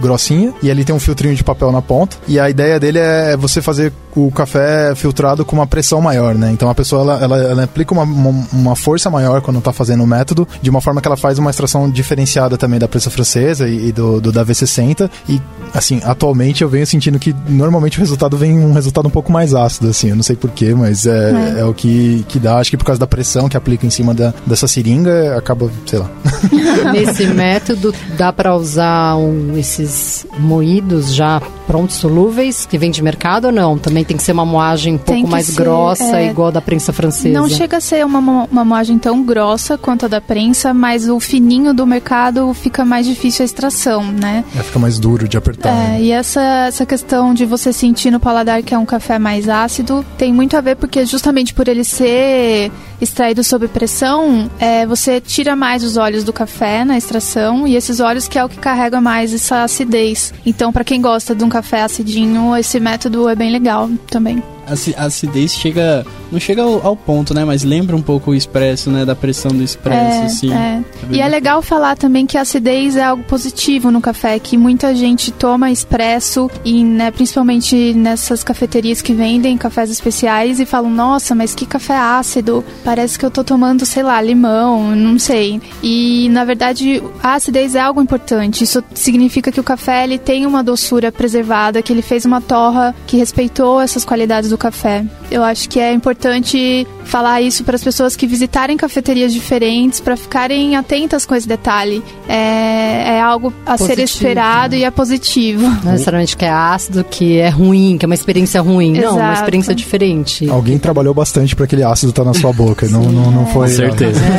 grossinha. 0.00 0.54
E 0.62 0.70
ali 0.70 0.84
tem 0.84 0.94
um 0.94 1.00
filtrinho 1.00 1.34
de 1.34 1.44
papel 1.44 1.70
na 1.70 1.82
ponta. 1.82 2.16
E 2.26 2.40
a 2.40 2.48
ideia 2.48 2.80
dele 2.80 2.98
é 2.98 3.36
você 3.36 3.60
fazer 3.60 3.92
o 4.16 4.30
café 4.30 4.94
filtrado 4.94 5.44
com 5.44 5.54
uma 5.54 5.66
pressão 5.66 6.00
maior, 6.00 6.34
né? 6.34 6.50
Então 6.50 6.68
a 6.68 6.74
pessoa 6.74 7.02
ela, 7.02 7.22
ela, 7.22 7.38
ela 7.38 7.64
aplica 7.64 7.92
uma, 7.92 8.02
uma, 8.02 8.46
uma 8.52 8.76
força 8.76 9.10
maior 9.10 9.40
quando 9.40 9.60
tá 9.60 9.72
fazendo 9.72 10.02
o 10.02 10.06
método, 10.06 10.48
de 10.60 10.70
uma 10.70 10.80
forma 10.80 11.00
que 11.00 11.06
ela 11.06 11.16
faz 11.16 11.38
uma 11.38 11.50
extração 11.50 11.88
diferenciada 11.90 12.57
também 12.57 12.79
da 12.79 12.88
prensa 12.88 13.11
francesa 13.11 13.68
e, 13.68 13.88
e 13.88 13.92
do, 13.92 14.20
do 14.20 14.33
da 14.33 14.44
V60. 14.44 15.11
E 15.29 15.40
assim, 15.74 16.00
atualmente 16.05 16.62
eu 16.62 16.68
venho 16.68 16.87
sentindo 16.87 17.18
que 17.18 17.35
normalmente 17.48 17.98
o 17.98 18.00
resultado 18.00 18.37
vem 18.37 18.59
um 18.59 18.72
resultado 18.72 19.07
um 19.07 19.11
pouco 19.11 19.31
mais 19.33 19.55
ácido, 19.55 19.88
assim. 19.88 20.11
Eu 20.11 20.16
não 20.16 20.22
sei 20.22 20.37
porquê, 20.37 20.74
mas 20.74 21.07
é, 21.07 21.61
é. 21.61 21.64
o 21.64 21.74
que, 21.74 22.24
que 22.29 22.38
dá. 22.38 22.59
Acho 22.59 22.70
que 22.70 22.76
por 22.76 22.85
causa 22.85 22.98
da 22.98 23.07
pressão 23.07 23.48
que 23.48 23.57
aplica 23.57 23.87
em 23.87 23.90
cima 23.90 24.14
da, 24.14 24.33
dessa 24.46 24.66
seringa, 24.66 25.37
acaba, 25.37 25.70
sei 25.87 25.98
lá. 25.98 26.11
Nesse 26.92 27.26
método 27.35 27.94
dá 28.16 28.33
para 28.33 28.55
usar 28.55 29.16
um, 29.16 29.57
esses 29.57 30.26
moídos 30.38 31.14
já 31.14 31.40
prontos 31.66 31.96
solúveis 31.96 32.66
que 32.66 32.76
vem 32.76 32.90
de 32.90 33.03
mercado 33.03 33.46
ou 33.46 33.53
não? 33.53 33.79
Também 33.79 34.05
tem 34.05 34.16
que 34.16 34.22
ser 34.22 34.33
uma 34.33 34.44
moagem 34.44 34.94
um 34.94 34.98
pouco 34.98 35.29
mais 35.29 35.46
ser, 35.46 35.62
grossa, 35.62 36.18
é, 36.18 36.29
igual 36.29 36.48
a 36.48 36.50
da 36.50 36.61
prensa 36.61 36.92
francesa. 36.92 37.38
Não 37.38 37.48
chega 37.48 37.76
a 37.76 37.81
ser 37.81 38.05
uma, 38.05 38.44
uma 38.50 38.64
moagem 38.64 38.98
tão 38.98 39.22
grossa 39.22 39.79
quanto 39.79 40.07
a 40.07 40.09
da 40.09 40.20
prensa, 40.20 40.74
mas 40.74 41.09
o 41.09 41.20
fininho 41.20 41.72
do 41.72 41.80
mercado 41.87 42.53
fica 42.55 42.85
mais 42.85 43.07
difícil 43.07 43.43
a 43.43 43.47
extração, 43.47 44.05
né? 44.11 44.45
É, 44.57 44.62
fica 44.62 44.79
mais 44.79 44.99
duro 44.99 45.29
de 45.29 45.37
apertar. 45.37 45.69
É, 45.69 45.73
né? 45.73 46.03
e 46.03 46.12
essa, 46.12 46.66
essa 46.66 46.87
questão 46.87 47.35
de 47.35 47.45
você 47.45 47.73
sentir 47.73 48.11
no 48.11 48.21
paladar 48.21 48.62
que 48.62 48.75
é 48.75 48.79
um 48.79 48.87
café 48.87 49.19
mais 49.19 49.49
ácido 49.49 50.05
tem 50.16 50.33
muito 50.33 50.57
a 50.57 50.61
ver 50.61 50.77
porque 50.77 51.05
justamente 51.05 51.55
por 51.55 51.69
ele 51.69 51.85
ser 51.85 52.71
extraído 53.00 53.42
sob 53.42 53.66
pressão, 53.68 54.50
é, 54.58 54.86
você 54.86 55.20
tira 55.20 55.56
mais 55.56 55.82
os 55.82 55.96
óleos 55.96 56.24
do 56.24 56.32
café 56.32 56.84
na 56.84 56.96
extração 56.96 57.66
e 57.66 57.76
esses 57.76 58.00
óleos 58.00 58.28
que 58.28 58.38
é 58.38 58.44
o 58.44 58.48
que 58.48 58.58
carrega 58.58 59.00
mais 59.00 59.32
essa 59.32 59.62
acidez. 59.62 60.32
Então, 60.44 60.72
para 60.72 60.84
quem 60.84 61.00
gosta 61.00 61.34
de 61.34 61.42
um 61.44 61.48
café 61.48 61.82
acidinho, 61.82 62.56
esse 62.56 62.78
método 62.80 63.28
é 63.28 63.34
bem 63.34 63.50
legal 63.50 63.88
também. 64.08 64.42
A 64.66 64.74
aci- 64.74 64.94
a 64.96 65.06
acidez 65.06 65.52
chega. 65.52 66.06
Não 66.30 66.38
chega 66.38 66.62
ao, 66.62 66.86
ao 66.86 66.96
ponto, 66.96 67.34
né? 67.34 67.44
Mas 67.44 67.64
lembra 67.64 67.96
um 67.96 68.02
pouco 68.02 68.30
o 68.30 68.34
expresso, 68.36 68.88
né? 68.88 69.04
Da 69.04 69.16
pressão 69.16 69.50
do 69.50 69.64
expresso, 69.64 70.20
É, 70.20 70.24
assim. 70.26 70.52
é. 70.52 70.80
bem 71.08 71.18
E 71.18 71.20
é 71.20 71.26
legal 71.26 71.60
falar 71.60 71.96
também 71.96 72.24
que 72.24 72.38
a 72.38 72.42
acidez 72.42 72.94
é 72.94 73.02
algo 73.02 73.24
positivo 73.24 73.90
no 73.90 74.00
café, 74.00 74.38
que 74.38 74.56
muita 74.56 74.94
gente 74.94 75.32
toma 75.32 75.72
expresso 75.72 76.48
e, 76.64 76.84
né, 76.84 77.10
principalmente 77.10 77.92
nessas 77.94 78.44
cafeterias 78.44 79.02
que 79.02 79.12
vendem 79.12 79.58
cafés 79.58 79.90
especiais 79.90 80.60
e 80.60 80.66
falam, 80.66 80.88
nossa, 80.90 81.34
mas 81.34 81.52
que 81.52 81.66
café 81.66 81.96
ácido, 81.96 82.64
parece 82.90 83.16
que 83.16 83.24
eu 83.24 83.31
tô 83.31 83.44
tomando, 83.44 83.87
sei 83.87 84.03
lá, 84.03 84.20
limão, 84.20 84.96
não 84.96 85.16
sei. 85.16 85.61
E 85.81 86.29
na 86.31 86.44
verdade 86.44 87.00
a 87.22 87.35
acidez 87.35 87.76
é 87.76 87.81
algo 87.81 88.03
importante. 88.03 88.64
Isso 88.64 88.83
significa 88.92 89.53
que 89.53 89.61
o 89.61 89.62
café 89.62 90.03
ele 90.03 90.18
tem 90.18 90.44
uma 90.44 90.61
doçura 90.61 91.12
preservada, 91.12 91.83
que 91.83 91.92
ele 91.92 92.03
fez 92.03 92.24
uma 92.24 92.40
torra 92.40 92.92
que 93.07 93.16
respeitou 93.16 93.81
essas 93.81 94.05
qualidades 94.05 94.50
do 94.50 94.59
café. 94.59 95.05
Eu 95.31 95.44
acho 95.44 95.68
que 95.68 95.79
é 95.79 95.92
importante 95.92 96.85
falar 97.05 97.40
isso 97.40 97.62
para 97.62 97.76
as 97.76 97.85
pessoas 97.85 98.16
que 98.16 98.26
visitarem 98.26 98.76
cafeterias 98.76 99.33
diferentes, 99.33 100.00
para 100.00 100.16
ficarem 100.16 100.74
atentas 100.74 101.24
com 101.24 101.37
esse 101.37 101.46
detalhe. 101.46 102.03
É, 102.29 103.18
é 103.18 103.20
algo 103.20 103.53
a 103.64 103.76
ser 103.76 103.85
Positivo. 103.85 104.03
esperado 104.03 104.74
e 104.74 104.83
é 104.83 104.90
positivo. 104.90 105.62
Não 105.85 105.92
necessariamente 105.92 106.37
que 106.37 106.44
é 106.44 106.50
ácido, 106.50 107.05
que 107.05 107.38
é 107.38 107.48
ruim, 107.48 107.96
que 107.98 108.05
é 108.05 108.09
uma 108.09 108.14
experiência 108.16 108.61
ruim. 108.61 108.94
Não, 108.94 109.12
uma 109.12 109.20
Exato. 109.20 109.38
experiência 109.38 109.74
diferente. 109.76 110.50
Alguém 110.50 110.76
trabalhou 110.76 111.14
bastante 111.14 111.55
para 111.55 111.66
aquele 111.66 111.85
ácido 111.85 112.11
estar 112.11 112.24
na 112.24 112.35
sua 112.35 112.53
boca. 112.53 112.80
Não, 112.88 113.03
não, 113.03 113.31
não 113.31 113.47
foi. 113.47 113.69
Com 113.69 113.75
certeza. 113.75 114.21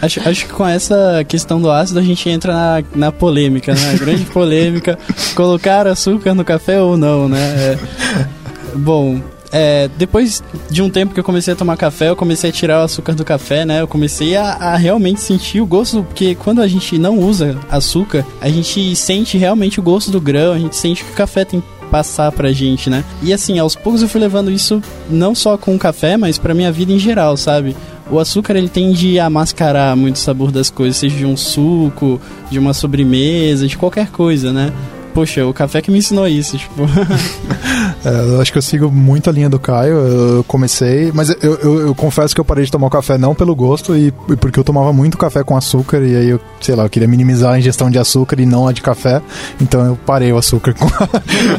Acho, 0.00 0.28
acho 0.28 0.46
que 0.46 0.52
com 0.52 0.66
essa 0.66 1.24
questão 1.26 1.60
do 1.60 1.70
ácido 1.70 1.98
a 1.98 2.02
gente 2.02 2.28
entra 2.28 2.52
na, 2.52 2.84
na 2.94 3.12
polêmica, 3.12 3.74
né? 3.74 3.92
A 3.94 3.96
grande 3.96 4.24
polêmica. 4.30 4.96
Colocar 5.34 5.86
açúcar 5.86 6.34
no 6.34 6.44
café 6.44 6.80
ou 6.80 6.96
não, 6.96 7.28
né? 7.28 7.38
É, 7.40 7.78
bom, 8.76 9.20
é, 9.50 9.88
depois 9.96 10.42
de 10.70 10.82
um 10.82 10.90
tempo 10.90 11.14
que 11.14 11.20
eu 11.20 11.24
comecei 11.24 11.54
a 11.54 11.56
tomar 11.56 11.76
café, 11.76 12.08
eu 12.10 12.16
comecei 12.16 12.50
a 12.50 12.52
tirar 12.52 12.80
o 12.80 12.84
açúcar 12.84 13.14
do 13.14 13.24
café, 13.24 13.64
né? 13.64 13.80
Eu 13.80 13.88
comecei 13.88 14.36
a, 14.36 14.52
a 14.52 14.76
realmente 14.76 15.20
sentir 15.20 15.60
o 15.60 15.66
gosto, 15.66 16.02
porque 16.02 16.34
quando 16.34 16.60
a 16.60 16.68
gente 16.68 16.98
não 16.98 17.18
usa 17.18 17.58
açúcar, 17.70 18.24
a 18.40 18.48
gente 18.48 18.94
sente 18.94 19.38
realmente 19.38 19.80
o 19.80 19.82
gosto 19.82 20.10
do 20.10 20.20
grão, 20.20 20.52
a 20.52 20.58
gente 20.58 20.76
sente 20.76 21.04
que 21.04 21.12
o 21.12 21.14
café 21.14 21.44
tem 21.44 21.62
passar 21.90 22.30
pra 22.32 22.52
gente, 22.52 22.88
né? 22.88 23.04
E 23.22 23.32
assim, 23.32 23.58
aos 23.58 23.74
poucos 23.74 24.02
eu 24.02 24.08
fui 24.08 24.20
levando 24.20 24.50
isso 24.50 24.82
não 25.10 25.34
só 25.34 25.56
com 25.56 25.74
o 25.74 25.78
café, 25.78 26.16
mas 26.16 26.38
pra 26.38 26.54
minha 26.54 26.70
vida 26.70 26.92
em 26.92 26.98
geral, 26.98 27.36
sabe? 27.36 27.76
O 28.10 28.18
açúcar 28.18 28.56
ele 28.56 28.68
tende 28.68 29.18
a 29.18 29.28
mascarar 29.28 29.94
muito 29.94 30.16
o 30.16 30.18
sabor 30.18 30.50
das 30.50 30.70
coisas, 30.70 30.96
seja 30.96 31.16
de 31.16 31.26
um 31.26 31.36
suco, 31.36 32.20
de 32.50 32.58
uma 32.58 32.72
sobremesa, 32.72 33.66
de 33.66 33.76
qualquer 33.76 34.08
coisa, 34.10 34.52
né? 34.52 34.72
Poxa, 35.18 35.44
o 35.44 35.52
café 35.52 35.82
que 35.82 35.90
me 35.90 35.98
ensinou 35.98 36.28
isso, 36.28 36.56
tipo. 36.56 36.86
É, 38.04 38.10
eu 38.10 38.40
acho 38.40 38.52
que 38.52 38.58
eu 38.58 38.62
sigo 38.62 38.90
muito 38.90 39.28
a 39.28 39.32
linha 39.32 39.48
do 39.48 39.58
Caio. 39.58 39.96
Eu 39.96 40.44
comecei, 40.44 41.10
mas 41.12 41.30
eu, 41.42 41.54
eu, 41.56 41.80
eu 41.88 41.94
confesso 41.94 42.32
que 42.32 42.40
eu 42.40 42.44
parei 42.44 42.64
de 42.64 42.70
tomar 42.70 42.86
o 42.86 42.90
café 42.90 43.18
não 43.18 43.34
pelo 43.34 43.54
gosto 43.56 43.96
e, 43.96 44.14
e 44.28 44.36
porque 44.36 44.58
eu 44.58 44.64
tomava 44.64 44.92
muito 44.92 45.18
café 45.18 45.42
com 45.42 45.56
açúcar 45.56 45.98
e 45.98 46.16
aí 46.16 46.28
eu, 46.28 46.40
sei 46.60 46.76
lá, 46.76 46.84
eu 46.84 46.88
queria 46.88 47.08
minimizar 47.08 47.54
a 47.54 47.58
ingestão 47.58 47.90
de 47.90 47.98
açúcar 47.98 48.40
e 48.40 48.46
não 48.46 48.68
a 48.68 48.72
de 48.72 48.82
café. 48.82 49.20
Então 49.60 49.84
eu 49.84 49.98
parei 50.06 50.32
o 50.32 50.38
açúcar 50.38 50.74
com. 50.74 50.86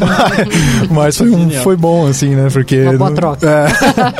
mas 0.89 1.17
foi, 1.17 1.29
um, 1.29 1.49
foi 1.49 1.75
bom, 1.75 2.07
assim, 2.07 2.35
né? 2.35 2.47
Porque. 2.51 2.83
Uma 2.83 2.97
boa 2.97 3.11
troca. 3.11 3.45
É. 3.45 3.67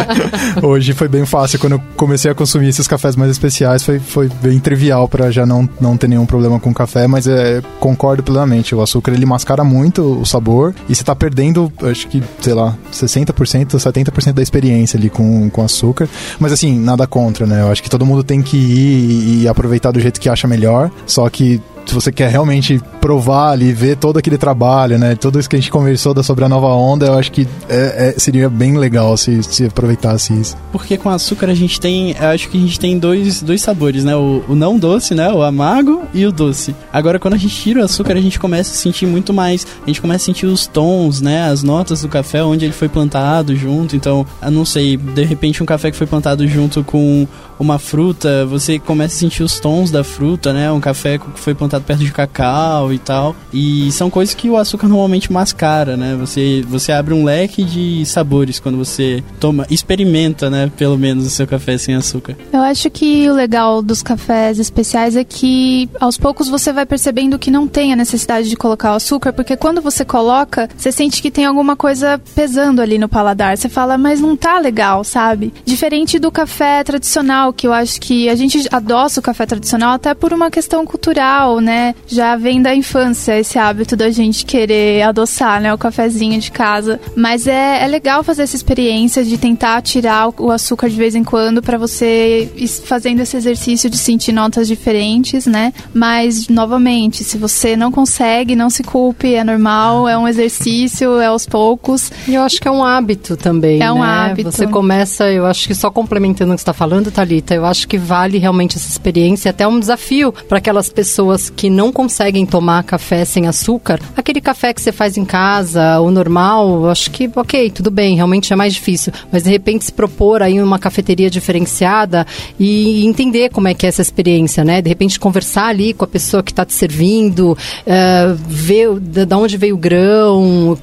Hoje 0.65 0.93
foi 0.93 1.07
bem 1.07 1.25
fácil. 1.25 1.57
Quando 1.57 1.73
eu 1.73 1.81
comecei 1.95 2.29
a 2.29 2.35
consumir 2.35 2.67
esses 2.67 2.87
cafés 2.87 3.15
mais 3.15 3.31
especiais, 3.31 3.81
foi, 3.81 3.99
foi 3.99 4.29
bem 4.41 4.59
trivial 4.59 5.07
para 5.07 5.31
já 5.31 5.45
não, 5.45 5.67
não 5.79 5.95
ter 5.95 6.09
nenhum 6.09 6.25
problema 6.25 6.59
com 6.59 6.73
café, 6.73 7.07
mas 7.07 7.27
é, 7.27 7.61
concordo 7.79 8.23
plenamente. 8.23 8.75
O 8.75 8.81
açúcar 8.81 9.13
ele 9.13 9.25
mascara 9.29 9.63
muito 9.63 10.19
o 10.19 10.25
sabor 10.25 10.73
e 10.89 10.95
você 10.95 11.03
tá 11.03 11.15
perdendo, 11.15 11.71
acho 11.83 12.07
que, 12.07 12.21
sei 12.41 12.53
lá, 12.53 12.75
60%, 12.91 13.75
70% 13.77 14.33
da 14.33 14.41
experiência 14.41 14.97
ali 14.97 15.09
com, 15.09 15.49
com 15.49 15.63
açúcar. 15.63 16.09
Mas 16.39 16.51
assim, 16.51 16.77
nada 16.77 17.07
contra, 17.07 17.45
né? 17.45 17.61
Eu 17.61 17.71
acho 17.71 17.81
que 17.81 17.89
todo 17.89 18.05
mundo 18.05 18.23
tem 18.23 18.41
que 18.41 18.57
ir 18.57 19.43
e 19.43 19.47
aproveitar 19.47 19.91
do 19.91 19.99
jeito 19.99 20.19
que 20.19 20.27
acha 20.27 20.47
melhor. 20.47 20.91
Só 21.05 21.29
que 21.29 21.61
se 21.85 21.93
você 21.93 22.11
quer 22.11 22.29
realmente 22.29 22.79
provar 23.01 23.51
ali, 23.51 23.73
ver 23.73 23.97
todo 23.97 24.17
aquele 24.17 24.37
trabalho, 24.37 24.97
né? 24.99 25.15
Tudo 25.15 25.39
isso 25.39 25.49
que 25.49 25.55
a 25.55 25.59
gente 25.59 25.71
conversou 25.71 26.13
da, 26.13 26.21
sobre 26.21 26.45
a 26.45 26.49
nova 26.49 26.67
onda, 26.67 27.07
eu 27.07 27.13
acho 27.17 27.31
que 27.31 27.47
é, 27.67 28.13
é, 28.15 28.19
seria 28.19 28.49
bem 28.49 28.77
legal 28.77 29.15
se, 29.17 29.41
se 29.43 29.65
aproveitasse 29.65 30.33
isso. 30.33 30.55
Porque 30.71 30.97
com 30.97 31.09
açúcar 31.09 31.49
a 31.49 31.53
gente 31.53 31.79
tem, 31.79 32.15
acho 32.17 32.49
que 32.49 32.57
a 32.57 32.61
gente 32.61 32.79
tem 32.79 32.97
dois, 32.97 33.41
dois 33.41 33.61
sabores, 33.61 34.03
né? 34.03 34.15
O, 34.15 34.43
o 34.47 34.55
não 34.55 34.77
doce, 34.77 35.15
né? 35.15 35.31
O 35.31 35.41
amargo 35.41 36.03
e 36.13 36.25
o 36.25 36.31
doce. 36.31 36.75
Agora, 36.91 37.17
quando 37.19 37.33
a 37.33 37.37
gente 37.37 37.55
tira 37.55 37.81
o 37.81 37.83
açúcar, 37.83 38.13
a 38.13 38.21
gente 38.21 38.39
começa 38.39 38.71
a 38.71 38.75
sentir 38.75 39.05
muito 39.05 39.33
mais, 39.33 39.65
a 39.83 39.87
gente 39.87 40.01
começa 40.01 40.23
a 40.23 40.27
sentir 40.27 40.45
os 40.45 40.67
tons, 40.67 41.21
né? 41.21 41.49
As 41.49 41.63
notas 41.63 42.01
do 42.01 42.07
café, 42.07 42.43
onde 42.43 42.65
ele 42.65 42.73
foi 42.73 42.89
plantado 42.89 43.55
junto. 43.55 43.95
Então, 43.95 44.25
eu 44.41 44.51
não 44.51 44.65
sei, 44.65 44.97
de 44.97 45.23
repente 45.23 45.63
um 45.63 45.65
café 45.65 45.91
que 45.91 45.97
foi 45.97 46.07
plantado 46.07 46.47
junto 46.47 46.83
com 46.83 47.27
uma 47.59 47.77
fruta, 47.77 48.45
você 48.45 48.79
começa 48.79 49.15
a 49.15 49.19
sentir 49.19 49.43
os 49.43 49.59
tons 49.59 49.91
da 49.91 50.03
fruta, 50.03 50.53
né? 50.53 50.71
Um 50.71 50.79
café 50.79 51.17
que 51.17 51.25
foi 51.35 51.53
plantado 51.53 51.83
perto 51.83 52.03
de 52.03 52.11
cacau 52.11 52.93
e 52.93 52.97
tal. 52.97 53.35
E 53.53 53.91
são 53.91 54.09
coisas 54.09 54.33
que 54.33 54.49
o 54.49 54.57
açúcar 54.57 54.87
normalmente 54.87 55.31
mascara, 55.31 55.97
né? 55.97 56.15
Você, 56.19 56.63
você 56.67 56.91
abre 56.91 57.13
um 57.13 57.23
leque 57.23 57.63
de 57.63 58.05
sabores 58.05 58.59
quando 58.59 58.77
você 58.77 59.23
toma, 59.39 59.67
experimenta, 59.69 60.49
né? 60.49 60.71
Pelo 60.77 60.97
menos 60.97 61.25
o 61.25 61.29
seu 61.29 61.45
café 61.45 61.77
sem 61.77 61.95
açúcar. 61.95 62.37
Eu 62.53 62.61
acho 62.61 62.89
que 62.89 63.29
o 63.29 63.33
legal 63.33 63.81
dos 63.81 64.01
cafés 64.01 64.57
especiais 64.57 65.15
é 65.15 65.23
que 65.23 65.89
aos 65.99 66.17
poucos 66.17 66.47
você 66.47 66.71
vai 66.71 66.85
percebendo 66.85 67.37
que 67.37 67.51
não 67.51 67.67
tem 67.67 67.91
a 67.91 67.95
necessidade 67.95 68.49
de 68.49 68.55
colocar 68.55 68.93
o 68.93 68.95
açúcar, 68.95 69.33
porque 69.33 69.57
quando 69.57 69.81
você 69.81 70.05
coloca, 70.05 70.69
você 70.77 70.91
sente 70.91 71.21
que 71.21 71.29
tem 71.29 71.45
alguma 71.45 71.75
coisa 71.75 72.21
pesando 72.33 72.81
ali 72.81 72.97
no 72.97 73.09
paladar. 73.09 73.57
Você 73.57 73.67
fala, 73.67 73.97
mas 73.97 74.21
não 74.21 74.35
tá 74.37 74.59
legal, 74.59 75.03
sabe? 75.03 75.53
Diferente 75.65 76.17
do 76.17 76.31
café 76.31 76.83
tradicional 76.83 77.48
que 77.53 77.67
eu 77.67 77.73
acho 77.73 77.99
que 77.99 78.29
a 78.29 78.35
gente 78.35 78.67
adoça 78.71 79.19
o 79.19 79.23
café 79.23 79.45
tradicional 79.45 79.93
até 79.93 80.13
por 80.13 80.33
uma 80.33 80.49
questão 80.49 80.85
cultural, 80.85 81.59
né? 81.59 81.95
Já 82.07 82.35
vem 82.35 82.61
da 82.61 82.75
infância 82.75 83.39
esse 83.39 83.57
hábito 83.57 83.95
da 83.95 84.09
gente 84.09 84.45
querer 84.45 85.03
adoçar, 85.03 85.61
né? 85.61 85.73
O 85.73 85.77
cafezinho 85.77 86.39
de 86.39 86.51
casa. 86.51 86.99
Mas 87.15 87.47
é, 87.47 87.83
é 87.83 87.87
legal 87.87 88.23
fazer 88.23 88.43
essa 88.43 88.55
experiência 88.55 89.23
de 89.23 89.37
tentar 89.37 89.81
tirar 89.81 90.29
o 90.37 90.51
açúcar 90.51 90.89
de 90.89 90.95
vez 90.95 91.15
em 91.15 91.23
quando 91.23 91.61
para 91.61 91.77
você 91.77 92.51
ir 92.55 92.67
fazendo 92.67 93.21
esse 93.21 93.35
exercício 93.37 93.89
de 93.89 93.97
sentir 93.97 94.31
notas 94.31 94.67
diferentes, 94.67 95.45
né? 95.45 95.73
Mas, 95.93 96.47
novamente, 96.47 97.23
se 97.23 97.37
você 97.37 97.75
não 97.75 97.91
consegue, 97.91 98.55
não 98.55 98.69
se 98.69 98.83
culpe, 98.83 99.33
é 99.35 99.43
normal, 99.43 100.07
é 100.07 100.17
um 100.17 100.27
exercício, 100.27 101.19
é 101.19 101.27
aos 101.27 101.45
poucos. 101.45 102.11
E 102.27 102.35
eu 102.35 102.41
acho 102.41 102.59
que 102.59 102.67
é 102.67 102.71
um 102.71 102.83
hábito 102.83 103.35
também. 103.35 103.81
É 103.81 103.91
um 103.91 103.99
né? 103.99 104.07
hábito. 104.07 104.51
Você 104.51 104.67
começa, 104.67 105.29
eu 105.31 105.45
acho 105.45 105.67
que 105.67 105.75
só 105.75 105.89
complementando 105.89 106.51
o 106.51 106.55
que 106.55 106.59
você 106.59 106.63
está 106.63 106.73
falando, 106.73 107.11
Thalita, 107.11 107.38
Eu 107.55 107.65
acho 107.65 107.87
que 107.87 107.97
vale 107.97 108.37
realmente 108.37 108.77
essa 108.77 108.89
experiência, 108.89 109.51
até 109.51 109.67
um 109.67 109.79
desafio 109.79 110.31
para 110.47 110.57
aquelas 110.57 110.89
pessoas 110.89 111.49
que 111.49 111.69
não 111.69 111.91
conseguem 111.91 112.45
tomar 112.45 112.83
café 112.83 113.25
sem 113.25 113.47
açúcar. 113.47 113.99
Aquele 114.15 114.41
café 114.41 114.73
que 114.73 114.81
você 114.81 114.91
faz 114.91 115.17
em 115.17 115.25
casa, 115.25 115.99
o 115.99 116.11
normal, 116.11 116.83
eu 116.83 116.89
acho 116.89 117.11
que, 117.11 117.29
ok, 117.35 117.69
tudo 117.71 117.91
bem, 117.91 118.15
realmente 118.15 118.51
é 118.51 118.55
mais 118.55 118.73
difícil. 118.73 119.13
Mas 119.31 119.43
de 119.43 119.49
repente 119.49 119.85
se 119.85 119.93
propor 119.93 120.41
aí 120.41 120.61
uma 120.61 120.79
cafeteria 120.79 121.29
diferenciada 121.29 122.25
e 122.59 123.05
entender 123.05 123.49
como 123.49 123.67
é 123.67 123.73
que 123.73 123.85
é 123.85 123.89
essa 123.89 124.01
experiência, 124.01 124.63
né? 124.63 124.81
De 124.81 124.89
repente 124.89 125.19
conversar 125.19 125.67
ali 125.67 125.93
com 125.93 126.05
a 126.05 126.07
pessoa 126.07 126.43
que 126.43 126.51
está 126.51 126.65
te 126.65 126.73
servindo, 126.73 127.51
uh, 127.51 128.35
ver 128.47 128.99
de 128.99 129.35
onde 129.35 129.57
veio 129.57 129.75
o 129.75 129.77
grão, 129.77 130.77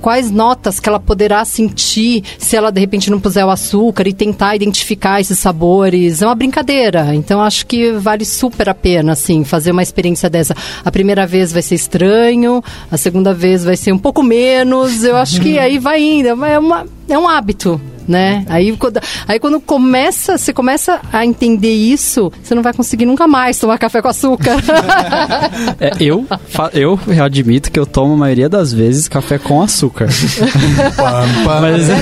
quais 0.00 0.30
notas 0.30 0.80
que 0.80 0.88
ela 0.88 1.00
poderá 1.00 1.44
sentir 1.44 2.22
se 2.38 2.56
ela 2.56 2.70
de 2.70 2.80
repente 2.80 3.10
não 3.10 3.20
puser 3.20 3.44
o 3.44 3.50
açúcar 3.50 4.06
e 4.06 4.12
tentar 4.12 4.54
identificar 4.56 5.20
esses 5.20 5.38
sabores 5.38 5.95
é 5.96 6.26
uma 6.26 6.34
brincadeira. 6.34 7.14
Então 7.14 7.40
acho 7.40 7.66
que 7.66 7.92
vale 7.92 8.24
super 8.24 8.68
a 8.68 8.74
pena, 8.74 9.12
assim, 9.12 9.44
fazer 9.44 9.70
uma 9.70 9.82
experiência 9.82 10.28
dessa. 10.28 10.54
A 10.84 10.90
primeira 10.90 11.26
vez 11.26 11.52
vai 11.52 11.62
ser 11.62 11.74
estranho, 11.74 12.62
a 12.90 12.96
segunda 12.96 13.32
vez 13.32 13.64
vai 13.64 13.76
ser 13.76 13.92
um 13.92 13.98
pouco 13.98 14.22
menos. 14.22 15.04
Eu 15.04 15.16
acho 15.16 15.40
que 15.40 15.58
aí 15.58 15.78
vai 15.78 16.02
indo. 16.02 16.44
É, 16.44 16.58
uma, 16.58 16.86
é 17.08 17.18
um 17.18 17.28
hábito 17.28 17.80
né? 18.06 18.44
Aí 18.48 18.76
quando, 18.76 19.00
aí 19.26 19.38
quando 19.38 19.60
começa, 19.60 20.38
você 20.38 20.52
começa 20.52 21.00
a 21.12 21.24
entender 21.24 21.72
isso, 21.72 22.32
você 22.42 22.54
não 22.54 22.62
vai 22.62 22.72
conseguir 22.72 23.06
nunca 23.06 23.26
mais 23.26 23.58
tomar 23.58 23.78
café 23.78 24.00
com 24.00 24.08
açúcar. 24.08 24.56
é, 25.80 25.92
eu, 26.00 26.26
eu 26.72 26.98
admito 27.22 27.70
que 27.70 27.78
eu 27.78 27.86
tomo 27.86 28.14
a 28.14 28.16
maioria 28.16 28.48
das 28.48 28.72
vezes 28.72 29.08
café 29.08 29.38
com 29.38 29.60
açúcar. 29.60 30.08
Mas 31.60 31.88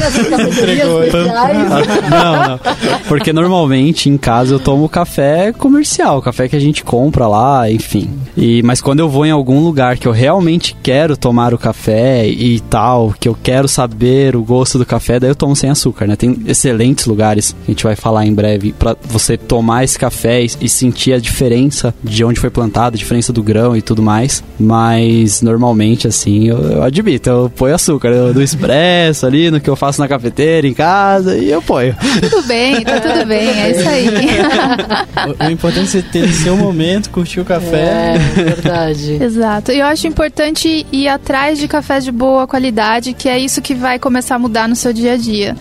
não, 2.11 2.49
não. 2.49 2.61
Porque 3.09 3.33
normalmente 3.33 4.09
em 4.09 4.17
casa 4.17 4.55
eu 4.55 4.61
tomo 4.61 4.89
café 4.89 5.53
comercial, 5.53 6.21
café 6.21 6.49
que 6.49 6.57
a 6.57 6.61
gente 6.61 6.85
compra 6.85 7.27
lá, 7.27 7.71
enfim. 7.71 8.11
E 8.37 8.63
mas 8.63 8.81
quando 8.81 9.01
eu 9.01 9.09
vou 9.09 9.25
em 9.25 9.31
algum 9.31 9.61
lugar 9.61 9.97
que 9.97 10.07
eu 10.07 10.13
realmente 10.13 10.77
quero 10.83 11.17
tomar 11.17 11.55
o 11.55 11.59
café 11.59 12.27
e 12.27 12.61
tal, 12.61 13.15
que 13.19 13.29
eu 13.29 13.37
quero 13.41 13.69
saber 13.69 14.37
o 14.37 14.43
gosto 14.43 14.79
do 14.79 14.87
café, 14.87 15.21
daí 15.21 15.31
eu 15.31 15.35
tomo 15.35 15.55
sem 15.55 15.71
açúcar 15.71 15.94
açúcar, 15.95 16.07
né? 16.07 16.17
Tem 16.17 16.37
excelentes 16.47 17.07
lugares, 17.07 17.55
a 17.67 17.71
gente 17.71 17.85
vai 17.85 17.95
falar 17.95 18.27
em 18.27 18.35
breve, 18.35 18.73
para 18.73 18.97
você 19.05 19.37
tomar 19.37 19.85
esse 19.85 19.99
café 19.99 20.43
e, 20.43 20.69
sentir 20.69 21.13
a 21.13 21.19
diferença 21.19 21.95
de 22.03 22.25
onde 22.25 22.41
foi 22.41 22.51
plantado, 22.51 22.97
a 22.97 22.99
diferença 22.99 23.33
do 23.33 23.43
grão 23.43 23.77
e 23.77 23.81
tudo 23.81 24.03
mais. 24.03 24.43
Mas 24.59 25.41
normalmente, 25.41 26.09
assim, 26.09 26.49
eu, 26.49 26.59
eu 26.59 26.83
admito, 26.83 27.31
eu 27.31 27.51
ponho 27.55 27.75
açúcar 27.75 28.09
eu, 28.09 28.35
do 28.35 28.43
expresso 28.43 29.25
ali, 29.25 29.51
no 29.51 29.61
que 29.61 29.71
eu 29.71 29.77
faço 29.77 30.01
na 30.01 30.09
cafeteira, 30.09 30.67
em 30.67 30.75
casa, 30.75 31.37
e 31.37 31.51
eu 31.51 31.63
ponho. 31.63 31.95
Tudo 32.21 32.43
bem, 32.43 32.83
tá 32.83 33.01
tudo 33.01 33.25
bem, 33.27 33.49
é 33.49 33.71
isso 33.71 33.89
aí. 33.89 34.09
o, 35.41 35.45
o 35.47 35.51
importante 35.51 35.99
é 35.99 36.03
ter 36.03 36.25
o 36.25 36.33
seu 36.33 36.57
momento, 36.57 37.11
curtir 37.11 37.41
o 37.41 37.45
café. 37.45 38.15
É, 38.15 38.43
verdade. 38.43 39.23
Exato. 39.23 39.71
E 39.71 39.79
eu 39.79 39.87
acho 39.87 40.07
importante 40.09 40.85
ir 40.91 41.09
atrás 41.09 41.59
de 41.59 41.69
cafés 41.69 42.05
de 42.05 42.11
boa 42.11 42.47
qualidade, 42.47 43.13
que 43.13 43.29
é 43.29 43.39
isso 43.39 43.63
que 43.63 43.75
vai 43.75 43.99
começar 43.99 44.35
a 44.35 44.39
mudar 44.39 44.69
no 44.69 44.75
seu 44.75 44.93
dia 44.93 45.13
a 45.13 45.17
dia 45.17 45.55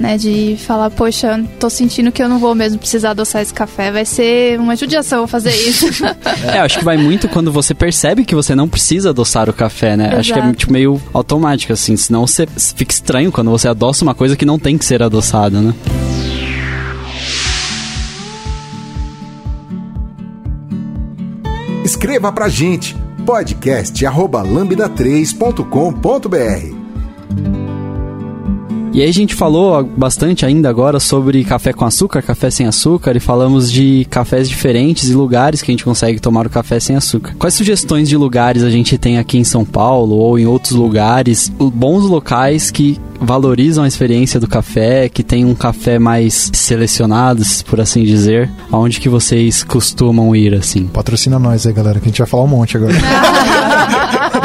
né? 0.00 0.16
De 0.16 0.56
falar, 0.58 0.90
poxa, 0.90 1.44
tô 1.60 1.68
sentindo 1.68 2.10
que 2.10 2.22
eu 2.22 2.28
não 2.28 2.38
vou 2.38 2.54
mesmo 2.54 2.78
precisar 2.78 3.10
adoçar 3.10 3.42
esse 3.42 3.52
café. 3.52 3.92
Vai 3.92 4.06
ser 4.06 4.58
uma 4.58 4.74
judiação 4.74 5.26
fazer 5.26 5.54
isso. 5.54 5.86
é, 6.50 6.58
acho 6.58 6.78
que 6.78 6.84
vai 6.84 6.96
muito 6.96 7.28
quando 7.28 7.52
você 7.52 7.74
percebe 7.74 8.24
que 8.24 8.34
você 8.34 8.54
não 8.54 8.66
precisa 8.66 9.10
adoçar 9.10 9.50
o 9.50 9.52
café, 9.52 9.96
né? 9.96 10.06
Exato. 10.06 10.20
Acho 10.20 10.32
que 10.32 10.40
é 10.40 10.52
tipo, 10.54 10.72
meio 10.72 10.98
automático, 11.12 11.74
assim. 11.74 11.94
Senão 11.96 12.26
você 12.26 12.48
fica 12.74 12.94
estranho 12.94 13.30
quando 13.30 13.50
você 13.50 13.68
adoça 13.68 14.02
uma 14.02 14.14
coisa 14.14 14.34
que 14.34 14.46
não 14.46 14.58
tem 14.58 14.78
que 14.78 14.86
ser 14.86 15.02
adoçada, 15.02 15.60
né? 15.60 15.74
Escreva 21.84 22.32
pra 22.32 22.48
gente 22.48 22.96
podcast 23.26 24.06
arroba 24.06 24.42
lambda3.com.br 24.42 26.79
e 28.92 29.02
aí 29.02 29.08
a 29.08 29.12
gente 29.12 29.34
falou 29.34 29.84
bastante 29.84 30.44
ainda 30.44 30.68
agora 30.68 30.98
sobre 30.98 31.44
café 31.44 31.72
com 31.72 31.84
açúcar, 31.84 32.22
café 32.22 32.50
sem 32.50 32.66
açúcar, 32.66 33.16
e 33.16 33.20
falamos 33.20 33.70
de 33.70 34.06
cafés 34.10 34.48
diferentes 34.48 35.08
e 35.08 35.14
lugares 35.14 35.62
que 35.62 35.70
a 35.70 35.72
gente 35.72 35.84
consegue 35.84 36.20
tomar 36.20 36.46
o 36.46 36.50
café 36.50 36.80
sem 36.80 36.96
açúcar. 36.96 37.34
Quais 37.38 37.54
sugestões 37.54 38.08
de 38.08 38.16
lugares 38.16 38.62
a 38.62 38.70
gente 38.70 38.98
tem 38.98 39.18
aqui 39.18 39.38
em 39.38 39.44
São 39.44 39.64
Paulo 39.64 40.16
ou 40.16 40.38
em 40.38 40.46
outros 40.46 40.72
lugares, 40.72 41.48
bons 41.48 42.04
locais 42.04 42.70
que 42.70 42.98
valorizam 43.20 43.84
a 43.84 43.88
experiência 43.88 44.40
do 44.40 44.48
café, 44.48 45.08
que 45.08 45.22
tem 45.22 45.44
um 45.44 45.54
café 45.54 45.98
mais 45.98 46.50
selecionado, 46.52 47.42
por 47.66 47.80
assim 47.80 48.02
dizer, 48.02 48.50
aonde 48.72 48.98
que 48.98 49.08
vocês 49.08 49.62
costumam 49.62 50.34
ir 50.34 50.54
assim? 50.54 50.86
Patrocina 50.86 51.38
nós 51.38 51.66
aí, 51.66 51.72
galera, 51.72 52.00
que 52.00 52.06
a 52.06 52.08
gente 52.08 52.18
vai 52.18 52.26
falar 52.26 52.44
um 52.44 52.48
monte 52.48 52.76
agora. 52.76 52.94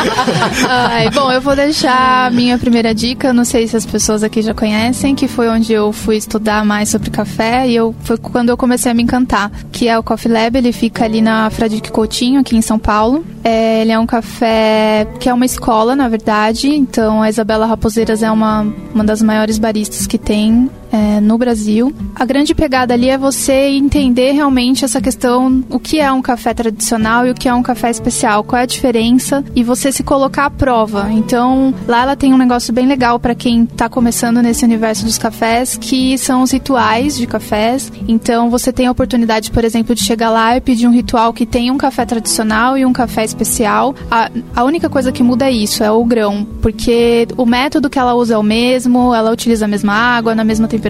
Ai, 0.70 1.10
bom, 1.10 1.32
eu 1.32 1.42
vou 1.42 1.56
deixar 1.56 2.28
a 2.28 2.30
minha 2.30 2.58
primeira 2.58 2.94
dica, 2.94 3.34
não 3.34 3.46
sei 3.46 3.68
se 3.68 3.76
as 3.76 3.86
pessoas 3.86 4.24
aqui 4.24 4.42
já 4.42 4.54
conhecem, 4.54 5.16
que 5.16 5.28
foi 5.28 5.50
onde 5.50 5.74
eu 5.74 5.92
fui 5.92 6.18
estudar 6.18 6.66
mais 6.66 6.90
sobre 6.90 7.10
café 7.10 7.68
e 7.68 7.76
eu 7.76 7.96
foi 8.02 8.18
quando 8.18 8.50
eu 8.50 8.58
comecei 8.58 8.92
a 8.92 8.96
me 8.96 9.04
encantar, 9.04 9.52
que 9.72 9.88
é 9.88 9.98
o 9.98 10.04
Coffee 10.04 10.32
Lab, 10.32 10.58
ele 10.58 10.72
fica 10.72 11.06
ali 11.06 11.22
na 11.22 11.50
Fradique 11.50 11.92
Coutinho, 11.92 12.42
aqui 12.42 12.56
em 12.56 12.62
São 12.62 12.80
Paulo. 12.80 13.26
É, 13.44 13.82
ele 13.82 13.92
é 13.92 14.00
um 14.00 14.06
café 14.06 15.08
que 15.20 15.30
é 15.30 15.34
uma 15.34 15.46
escola, 15.46 15.96
na 15.96 16.08
verdade, 16.08 16.70
então 16.70 17.22
a 17.22 17.30
Isabela 17.30 17.66
Raposeiras 17.66 18.24
é 18.24 18.32
uma, 18.32 18.66
uma 18.94 19.04
das 19.04 19.22
maiores 19.22 19.58
baristas 19.58 20.08
que 20.08 20.18
tem 20.18 20.70
é, 20.96 21.20
no 21.20 21.38
Brasil. 21.38 21.94
A 22.16 22.24
grande 22.24 22.56
pegada 22.56 22.94
ali 22.94 23.10
é 23.10 23.18
você 23.18 23.68
entender 23.68 24.32
realmente 24.32 24.86
essa 24.86 25.02
questão, 25.02 25.62
o 25.70 25.78
que 25.78 26.00
é 26.00 26.10
um 26.10 26.22
café 26.22 26.54
tradicional 26.54 27.28
e 27.28 27.32
o 27.32 27.34
que 27.34 27.50
é 27.50 27.54
um 27.54 27.62
café 27.62 27.90
especial, 27.90 28.44
qual 28.46 28.62
é 28.62 28.64
a 28.64 28.66
diferença 28.66 29.44
e 29.54 29.62
você 29.62 29.92
se 29.92 30.04
colocar 30.04 30.46
à 30.46 30.50
prova. 30.50 31.12
Então, 31.12 31.74
lá 31.86 32.04
ela 32.04 32.16
tem 32.16 32.34
um 32.34 32.38
negócio 32.38 32.74
bem 32.74 32.88
legal 32.88 33.20
para 33.20 33.36
quem 33.36 33.64
está 33.64 33.90
começando 33.90 34.42
nesse 34.42 34.64
universo 34.64 35.04
dos 35.04 35.18
cafés, 35.18 35.78
que 35.78 36.18
são 36.18 36.42
os 36.42 36.52
rituais 36.52 37.18
de 37.18 37.28
cafés. 37.28 37.92
Então, 38.08 38.50
você 38.50 38.72
tem 38.72 38.88
a 38.88 38.92
oportunidade, 38.92 39.52
por 39.52 39.66
exemplo, 39.66 39.94
de 39.94 40.04
chegar 40.04 40.30
lá 40.30 40.56
e 40.56 40.62
pedir 40.62 40.88
um 40.88 40.92
ritual 40.92 41.34
que 41.34 41.46
tem 41.46 41.72
um 41.72 41.78
café 41.78 42.06
tradicional 42.06 42.78
e 42.78 42.86
um 42.86 42.94
café 42.94 43.26
especial. 43.26 43.94
A, 44.10 44.32
a 44.56 44.64
única 44.64 44.90
coisa 44.90 45.12
que 45.12 45.24
muda 45.24 45.50
é 45.50 45.52
isso, 45.52 45.84
é 45.84 45.92
o 45.92 46.06
grão, 46.06 46.48
porque 46.62 47.28
o 47.36 47.46
método 47.46 47.90
que 47.90 48.00
ela 48.00 48.14
usa 48.14 48.36
é 48.36 48.38
o 48.38 48.44
mesmo, 48.44 49.14
ela 49.14 49.32
utiliza 49.32 49.66
a 49.66 49.68
mesma 49.68 49.94
água, 49.94 50.34
na 50.34 50.44
mesma 50.44 50.68
temperatura. 50.68 50.85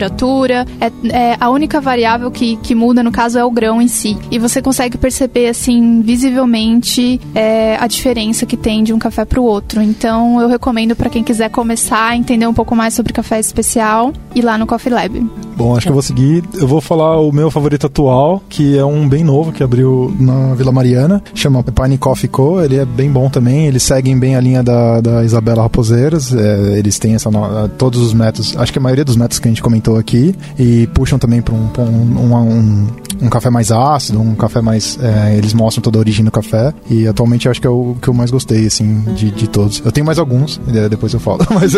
É, 0.80 0.92
é 1.10 1.38
a 1.40 1.50
única 1.50 1.80
variável 1.80 2.32
que, 2.32 2.58
que 2.58 2.74
muda, 2.74 3.04
no 3.04 3.12
caso, 3.12 3.38
é 3.38 3.44
o 3.44 3.52
grão 3.52 3.82
em 3.82 3.88
si. 3.88 4.18
E 4.32 4.40
você 4.40 4.62
consegue 4.62 4.98
perceber, 4.98 5.48
assim, 5.48 6.02
visivelmente 6.02 7.20
é, 7.34 7.78
a 7.80 7.88
diferença 7.88 8.46
que 8.46 8.58
tem 8.58 8.84
de 8.84 8.94
um 8.94 9.00
café 9.00 9.26
para 9.26 9.40
o 9.40 9.44
outro. 9.44 9.82
Então, 9.82 10.42
eu 10.42 10.48
recomendo 10.48 10.96
para 10.96 11.10
quem 11.10 11.24
quiser 11.24 11.50
começar 11.50 12.10
a 12.10 12.18
entender 12.18 12.48
um 12.48 12.54
pouco 12.54 12.76
mais 12.76 12.94
sobre 12.94 13.14
café 13.14 13.40
especial, 13.40 14.12
ir 14.34 14.42
lá 14.42 14.58
no 14.58 14.66
Coffee 14.66 14.92
Lab. 14.92 15.30
Bom, 15.56 15.76
acho 15.76 15.86
que 15.86 15.90
eu 15.90 15.94
vou 15.94 16.02
seguir. 16.02 16.44
Eu 16.56 16.68
vou 16.68 16.82
falar 16.82 17.20
o 17.20 17.32
meu 17.32 17.50
favorito 17.50 17.88
atual, 17.88 18.42
que 18.50 18.78
é 18.78 18.84
um 18.84 19.08
bem 19.08 19.24
novo 19.24 19.52
que 19.52 19.64
abriu 19.64 20.14
na 20.20 20.54
Vila 20.56 20.72
Mariana, 20.72 21.24
chama 21.34 21.64
Pine 21.64 21.98
Coffee 21.98 22.30
Co. 22.30 22.62
Ele 22.62 22.78
é 22.78 22.86
bem 22.86 23.10
bom 23.10 23.30
também. 23.30 23.68
Eles 23.68 23.84
seguem 23.84 24.18
bem 24.18 24.36
a 24.36 24.42
linha 24.42 24.64
da, 24.64 25.00
da 25.00 25.24
Isabela 25.24 25.64
Raposeiras. 25.64 26.34
É, 26.34 26.78
eles 26.78 27.00
têm 27.00 27.16
essa 27.16 27.30
todos 27.78 28.00
os 28.00 28.14
métodos, 28.14 28.56
acho 28.58 28.72
que 28.72 28.80
a 28.80 28.82
maioria 28.82 29.06
dos 29.06 29.16
métodos 29.16 29.40
que 29.40 29.48
a 29.48 29.52
gente 29.52 29.62
comentou 29.62 29.85
aqui, 29.98 30.36
e 30.58 30.88
puxam 30.88 31.20
também 31.20 31.42
para 31.42 31.54
um, 31.54 31.70
um, 31.78 32.36
um, 32.36 32.88
um, 33.22 33.30
café 33.30 33.50
mais 33.50 33.72
ácido, 33.72 34.20
um 34.20 34.36
café 34.36 34.62
mais. 34.62 34.98
É, 35.02 35.38
eles 35.38 35.54
mostram 35.54 35.82
toda 35.82 35.98
a 35.98 36.02
origem 36.02 36.26
do 36.26 36.32
café. 36.32 36.74
E 36.90 37.08
atualmente 37.08 37.48
acho 37.48 37.62
que 37.62 37.68
é 37.68 37.70
o 37.70 37.96
que 38.02 38.08
eu 38.08 38.14
mais 38.14 38.32
gostei, 38.32 38.66
assim, 38.66 39.02
de, 39.16 39.32
de 39.32 39.48
todos. 39.48 39.82
Eu 39.86 39.92
tenho 39.92 40.06
mais 40.06 40.18
alguns, 40.18 40.60
depois 40.90 41.14
eu 41.14 41.20
falo. 41.20 41.46
Mas. 41.54 41.74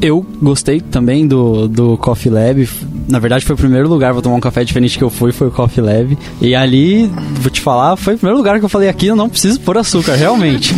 eu 0.00 0.24
gostei 0.40 0.80
também 0.80 1.26
do, 1.26 1.68
do 1.68 1.96
Coffee 1.98 2.32
Lab. 2.32 2.68
Na 3.08 3.18
verdade, 3.18 3.44
foi 3.44 3.54
o 3.54 3.58
primeiro 3.58 3.88
lugar, 3.88 4.12
vou 4.12 4.22
tomar 4.22 4.36
um 4.36 4.40
café 4.40 4.64
diferente 4.64 4.98
que 4.98 5.04
eu 5.04 5.10
fui, 5.10 5.32
foi 5.32 5.48
o 5.48 5.50
Coffee 5.50 5.82
Lab. 5.82 6.16
E 6.40 6.54
ali, 6.54 7.10
vou 7.40 7.50
te 7.50 7.60
falar, 7.60 7.96
foi 7.96 8.14
o 8.14 8.18
primeiro 8.18 8.38
lugar 8.38 8.58
que 8.58 8.64
eu 8.64 8.68
falei 8.68 8.88
aqui, 8.88 9.06
eu 9.06 9.16
não 9.16 9.28
preciso 9.28 9.60
pôr 9.60 9.78
açúcar, 9.78 10.14
realmente. 10.14 10.74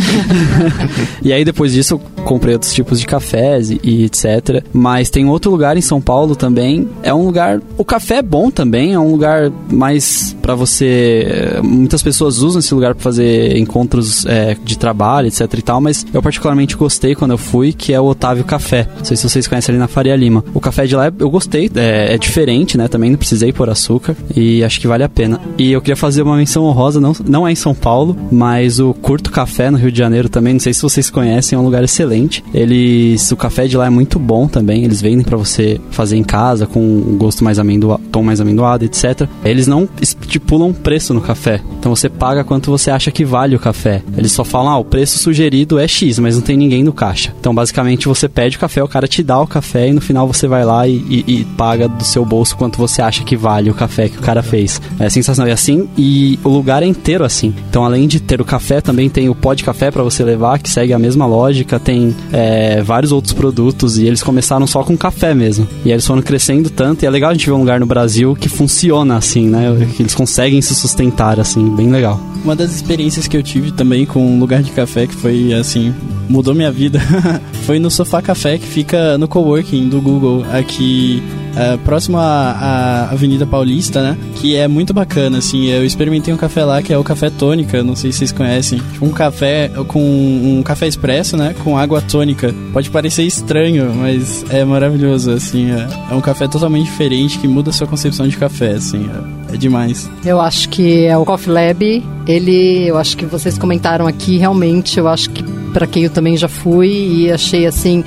e 1.21 1.31
aí, 1.31 1.45
depois 1.45 1.73
disso, 1.73 1.95
eu 1.95 2.01
comprei 2.23 2.53
outros 2.53 2.73
tipos 2.73 2.99
de 2.99 3.05
cafés 3.05 3.69
e, 3.69 3.79
e, 3.83 4.05
etc. 4.05 4.63
Mas 4.73 5.09
tem 5.09 5.25
outro 5.27 5.51
lugar 5.51 5.77
em 5.77 5.81
São 5.81 6.01
Paulo 6.01 6.35
também. 6.35 6.87
É 7.03 7.13
um 7.13 7.25
lugar. 7.25 7.61
O 7.77 7.85
café 7.85 8.15
é 8.15 8.21
bom 8.21 8.49
também, 8.49 8.93
é 8.93 8.99
um 8.99 9.11
lugar 9.11 9.51
mais 9.71 10.35
para 10.41 10.55
você. 10.55 11.59
Muitas 11.63 12.01
pessoas 12.01 12.39
usam 12.39 12.59
esse 12.59 12.73
lugar 12.73 12.95
para 12.95 13.03
fazer 13.03 13.57
encontros 13.57 14.25
é, 14.25 14.57
de 14.63 14.77
trabalho, 14.77 15.27
etc 15.27 15.41
e 15.53 15.61
tal, 15.61 15.79
mas 15.79 16.05
eu 16.13 16.21
particularmente 16.21 16.75
gostei 16.75 17.15
quando 17.15 17.31
eu 17.31 17.37
fui, 17.37 17.71
que 17.71 17.93
é 17.93 17.99
o 17.99 18.05
Otávio 18.05 18.43
Café. 18.43 18.87
Não 18.97 19.05
sei 19.05 19.15
se 19.15 19.27
vocês 19.27 19.47
conhecem 19.47 19.73
ali 19.73 19.79
na 19.79 19.87
Faria 19.87 20.15
Lima. 20.15 20.43
O 20.53 20.59
café 20.59 20.85
de 20.85 20.95
lá 20.95 21.11
eu 21.17 21.29
gostei, 21.29 21.69
é, 21.75 22.14
é 22.15 22.17
diferente, 22.17 22.77
né? 22.77 22.87
Também 22.87 23.09
não 23.09 23.17
precisei 23.17 23.51
pôr 23.51 23.69
açúcar 23.69 24.15
e 24.35 24.63
acho 24.63 24.79
que 24.79 24.87
vale 24.87 25.03
a 25.03 25.09
pena. 25.09 25.39
E 25.57 25.71
eu 25.71 25.81
queria 25.81 25.95
fazer 25.95 26.21
uma 26.21 26.37
menção 26.37 26.63
honrosa, 26.65 26.99
não, 26.99 27.13
não 27.27 27.47
é 27.47 27.51
em 27.51 27.55
São 27.55 27.75
Paulo, 27.75 28.17
mas 28.31 28.79
o 28.79 28.93
Curto 28.93 29.31
Café 29.31 29.69
no 29.69 29.77
Rio 29.77 29.91
de 29.91 29.97
Janeiro 29.97 30.29
também, 30.29 30.53
não 30.53 30.59
sei 30.59 30.73
se 30.73 30.81
vocês 30.81 31.09
conhecem, 31.09 31.55
é 31.55 31.59
um 31.59 31.63
lugar 31.63 31.83
excelente. 31.83 32.43
Eles, 32.53 33.31
o 33.31 33.37
café 33.37 33.67
de 33.67 33.77
lá 33.77 33.85
é 33.85 33.89
muito 33.89 34.17
bom 34.17 34.47
também, 34.47 34.83
eles 34.83 35.01
vendem 35.01 35.23
para 35.23 35.37
você 35.37 35.79
fazer 35.91 36.17
em 36.17 36.23
casa 36.23 36.65
com 36.65 36.79
um 36.79 37.17
gosto 37.17 37.43
mais 37.43 37.59
amendoado, 37.59 38.01
tom 38.11 38.23
mais 38.23 38.41
amendoado, 38.41 38.85
etc. 38.85 39.27
Eles 39.43 39.67
não 39.67 39.87
estipulam 40.01 40.73
preço 40.73 41.13
no 41.13 41.21
café, 41.21 41.61
então 41.79 41.93
você 41.93 42.09
paga 42.09 42.43
quanto 42.43 42.71
você 42.71 42.89
acha 42.89 43.11
que 43.11 43.25
vale 43.25 43.55
o 43.55 43.59
café. 43.59 44.01
Eles 44.17 44.31
só 44.31 44.43
falam, 44.43 44.71
ah, 44.71 44.77
o 44.77 44.85
preço 44.85 45.17
sugerido 45.17 45.77
é 45.77 45.87
X, 45.87 46.19
mas 46.19 46.35
não 46.35 46.41
tem 46.41 46.57
ninguém 46.57 46.83
no 46.83 46.93
caixa. 46.93 47.33
Então 47.39 47.53
basicamente 47.53 48.07
você 48.07 48.27
pede 48.29 48.57
o 48.57 48.59
café, 48.59 48.83
o 48.83 48.87
cara 48.87 49.07
te 49.07 49.21
dá 49.21 49.39
o 49.39 49.47
café 49.47 49.89
e 49.89 49.93
no 49.93 50.01
final 50.01 50.27
você 50.27 50.47
vai 50.47 50.63
lá 50.63 50.87
e, 50.87 50.95
e, 51.09 51.23
e, 51.27 51.45
paga 51.57 51.87
do 51.87 52.03
seu 52.07 52.25
bolso 52.25 52.55
quanto 52.55 52.77
você 52.77 53.01
acha 53.01 53.23
que 53.23 53.35
vale 53.35 53.69
o 53.69 53.73
café 53.73 54.09
que 54.09 54.17
o 54.17 54.21
cara 54.21 54.41
fez. 54.43 54.81
É 54.99 55.09
sensacional. 55.09 55.49
E 55.49 55.51
assim, 55.51 55.87
e 55.97 56.39
o 56.43 56.49
lugar 56.49 56.83
é 56.83 56.85
inteiro 56.85 57.23
assim. 57.23 57.53
Então, 57.69 57.85
além 57.85 58.07
de 58.07 58.19
ter 58.19 58.41
o 58.41 58.45
café, 58.45 58.81
também 58.81 59.09
tem 59.09 59.29
o 59.29 59.35
pó 59.35 59.53
de 59.53 59.63
café 59.63 59.91
para 59.91 60.03
você 60.03 60.23
levar, 60.23 60.59
que 60.59 60.69
segue 60.69 60.93
a 60.93 60.99
mesma 60.99 61.25
lógica. 61.25 61.79
Tem 61.79 62.15
é, 62.31 62.81
vários 62.81 63.11
outros 63.11 63.33
produtos 63.33 63.97
e 63.97 64.05
eles 64.05 64.23
começaram 64.23 64.67
só 64.67 64.83
com 64.83 64.97
café 64.97 65.33
mesmo. 65.33 65.67
E 65.83 65.91
eles 65.91 66.05
foram 66.05 66.21
crescendo 66.21 66.69
tanto. 66.69 67.03
E 67.03 67.05
é 67.05 67.09
legal 67.09 67.31
a 67.31 67.33
gente 67.33 67.45
ver 67.45 67.53
um 67.53 67.59
lugar 67.59 67.79
no 67.79 67.85
Brasil 67.85 68.35
que 68.35 68.49
funciona 68.49 69.17
assim, 69.17 69.47
né? 69.47 69.87
Que 69.95 70.03
eles 70.03 70.15
conseguem 70.15 70.61
se 70.61 70.75
sustentar 70.75 71.39
assim, 71.39 71.75
bem 71.75 71.89
legal. 71.89 72.19
Uma 72.43 72.55
das 72.55 72.75
experiências 72.75 73.27
que 73.27 73.35
eu 73.35 73.41
tive 73.41 73.71
também 73.71 74.05
com 74.05 74.23
um 74.23 74.39
lugar 74.39 74.61
de 74.61 74.71
café 74.71 75.07
que 75.07 75.15
foi 75.15 75.53
assim, 75.53 75.93
mudou 76.29 76.53
minha 76.53 76.71
vida, 76.71 76.99
foi 77.65 77.79
no 77.79 77.89
Sofá 77.89 78.21
Café 78.21 78.57
que 78.57 78.65
fica 78.65 79.17
no 79.17 79.27
coworking 79.27 79.89
do 79.89 80.01
Google 80.01 80.45
aqui 80.51 81.21
uh, 81.55 81.77
próximo 81.79 82.17
à, 82.17 82.51
à, 82.51 83.11
Avenida 83.11 83.45
Paulista, 83.45 84.01
né? 84.01 84.17
Que 84.35 84.55
é 84.55 84.67
muito 84.67 84.93
bacana, 84.93 85.39
assim. 85.39 85.67
Eu 85.67 85.85
experimentei 85.85 86.33
um 86.33 86.37
café 86.37 86.63
lá 86.63 86.81
que 86.81 86.93
é 86.93 86.97
o 86.97 87.03
café 87.03 87.29
tônica, 87.29 87.81
não 87.83 87.95
sei 87.95 88.11
se 88.11 88.19
vocês 88.19 88.31
conhecem. 88.31 88.81
Um 89.01 89.09
café 89.09 89.71
com 89.87 90.01
um 90.01 90.61
café 90.63 90.87
expresso, 90.87 91.37
né? 91.37 91.55
Com 91.63 91.77
água 91.77 92.01
tônica. 92.01 92.53
Pode 92.73 92.89
parecer 92.89 93.23
estranho, 93.23 93.93
mas 93.95 94.45
é 94.49 94.63
maravilhoso, 94.63 95.31
assim. 95.31 95.71
É, 95.71 95.87
é 96.11 96.15
um 96.15 96.21
café 96.21 96.47
totalmente 96.47 96.85
diferente 96.85 97.39
que 97.39 97.47
muda 97.47 97.69
a 97.69 97.73
sua 97.73 97.87
concepção 97.87 98.27
de 98.27 98.37
café, 98.37 98.71
assim. 98.71 99.09
É, 99.49 99.55
é 99.55 99.57
demais. 99.57 100.09
Eu 100.23 100.39
acho 100.41 100.69
que 100.69 101.05
é 101.05 101.17
o 101.17 101.25
Coffee 101.25 101.51
Lab. 101.51 102.03
Ele, 102.27 102.87
eu 102.87 102.97
acho 102.97 103.15
que 103.15 103.25
vocês 103.25 103.57
comentaram 103.57 104.07
aqui, 104.07 104.37
realmente, 104.37 104.99
eu 104.99 105.07
acho 105.07 105.29
que 105.29 105.43
para 105.75 105.85
quem 105.85 106.05
eu 106.05 106.09
também 106.09 106.37
já 106.37 106.47
fui 106.47 106.87
e 106.87 107.31
achei 107.31 107.65
assim 107.65 108.01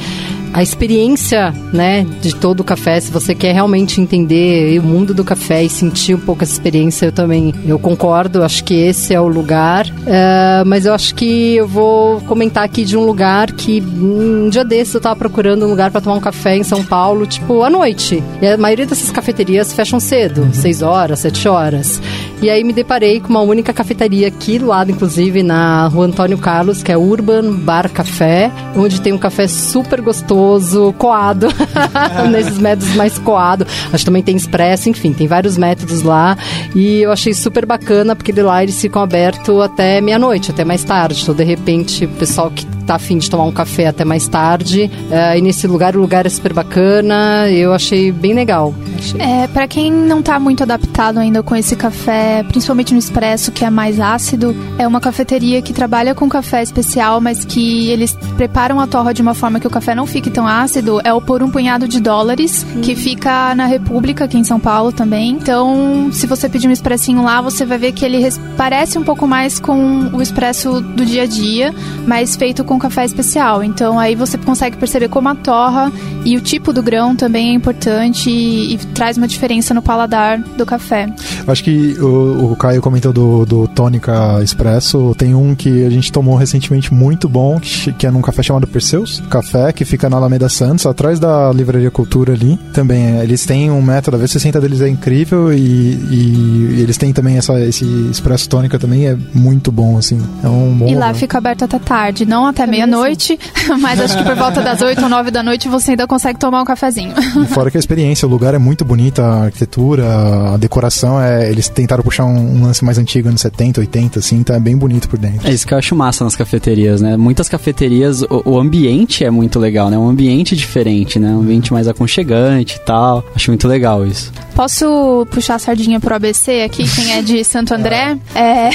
a 0.52 0.62
experiência, 0.62 1.52
né, 1.72 2.06
de 2.22 2.34
todo 2.34 2.60
o 2.60 2.64
café, 2.64 2.98
se 3.00 3.10
você 3.10 3.34
quer 3.34 3.52
realmente 3.52 4.00
entender 4.00 4.78
o 4.80 4.82
mundo 4.82 5.12
do 5.12 5.22
café 5.22 5.62
e 5.62 5.68
sentir 5.68 6.14
um 6.14 6.18
pouco 6.18 6.42
essa 6.42 6.52
experiência, 6.52 7.06
eu 7.06 7.12
também, 7.12 7.54
eu 7.66 7.78
concordo, 7.78 8.42
acho 8.42 8.64
que 8.64 8.74
esse 8.74 9.12
é 9.14 9.20
o 9.20 9.28
lugar, 9.28 9.86
uh, 9.86 10.66
mas 10.66 10.86
eu 10.86 10.94
acho 10.94 11.14
que 11.14 11.56
eu 11.56 11.68
vou 11.68 12.20
comentar 12.22 12.64
aqui 12.64 12.84
de 12.84 12.96
um 12.96 13.04
lugar 13.04 13.52
que 13.52 13.82
um 13.82 14.48
dia 14.48 14.64
desses 14.64 14.94
eu 14.94 15.00
tava 15.00 15.16
procurando 15.16 15.66
um 15.66 15.68
lugar 15.68 15.90
para 15.90 16.00
tomar 16.00 16.16
um 16.16 16.20
café 16.20 16.56
em 16.56 16.62
São 16.62 16.82
Paulo, 16.82 17.26
tipo, 17.26 17.62
à 17.62 17.70
noite, 17.70 18.22
e 18.40 18.46
a 18.46 18.56
maioria 18.56 18.86
dessas 18.86 19.10
cafeterias 19.10 19.72
fecham 19.72 20.00
cedo, 20.00 20.48
6 20.52 20.82
uhum. 20.82 20.88
horas, 20.88 21.18
7 21.20 21.48
horas, 21.48 22.00
e 22.40 22.48
aí 22.48 22.62
me 22.62 22.72
deparei 22.72 23.20
com 23.20 23.28
uma 23.28 23.40
única 23.40 23.72
cafeteria 23.72 24.28
aqui 24.28 24.58
do 24.58 24.66
lado, 24.66 24.90
inclusive, 24.90 25.42
na 25.42 25.88
rua 25.88 26.06
Antônio 26.06 26.38
Carlos, 26.38 26.82
que 26.82 26.92
é 26.92 26.96
Urban 26.96 27.52
Bar 27.52 27.90
Café, 27.90 28.50
onde 28.76 29.00
tem 29.00 29.12
um 29.12 29.18
café 29.18 29.48
super 29.48 30.00
gostoso, 30.00 30.94
coado, 30.96 31.48
nesses 32.30 32.58
métodos 32.58 32.94
mais 32.94 33.18
coado. 33.18 33.66
Acho 33.92 33.98
que 33.98 34.04
também 34.04 34.22
tem 34.22 34.36
expresso, 34.36 34.88
enfim, 34.88 35.12
tem 35.12 35.26
vários 35.26 35.58
métodos 35.58 36.02
lá. 36.02 36.36
E 36.74 37.00
eu 37.00 37.10
achei 37.10 37.34
super 37.34 37.66
bacana, 37.66 38.14
porque 38.14 38.32
lá 38.40 38.62
eles 38.62 38.80
ficam 38.80 39.02
abertos 39.02 39.60
até 39.60 40.00
meia-noite, 40.00 40.50
até 40.50 40.64
mais 40.64 40.84
tarde. 40.84 41.20
Então, 41.22 41.34
de 41.34 41.44
repente, 41.44 42.04
o 42.04 42.08
pessoal 42.08 42.50
que 42.50 42.64
tá 42.88 42.94
afim 42.94 43.18
de 43.18 43.28
tomar 43.28 43.44
um 43.44 43.52
café 43.52 43.86
até 43.86 44.04
mais 44.04 44.26
tarde. 44.26 44.90
Uh, 45.10 45.36
e 45.36 45.42
nesse 45.42 45.66
lugar, 45.66 45.94
o 45.94 46.00
lugar 46.00 46.24
é 46.24 46.28
super 46.28 46.54
bacana. 46.54 47.50
Eu 47.50 47.72
achei 47.74 48.10
bem 48.10 48.32
legal. 48.32 48.74
Achei. 48.98 49.20
É, 49.20 49.46
para 49.48 49.68
quem 49.68 49.92
não 49.92 50.22
tá 50.22 50.40
muito 50.40 50.62
adaptado 50.62 51.18
ainda 51.18 51.42
com 51.42 51.54
esse 51.54 51.76
café, 51.76 52.42
principalmente 52.48 52.92
no 52.92 52.98
expresso, 52.98 53.52
que 53.52 53.64
é 53.64 53.70
mais 53.70 54.00
ácido, 54.00 54.56
é 54.78 54.86
uma 54.86 55.00
cafeteria 55.00 55.60
que 55.60 55.72
trabalha 55.72 56.14
com 56.14 56.28
café 56.28 56.62
especial, 56.62 57.20
mas 57.20 57.44
que 57.44 57.90
eles 57.90 58.16
preparam 58.36 58.80
a 58.80 58.86
torra 58.86 59.12
de 59.12 59.20
uma 59.20 59.34
forma 59.34 59.60
que 59.60 59.66
o 59.66 59.70
café 59.70 59.94
não 59.94 60.06
fique 60.06 60.30
tão 60.30 60.46
ácido. 60.46 61.00
É 61.04 61.12
o 61.12 61.20
Por 61.20 61.42
um 61.42 61.50
Punhado 61.50 61.86
de 61.86 62.00
Dólares, 62.00 62.66
hum. 62.74 62.80
que 62.80 62.96
fica 62.96 63.54
na 63.54 63.66
República, 63.66 64.24
aqui 64.24 64.38
em 64.38 64.44
São 64.44 64.58
Paulo 64.58 64.92
também. 64.92 65.32
Então, 65.32 66.08
se 66.10 66.26
você 66.26 66.48
pedir 66.48 66.68
um 66.68 66.72
expressinho 66.72 67.22
lá, 67.22 67.42
você 67.42 67.66
vai 67.66 67.76
ver 67.76 67.92
que 67.92 68.04
ele 68.04 68.26
parece 68.56 68.98
um 68.98 69.04
pouco 69.04 69.26
mais 69.26 69.60
com 69.60 70.08
o 70.12 70.22
expresso 70.22 70.80
do 70.80 71.04
dia 71.04 71.24
a 71.24 71.26
dia, 71.26 71.74
mas 72.06 72.34
feito 72.34 72.64
com 72.64 72.77
café 72.78 73.04
especial. 73.04 73.62
Então 73.62 73.98
aí 73.98 74.14
você 74.14 74.36
consegue 74.38 74.76
perceber 74.76 75.08
como 75.08 75.28
a 75.28 75.34
torra 75.34 75.92
e 76.24 76.36
o 76.36 76.40
tipo 76.40 76.72
do 76.72 76.82
grão 76.82 77.14
também 77.14 77.50
é 77.50 77.52
importante 77.52 78.30
e, 78.30 78.74
e 78.74 78.78
traz 78.78 79.16
uma 79.16 79.28
diferença 79.28 79.72
no 79.74 79.82
paladar 79.82 80.38
do 80.38 80.66
café. 80.66 81.08
Acho 81.46 81.64
que 81.64 81.98
o, 82.00 82.52
o 82.52 82.56
Caio 82.56 82.80
comentou 82.80 83.12
do, 83.12 83.44
do 83.46 83.68
Tônica 83.68 84.40
Expresso. 84.42 85.14
Tem 85.16 85.34
um 85.34 85.54
que 85.54 85.84
a 85.84 85.90
gente 85.90 86.12
tomou 86.12 86.36
recentemente 86.36 86.92
muito 86.92 87.28
bom, 87.28 87.58
que, 87.60 87.92
que 87.92 88.06
é 88.06 88.10
num 88.10 88.20
café 88.20 88.42
chamado 88.42 88.66
Perseus 88.66 89.22
Café, 89.30 89.72
que 89.72 89.84
fica 89.84 90.08
na 90.08 90.16
Alameda 90.16 90.48
Santos, 90.48 90.86
atrás 90.86 91.18
da 91.18 91.52
Livraria 91.52 91.90
Cultura 91.90 92.32
ali. 92.32 92.58
Também 92.72 93.18
é, 93.18 93.22
eles 93.22 93.44
têm 93.46 93.70
um 93.70 93.80
método, 93.82 94.16
a 94.16 94.20
V60 94.20 94.60
deles 94.60 94.80
é 94.80 94.88
incrível 94.88 95.52
e, 95.52 95.58
e, 95.58 96.74
e 96.76 96.80
eles 96.82 96.96
têm 96.96 97.12
também 97.12 97.36
essa, 97.36 97.58
esse 97.60 97.84
Expresso 98.10 98.48
Tônica 98.48 98.78
também, 98.78 99.06
é 99.06 99.16
muito 99.34 99.70
bom, 99.72 99.96
assim. 99.96 100.20
É 100.42 100.48
um 100.48 100.74
bom 100.76 100.86
e 100.86 100.94
lá 100.94 101.06
lugar. 101.06 101.14
fica 101.14 101.38
aberto 101.38 101.64
até 101.64 101.78
tarde, 101.78 102.26
não 102.26 102.46
até 102.46 102.66
meia-noite, 102.68 103.38
mas 103.80 104.00
acho 104.00 104.16
que 104.16 104.24
por 104.24 104.36
volta 104.36 104.60
das 104.60 104.80
8 104.80 105.02
ou 105.02 105.08
9 105.08 105.30
da 105.30 105.42
noite 105.42 105.68
você 105.68 105.92
ainda 105.92 106.06
consegue 106.06 106.38
tomar 106.38 106.62
um 106.62 106.64
cafezinho. 106.64 107.14
E 107.42 107.46
fora 107.46 107.70
que 107.70 107.76
a 107.76 107.80
experiência, 107.80 108.26
o 108.26 108.30
lugar 108.30 108.54
é 108.54 108.58
muito 108.58 108.84
bonito, 108.84 109.20
a 109.20 109.44
arquitetura, 109.44 110.54
a 110.54 110.56
decoração, 110.56 111.20
é, 111.20 111.50
eles 111.50 111.68
tentaram 111.68 112.02
puxar 112.02 112.24
um, 112.24 112.58
um 112.58 112.64
lance 112.64 112.84
mais 112.84 112.98
antigo, 112.98 113.28
anos 113.28 113.40
70, 113.40 113.80
80, 113.80 114.18
assim, 114.18 114.36
então 114.36 114.54
é 114.54 114.60
bem 114.60 114.76
bonito 114.76 115.08
por 115.08 115.18
dentro. 115.18 115.48
É 115.48 115.52
isso 115.52 115.66
que 115.66 115.74
eu 115.74 115.78
acho 115.78 115.94
massa 115.94 116.24
nas 116.24 116.36
cafeterias, 116.36 117.00
né? 117.00 117.16
Muitas 117.16 117.48
cafeterias, 117.48 118.22
o, 118.22 118.42
o 118.44 118.58
ambiente 118.58 119.24
é 119.24 119.30
muito 119.30 119.58
legal, 119.58 119.90
né? 119.90 119.98
Um 119.98 120.08
ambiente 120.08 120.56
diferente, 120.56 121.18
né? 121.18 121.30
Um 121.30 121.40
ambiente 121.40 121.72
mais 121.72 121.88
aconchegante 121.88 122.76
e 122.76 122.80
tal. 122.80 123.24
Acho 123.34 123.50
muito 123.50 123.66
legal 123.66 124.06
isso. 124.06 124.32
Posso 124.54 125.26
puxar 125.30 125.56
a 125.56 125.58
sardinha 125.58 126.00
pro 126.00 126.14
ABC 126.14 126.62
aqui, 126.62 126.84
quem 126.88 127.12
é 127.12 127.22
de 127.22 127.44
Santo 127.44 127.74
André? 127.74 128.18
É. 128.34 128.70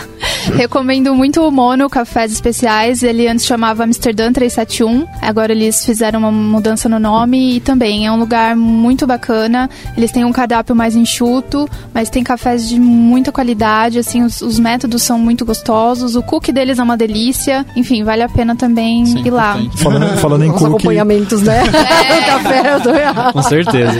Recomendo 0.56 1.14
muito 1.14 1.42
o 1.42 1.50
Mono 1.50 1.88
Cafés 1.88 2.32
Especiais. 2.32 3.02
Ele 3.02 3.26
antes 3.34 3.44
chamava 3.44 3.84
Amsterdã 3.84 4.32
371. 4.32 5.06
Agora 5.20 5.52
eles 5.52 5.84
fizeram 5.84 6.20
uma 6.20 6.30
mudança 6.32 6.88
no 6.88 6.98
nome 6.98 7.56
e 7.56 7.60
também 7.60 8.06
é 8.06 8.12
um 8.12 8.18
lugar 8.18 8.54
muito 8.56 9.06
bacana. 9.06 9.68
Eles 9.96 10.12
têm 10.12 10.24
um 10.24 10.32
cardápio 10.32 10.74
mais 10.74 10.94
enxuto, 10.94 11.68
mas 11.92 12.08
tem 12.08 12.22
cafés 12.22 12.68
de 12.68 12.78
muita 12.78 13.32
qualidade. 13.32 13.98
Assim, 13.98 14.22
os, 14.22 14.40
os 14.40 14.58
métodos 14.58 15.02
são 15.02 15.18
muito 15.18 15.44
gostosos. 15.44 16.14
O 16.14 16.22
cookie 16.22 16.52
deles 16.52 16.78
é 16.78 16.82
uma 16.82 16.96
delícia. 16.96 17.66
Enfim, 17.76 18.04
vale 18.04 18.22
a 18.22 18.28
pena 18.28 18.54
também 18.54 19.04
Sim, 19.04 19.26
ir 19.26 19.30
lá. 19.30 19.58
Falando, 19.76 20.16
falando 20.18 20.44
em 20.44 20.50
Os 20.50 20.58
cookie, 20.58 20.74
acompanhamentos, 20.74 21.42
né? 21.42 21.62
o 21.66 22.26
café, 22.26 22.74
eu 22.74 22.80
tô 22.80 22.90
errado. 22.90 23.32
Com 23.32 23.42
certeza. 23.42 23.98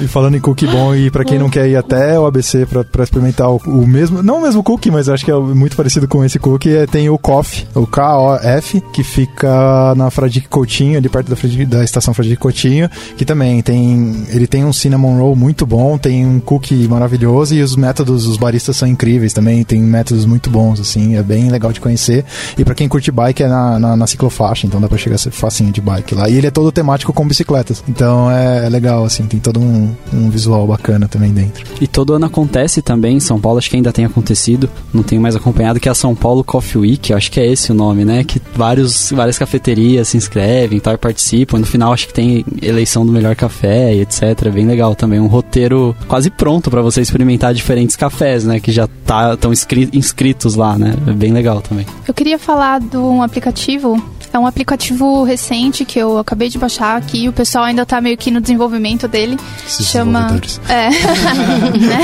e 0.00 0.08
falando 0.08 0.36
em 0.36 0.40
cookie 0.40 0.66
bom, 0.66 0.94
e 0.94 1.10
pra 1.10 1.24
quem 1.24 1.38
não 1.38 1.50
quer 1.50 1.68
ir 1.68 1.76
até 1.76 2.18
o 2.18 2.26
ABC 2.26 2.66
pra, 2.66 2.82
pra 2.82 3.04
experimentar 3.04 3.50
o, 3.50 3.56
o 3.66 3.86
mesmo, 3.86 4.22
não 4.22 4.38
o 4.38 4.42
mesmo 4.42 4.62
cookie, 4.62 4.90
mas 4.90 5.08
acho 5.08 5.24
que 5.24 5.30
é 5.30 5.34
muito 5.34 5.76
parecido 5.76 6.08
com 6.08 6.24
esse 6.24 6.38
cookie, 6.38 6.74
é, 6.74 6.86
tem 6.86 7.10
o 7.10 7.18
KOF, 7.18 7.66
o 7.74 7.86
K-O-F, 7.86 8.59
que 8.92 9.02
fica 9.02 9.94
na 9.96 10.10
Fradique 10.10 10.48
Coutinho, 10.48 10.98
ali 10.98 11.08
perto 11.08 11.28
da, 11.28 11.36
Fradique- 11.36 11.66
da 11.66 11.82
estação 11.84 12.12
Fradique 12.14 12.36
Coutinho, 12.36 12.88
que 13.16 13.24
também 13.24 13.62
tem, 13.62 14.24
ele 14.30 14.46
tem 14.46 14.64
um 14.64 14.72
cinnamon 14.72 15.18
roll 15.18 15.36
muito 15.36 15.64
bom, 15.66 15.96
tem 15.98 16.26
um 16.26 16.40
cookie 16.40 16.86
maravilhoso 16.88 17.54
e 17.54 17.62
os 17.62 17.76
métodos, 17.76 18.26
os 18.26 18.36
baristas 18.36 18.76
são 18.76 18.88
incríveis 18.88 19.32
também, 19.32 19.64
tem 19.64 19.80
métodos 19.82 20.26
muito 20.26 20.50
bons, 20.50 20.80
assim, 20.80 21.16
é 21.16 21.22
bem 21.22 21.50
legal 21.50 21.72
de 21.72 21.80
conhecer. 21.80 22.24
E 22.58 22.64
pra 22.64 22.74
quem 22.74 22.88
curte 22.88 23.10
bike 23.10 23.42
é 23.42 23.48
na, 23.48 23.78
na, 23.78 23.96
na 23.96 24.06
ciclofaixa, 24.06 24.66
então 24.66 24.80
dá 24.80 24.88
pra 24.88 24.98
chegar 24.98 25.18
facinho 25.18 25.72
de 25.72 25.80
bike 25.80 26.14
lá. 26.14 26.28
E 26.28 26.36
ele 26.36 26.46
é 26.46 26.50
todo 26.50 26.70
temático 26.72 27.12
com 27.12 27.26
bicicletas, 27.26 27.82
então 27.88 28.30
é, 28.30 28.66
é 28.66 28.68
legal, 28.68 29.04
assim, 29.04 29.24
tem 29.24 29.38
todo 29.40 29.60
um, 29.60 29.90
um 30.12 30.30
visual 30.30 30.66
bacana 30.66 31.08
também 31.08 31.32
dentro. 31.32 31.64
E 31.80 31.86
todo 31.86 32.14
ano 32.14 32.26
acontece 32.26 32.80
também 32.82 33.16
em 33.16 33.20
São 33.20 33.40
Paulo, 33.40 33.58
acho 33.58 33.68
que 33.70 33.76
ainda 33.76 33.92
tem 33.92 34.04
acontecido, 34.04 34.68
não 34.92 35.02
tenho 35.02 35.20
mais 35.20 35.36
acompanhado, 35.36 35.78
que 35.80 35.88
é 35.88 35.92
a 35.92 35.94
São 35.94 36.14
Paulo 36.14 36.42
Coffee 36.44 36.80
Week, 36.80 37.12
acho 37.12 37.30
que 37.30 37.40
é 37.40 37.46
esse 37.46 37.70
o 37.70 37.74
nome, 37.74 38.04
né? 38.04 38.24
Que 38.24 38.40
vários, 38.54 39.10
várias 39.10 39.38
cafeterias 39.38 40.08
se 40.08 40.16
inscrevem 40.16 40.80
tal, 40.80 40.94
e 40.94 40.98
participam. 40.98 41.58
No 41.58 41.66
final 41.66 41.92
acho 41.92 42.06
que 42.06 42.14
tem 42.14 42.44
eleição 42.62 43.04
do 43.04 43.12
melhor 43.12 43.34
café 43.34 43.94
e 43.94 44.00
etc. 44.00 44.50
Bem 44.52 44.66
legal 44.66 44.94
também. 44.94 45.20
Um 45.20 45.26
roteiro 45.26 45.96
quase 46.08 46.30
pronto 46.30 46.70
pra 46.70 46.82
você 46.82 47.00
experimentar 47.00 47.54
diferentes 47.54 47.96
cafés, 47.96 48.44
né? 48.44 48.60
Que 48.60 48.72
já 48.72 48.88
tá, 49.04 49.34
estão 49.34 49.52
inscritos 49.92 50.54
lá, 50.54 50.78
né? 50.78 50.94
É 51.06 51.12
bem 51.12 51.32
legal 51.32 51.60
também. 51.60 51.86
Eu 52.06 52.14
queria 52.14 52.38
falar 52.38 52.80
de 52.80 52.96
um 52.96 53.22
aplicativo. 53.22 54.02
É 54.32 54.38
um 54.38 54.46
aplicativo 54.46 55.24
recente 55.24 55.84
que 55.84 55.98
eu 55.98 56.18
acabei 56.18 56.48
de 56.48 56.58
baixar 56.58 56.96
aqui. 56.96 57.28
O 57.28 57.32
pessoal 57.32 57.64
ainda 57.64 57.84
tá 57.84 58.00
meio 58.00 58.16
que 58.16 58.30
no 58.30 58.40
desenvolvimento 58.40 59.08
dele. 59.08 59.36
Esses 59.66 59.86
Chama. 59.88 60.40
É. 60.68 60.90
né? 60.90 62.00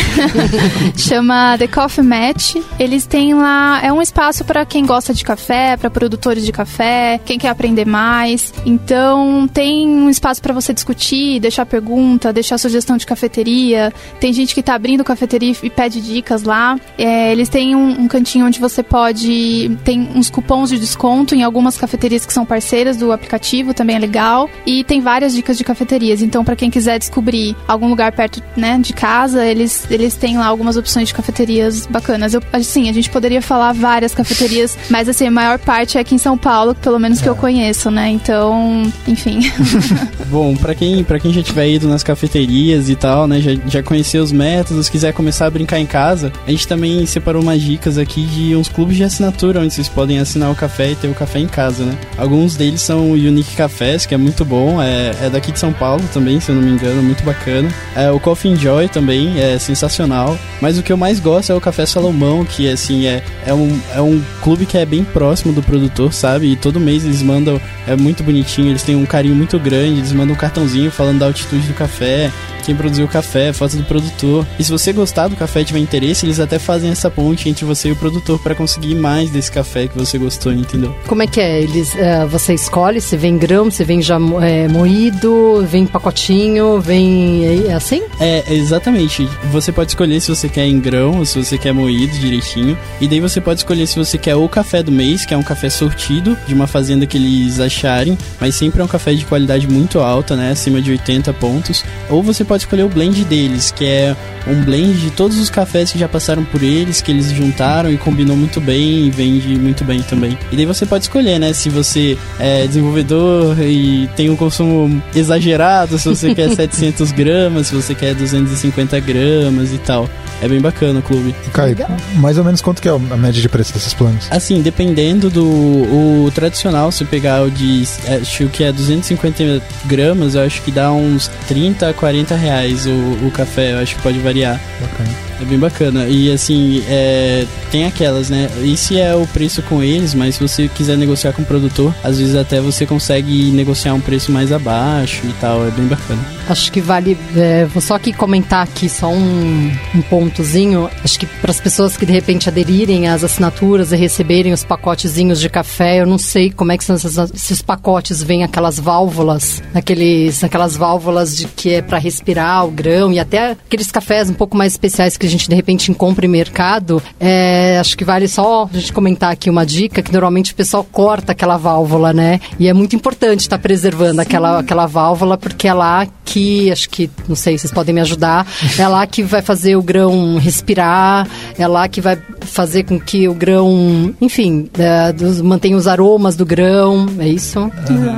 Chama 0.97 1.57
The 1.59 1.69
Coffee 1.69 2.05
Match. 2.05 2.57
Eles 2.79 3.07
têm 3.07 3.35
lá. 3.35 3.81
É 3.83 3.93
um 3.93 4.03
espaço 4.03 4.45
para 4.45 4.65
quem 4.65 4.85
gosta 4.85 5.15
de 5.15 5.23
café, 5.23 5.77
para 5.77 5.89
produtores 5.89 6.45
de 6.45 6.51
café, 6.51 7.21
quem 7.25 7.39
quer 7.39 7.49
aprender 7.49 7.85
mais. 7.85 8.53
Então, 8.65 9.49
tem 9.53 9.87
um 9.87 10.11
espaço 10.11 10.43
para 10.43 10.53
você 10.53 10.75
discutir, 10.75 11.39
deixar 11.39 11.65
pergunta, 11.65 12.33
deixar 12.33 12.59
sugestão 12.59 12.97
de 12.97 13.07
cafeteria. 13.07 13.93
Tem 14.19 14.33
gente 14.33 14.55
que 14.55 14.63
tá 14.63 14.75
abrindo 14.75 15.05
cafeteria 15.05 15.55
e 15.63 15.71
pede 15.71 16.01
dicas 16.01 16.43
lá. 16.43 16.79
É, 16.99 17.31
eles 17.31 17.49
têm 17.49 17.77
um, 17.77 18.03
um 18.03 18.09
cantinho 18.09 18.47
onde 18.47 18.59
você 18.59 18.83
pode. 18.83 19.71
Tem 19.85 20.09
uns 20.15 20.29
cupons 20.29 20.71
de 20.71 20.79
desconto 20.79 21.35
em 21.35 21.43
algumas 21.43 21.77
cafeterias 21.77 22.16
que 22.25 22.33
são 22.33 22.47
parceiras 22.47 22.97
do 22.97 23.13
aplicativo, 23.13 23.75
também 23.75 23.97
é 23.97 23.99
legal. 23.99 24.49
E 24.65 24.85
tem 24.85 25.01
várias 25.01 25.35
dicas 25.35 25.59
de 25.59 25.65
cafeterias. 25.65 26.23
Então, 26.23 26.45
para 26.45 26.57
quem 26.57 26.71
quiser 26.71 26.99
descobrir 26.99 27.57
algum 27.67 27.89
lugar 27.89 28.13
perto 28.13 28.43
né, 28.57 28.79
de 28.81 28.93
casa, 28.93 29.45
eles, 29.45 29.87
eles 29.91 30.15
têm 30.15 30.39
lá 30.39 30.47
algumas 30.47 30.77
opções 30.77 31.09
de 31.09 31.15
cafeterias 31.15 31.87
bacanas. 31.87 32.35
Eu, 32.35 32.43
assim, 32.53 32.89
a 32.89 32.93
gente 32.93 33.11
poderia 33.11 33.43
falar 33.43 33.73
várias 33.73 34.15
cafeterias, 34.15 34.79
mas 34.89 35.09
assim, 35.09 35.27
a 35.27 35.31
maior 35.31 35.59
parte 35.59 35.99
é 35.99 36.01
aqui 36.01 36.15
em 36.15 36.19
São 36.19 36.39
Paulo, 36.39 36.75
pelo 36.75 36.99
menos 36.99 37.21
que 37.21 37.29
eu 37.29 37.35
conheço, 37.35 37.91
né? 37.91 38.09
Então, 38.09 38.91
enfim. 39.07 39.41
Bom, 40.31 40.57
pra 40.57 40.75
quem, 40.75 41.03
pra 41.05 41.19
quem 41.19 41.33
já 41.33 41.43
tiver 41.43 41.69
ido 41.69 41.89
nas 41.89 42.03
cafeterias 42.03 42.89
e 42.89 42.97
tal, 42.97 43.27
né, 43.27 43.41
já, 43.41 43.53
já 43.67 43.83
conheceu 43.83 44.23
os 44.23 44.33
métodos, 44.33 44.89
quiser 44.89 45.13
começar 45.13 45.47
a 45.47 45.51
brincar 45.51 45.79
em 45.79 45.87
casa, 45.87 46.33
a 46.47 46.51
gente 46.51 46.69
também 46.69 47.05
separou 47.07 47.43
umas 47.43 47.61
dicas 47.61 47.99
aqui 47.99 48.23
de 48.27 48.55
uns 48.55 48.69
clubes 48.69 48.97
de 48.97 49.05
assinatura 49.05 49.61
onde 49.61 49.73
vocês 49.73 49.89
podem 49.89 50.19
assinar 50.19 50.51
o 50.51 50.55
café 50.55 50.93
e 50.93 50.97
ter 50.97 51.09
o 51.09 51.15
café 51.15 51.39
em 51.39 51.47
casa, 51.47 51.85
né? 51.85 51.97
Alguns 52.19 52.57
deles 52.57 52.81
são 52.81 53.11
o 53.11 53.13
Unique 53.13 53.55
Cafés, 53.55 54.07
que 54.07 54.15
é 54.15 54.17
muito 54.17 54.45
bom, 54.45 54.81
é, 54.83 55.13
é 55.23 55.31
daqui 55.31 55.53
de 55.53 55.59
São 55.59 55.73
Paulo 55.73 56.03
também, 56.13 56.41
se 56.41 56.51
eu 56.51 56.55
não 56.55 56.63
me 56.63 56.71
engano, 56.71 57.03
muito 57.03 57.23
bacana. 57.23 57.69
É, 57.95 58.11
o 58.11 58.19
Coffee 58.19 58.51
Enjoy 58.51 58.89
também 58.89 59.39
é 59.39 59.59
sensacional, 59.59 60.39
mas 60.61 60.79
o 60.79 60.83
que 60.83 60.93
eu 60.93 60.97
mais 60.97 61.21
gosto 61.21 61.53
é 61.53 61.55
o 61.55 61.61
Café 61.61 61.85
Salomão, 61.85 62.45
que 62.45 62.69
assim, 62.71 63.07
é, 63.07 63.23
é, 63.45 63.53
um, 63.53 63.79
é 63.95 64.01
um 64.01 64.23
clube 64.43 64.65
que 64.65 64.79
é 64.79 64.87
bem 64.87 65.05
próximo 65.05 65.53
do 65.53 65.63
produtor, 65.63 66.13
sabe? 66.13 66.53
E 66.53 66.57
todo 66.57 66.81
mês 66.81 67.05
eles 67.05 67.23
mandam, 67.23 67.61
é 67.87 67.95
muito 67.95 68.23
bonitinho, 68.23 68.71
eles 68.71 68.83
têm 68.83 68.97
um 68.97 69.05
carinho 69.05 69.35
muito 69.35 69.59
grande, 69.59 69.99
eles 69.99 70.13
mandam 70.13 70.35
um 70.35 70.39
cartãozinho 70.39 70.91
falando 70.91 71.19
da 71.19 71.27
altitude 71.27 71.69
do 71.69 71.75
café, 71.75 72.31
quem 72.65 72.75
produziu 72.75 73.07
o 73.07 73.09
café, 73.09 73.53
foto 73.53 73.77
do 73.77 73.85
produtor. 73.85 74.47
E 74.59 74.65
se 74.65 74.71
você 74.71 74.93
gostar 74.93 75.29
do 75.29 75.37
café 75.37 75.61
e 75.61 75.65
tiver 75.65 75.79
interesse, 75.79 76.27
eles 76.27 76.41
até 76.41 76.59
fazem 76.59 76.91
essa 76.91 77.11
ponte 77.11 77.49
entre 77.49 77.65
você 77.65 77.89
e 77.89 77.93
o 77.93 77.97
produtor 77.97 78.39
para 78.39 78.55
conseguir 78.55 78.95
mais 78.95 79.31
desse 79.31 79.51
café 79.51 79.89
que 79.89 79.97
você 79.97 80.19
gostou, 80.19 80.53
entendeu? 80.53 80.95
Como 81.07 81.23
é 81.23 81.27
que 81.27 81.41
é? 81.41 81.63
Eles, 81.63 81.95
é, 81.97 82.25
você 82.27 82.55
escolhe 82.55 83.01
se 83.01 83.17
vem 83.17 83.37
grão, 83.37 83.71
se 83.71 83.85
vem 83.85 84.03
já 84.03 84.19
é, 84.43 84.69
moído, 84.69 85.65
vem 85.67 85.87
pacotinho, 85.87 86.81
vem 86.81 87.67
é 87.69 87.75
assim? 87.75 88.03
É, 88.21 88.45
exatamente. 88.53 89.29
Você 89.51 89.73
pode 89.73 89.91
escolher 89.91 90.21
se 90.21 90.29
você 90.29 90.49
quer 90.49 90.67
em 90.67 90.79
grão 90.79 91.19
ou 91.19 91.25
se 91.25 91.43
você 91.43 91.59
quer 91.59 91.73
moído 91.73 92.17
direitinho. 92.19 92.77
E 93.01 93.09
daí 93.09 93.21
você 93.21 93.41
pode 93.41 93.61
escolher 93.61 93.87
se 93.87 93.97
você 93.97 94.19
quer 94.19 94.37
o 94.37 94.49
café 94.49 94.83
do 94.83 94.93
mês, 94.93 95.25
que 95.25 95.35
é 95.35 95.37
um 95.37 95.43
café 95.43 95.69
sortido 95.69 96.37
de 96.47 96.55
uma 96.55 96.67
fazenda 96.67 97.07
que 97.07 97.17
eles 97.17 97.61
acharem, 97.61 98.17
mas 98.41 98.55
sempre 98.55 98.81
é 98.81 98.85
um 98.85 98.89
café 98.89 99.15
de 99.15 99.25
qualidade 99.25 99.69
muito 99.69 100.01
alta, 100.01 100.37
né? 100.37 100.51
Acima 100.51 100.81
de 100.81 100.91
80 100.91 101.33
pontos. 101.35 101.85
Ou 102.09 102.23
você 102.23 102.45
pode 102.47 102.63
escolher 102.63 102.85
o 102.85 102.89
blend 102.89 103.25
deles, 103.25 103.71
que 103.71 103.85
é 103.85 104.17
um 104.47 104.63
blend 104.63 104.99
de 105.01 105.11
todos 105.11 105.39
os 105.39 105.51
cafés 105.51 105.93
que 105.93 105.99
já 105.99 106.09
passaram 106.09 106.45
por 106.45 106.63
eles, 106.63 107.01
que 107.01 107.11
eles 107.11 107.31
juntaram 107.31 107.91
e 107.91 107.97
combinou 107.97 108.37
muito 108.37 108.61
bem 108.61 109.07
e 109.07 109.11
vende 109.11 109.57
muito 109.59 109.85
bem 109.85 110.03
também. 110.03 110.39
E 110.53 110.57
daí 110.57 110.65
você 110.65 110.87
pode 110.87 111.05
escolher, 111.05 111.39
né? 111.39 111.53
Se 111.53 111.69
você 111.69 112.17
é 112.39 112.67
desenvolvedor 112.67 113.61
e 113.61 114.09
tem 114.17 114.31
um 114.31 114.37
consumo 114.37 115.03
exagerado, 115.15 115.99
se 115.99 116.09
você 116.09 116.35
quer 116.35 116.51
700 116.55 117.13
gramas, 117.13 117.67
se 117.69 117.75
você 117.75 117.95
quer 117.95 118.15
250 118.15 118.99
gramas 119.01 119.73
e 119.73 119.79
tal. 119.79 120.09
É 120.43 120.49
bem 120.49 120.61
bacana 120.61 121.01
o 121.01 121.03
clube. 121.03 121.35
E 121.47 121.51
Caio, 121.51 121.77
mais 122.17 122.39
ou 122.39 122.45
menos 122.45 122.61
quanto 122.61 122.83
que 122.83 122.89
é 122.89 122.93
a 122.93 123.17
média 123.17 123.41
de 123.41 123.49
preço 123.49 123.73
desses 123.73 123.95
planos? 123.95 124.27
Assim, 124.31 124.61
dependendo 124.61 125.31
do 125.31 125.47
o 125.47 126.31
tradicional, 126.35 126.93
se 126.93 127.05
pegar 127.05 127.43
o 127.43 127.51
de 127.51 127.85
é, 128.05 128.17
acho 128.17 128.47
que 128.49 128.65
é 128.65 128.73
250 128.73 129.63
gramas, 129.87 130.35
eu 130.35 130.43
acho 130.43 130.61
que 130.63 130.71
dá 130.71 130.93
uns 130.93 131.29
30 131.49 131.89
a 131.89 131.95
40 131.95 132.35
reais 132.35 132.87
o, 132.87 133.27
o 133.27 133.31
café, 133.31 133.73
eu 133.73 133.79
acho 133.79 133.97
que 133.97 134.03
pode 134.03 134.19
variar. 134.19 134.61
Bacana. 134.81 135.27
É 135.41 135.45
bem 135.45 135.59
bacana. 135.59 136.07
E 136.07 136.33
assim, 136.33 136.83
é, 136.89 137.47
tem 137.71 137.87
aquelas, 137.87 138.31
né? 138.31 138.49
Esse 138.63 138.99
é 138.99 139.15
o 139.15 139.27
preço 139.27 139.63
com 139.63 139.83
eles, 139.83 140.15
mas 140.15 140.37
se 140.37 140.41
você 140.41 140.69
quiser 140.69 140.97
negociar 140.97 141.33
com 141.33 141.43
o 141.43 141.45
produtor, 141.45 141.95
às 142.03 142.19
vezes 142.19 142.35
até 142.35 142.61
você 142.61 142.87
consegue 142.87 143.51
negociar 143.51 143.95
um 143.95 144.01
preço 144.01 144.33
mais 144.33 144.53
abaixo 144.53 145.23
e 145.25 145.33
tal. 145.41 145.67
É 145.67 145.71
bem 145.71 145.87
bacana. 145.87 146.36
Acho 146.49 146.71
que 146.71 146.81
vale. 146.81 147.17
é, 147.37 147.65
vou 147.65 147.81
só 147.81 147.95
aqui 147.95 148.13
comentar 148.13 148.63
aqui 148.63 148.89
só 148.89 149.09
um, 149.09 149.71
um 149.95 150.03
pontozinho. 150.03 150.89
Acho 151.03 151.19
que 151.19 151.27
para 151.27 151.51
as 151.51 151.61
pessoas 151.61 151.97
que 151.97 152.07
de 152.07 152.13
repente 152.13 152.49
aderirem 152.49 153.09
às 153.09 153.25
assinaturas 153.25 153.93
e 153.93 153.97
receberem 153.97 154.53
os 154.53 154.65
pacotezinhos 154.65 155.41
de 155.41 155.49
café, 155.49 156.01
eu 156.01 156.07
não 156.07 156.19
sei 156.19 156.51
como 156.51 156.73
é 156.73 156.79
que 156.79 156.85
são 156.85 156.97
esses, 156.97 157.17
esses 157.17 157.63
pacotes. 157.63 158.23
Vêm 158.23 158.45
aquelas 158.45 158.79
válvulas, 158.79 159.63
aqueles, 159.75 160.45
aquelas 160.45 160.77
válvulas 160.77 161.37
de 161.37 161.47
que 161.49 161.75
é 161.75 161.83
para 161.83 161.99
respirar 161.99 162.67
o 162.67 162.71
grão 162.71 163.13
e 163.13 163.19
até 163.19 163.53
aqueles 163.53 163.91
cafés 163.91 164.31
um 164.31 164.35
pouco 164.35 164.57
mais 164.57 164.73
especiais 164.73 165.17
que 165.17 165.27
a 165.27 165.29
gente 165.29 165.49
de 165.49 165.55
repente 165.55 165.91
encontra 165.91 166.27
em 166.27 166.29
mercado. 166.29 167.03
É, 167.19 167.79
acho 167.81 167.97
que 167.97 168.05
vale 168.05 168.29
só 168.29 168.69
a 168.73 168.79
gente 168.79 168.93
comentar 168.93 169.33
aqui 169.33 169.51
uma 169.51 169.67
dica 169.67 170.03
que 170.03 170.13
normalmente 170.13 170.53
o 170.53 170.57
pessoal 170.57 170.85
corta 170.85 171.33
aquela 171.33 171.57
válvula, 171.57 172.13
né? 172.13 172.41
E 172.59 172.69
é 172.69 172.73
muito 172.73 172.95
importante 172.95 173.41
estar 173.41 173.59
preservando 173.59 174.21
aquela, 174.21 174.61
aquela 174.61 174.87
válvula 174.87 175.37
porque 175.37 175.67
é 175.67 175.75
lá 175.75 176.07
que 176.25 176.36
acho 176.71 176.89
que 176.91 177.11
não 177.29 177.37
sei, 177.37 177.59
vocês 177.59 177.73
podem 177.73 177.95
me 177.95 178.01
ajudar. 178.01 178.47
É 178.79 178.87
lá 178.87 179.07
que 179.07 179.23
vai 179.23 179.43
fazer 179.43 179.77
o 179.77 179.83
grão 179.83 180.37
respirar, 180.39 181.27
é 181.59 181.67
lá 181.67 181.89
que 181.89 182.01
vai 182.01 182.19
fazer 182.41 182.85
com 182.85 182.99
que 182.99 183.29
o 183.29 183.35
grão, 183.35 184.15
enfim, 184.21 184.69
é, 184.79 185.13
dos, 185.13 185.41
mantenha 185.41 185.77
os 185.77 185.87
aromas 185.87 186.37
do 186.37 186.45
grão, 186.45 187.07
é 187.19 187.29
isso, 187.29 187.71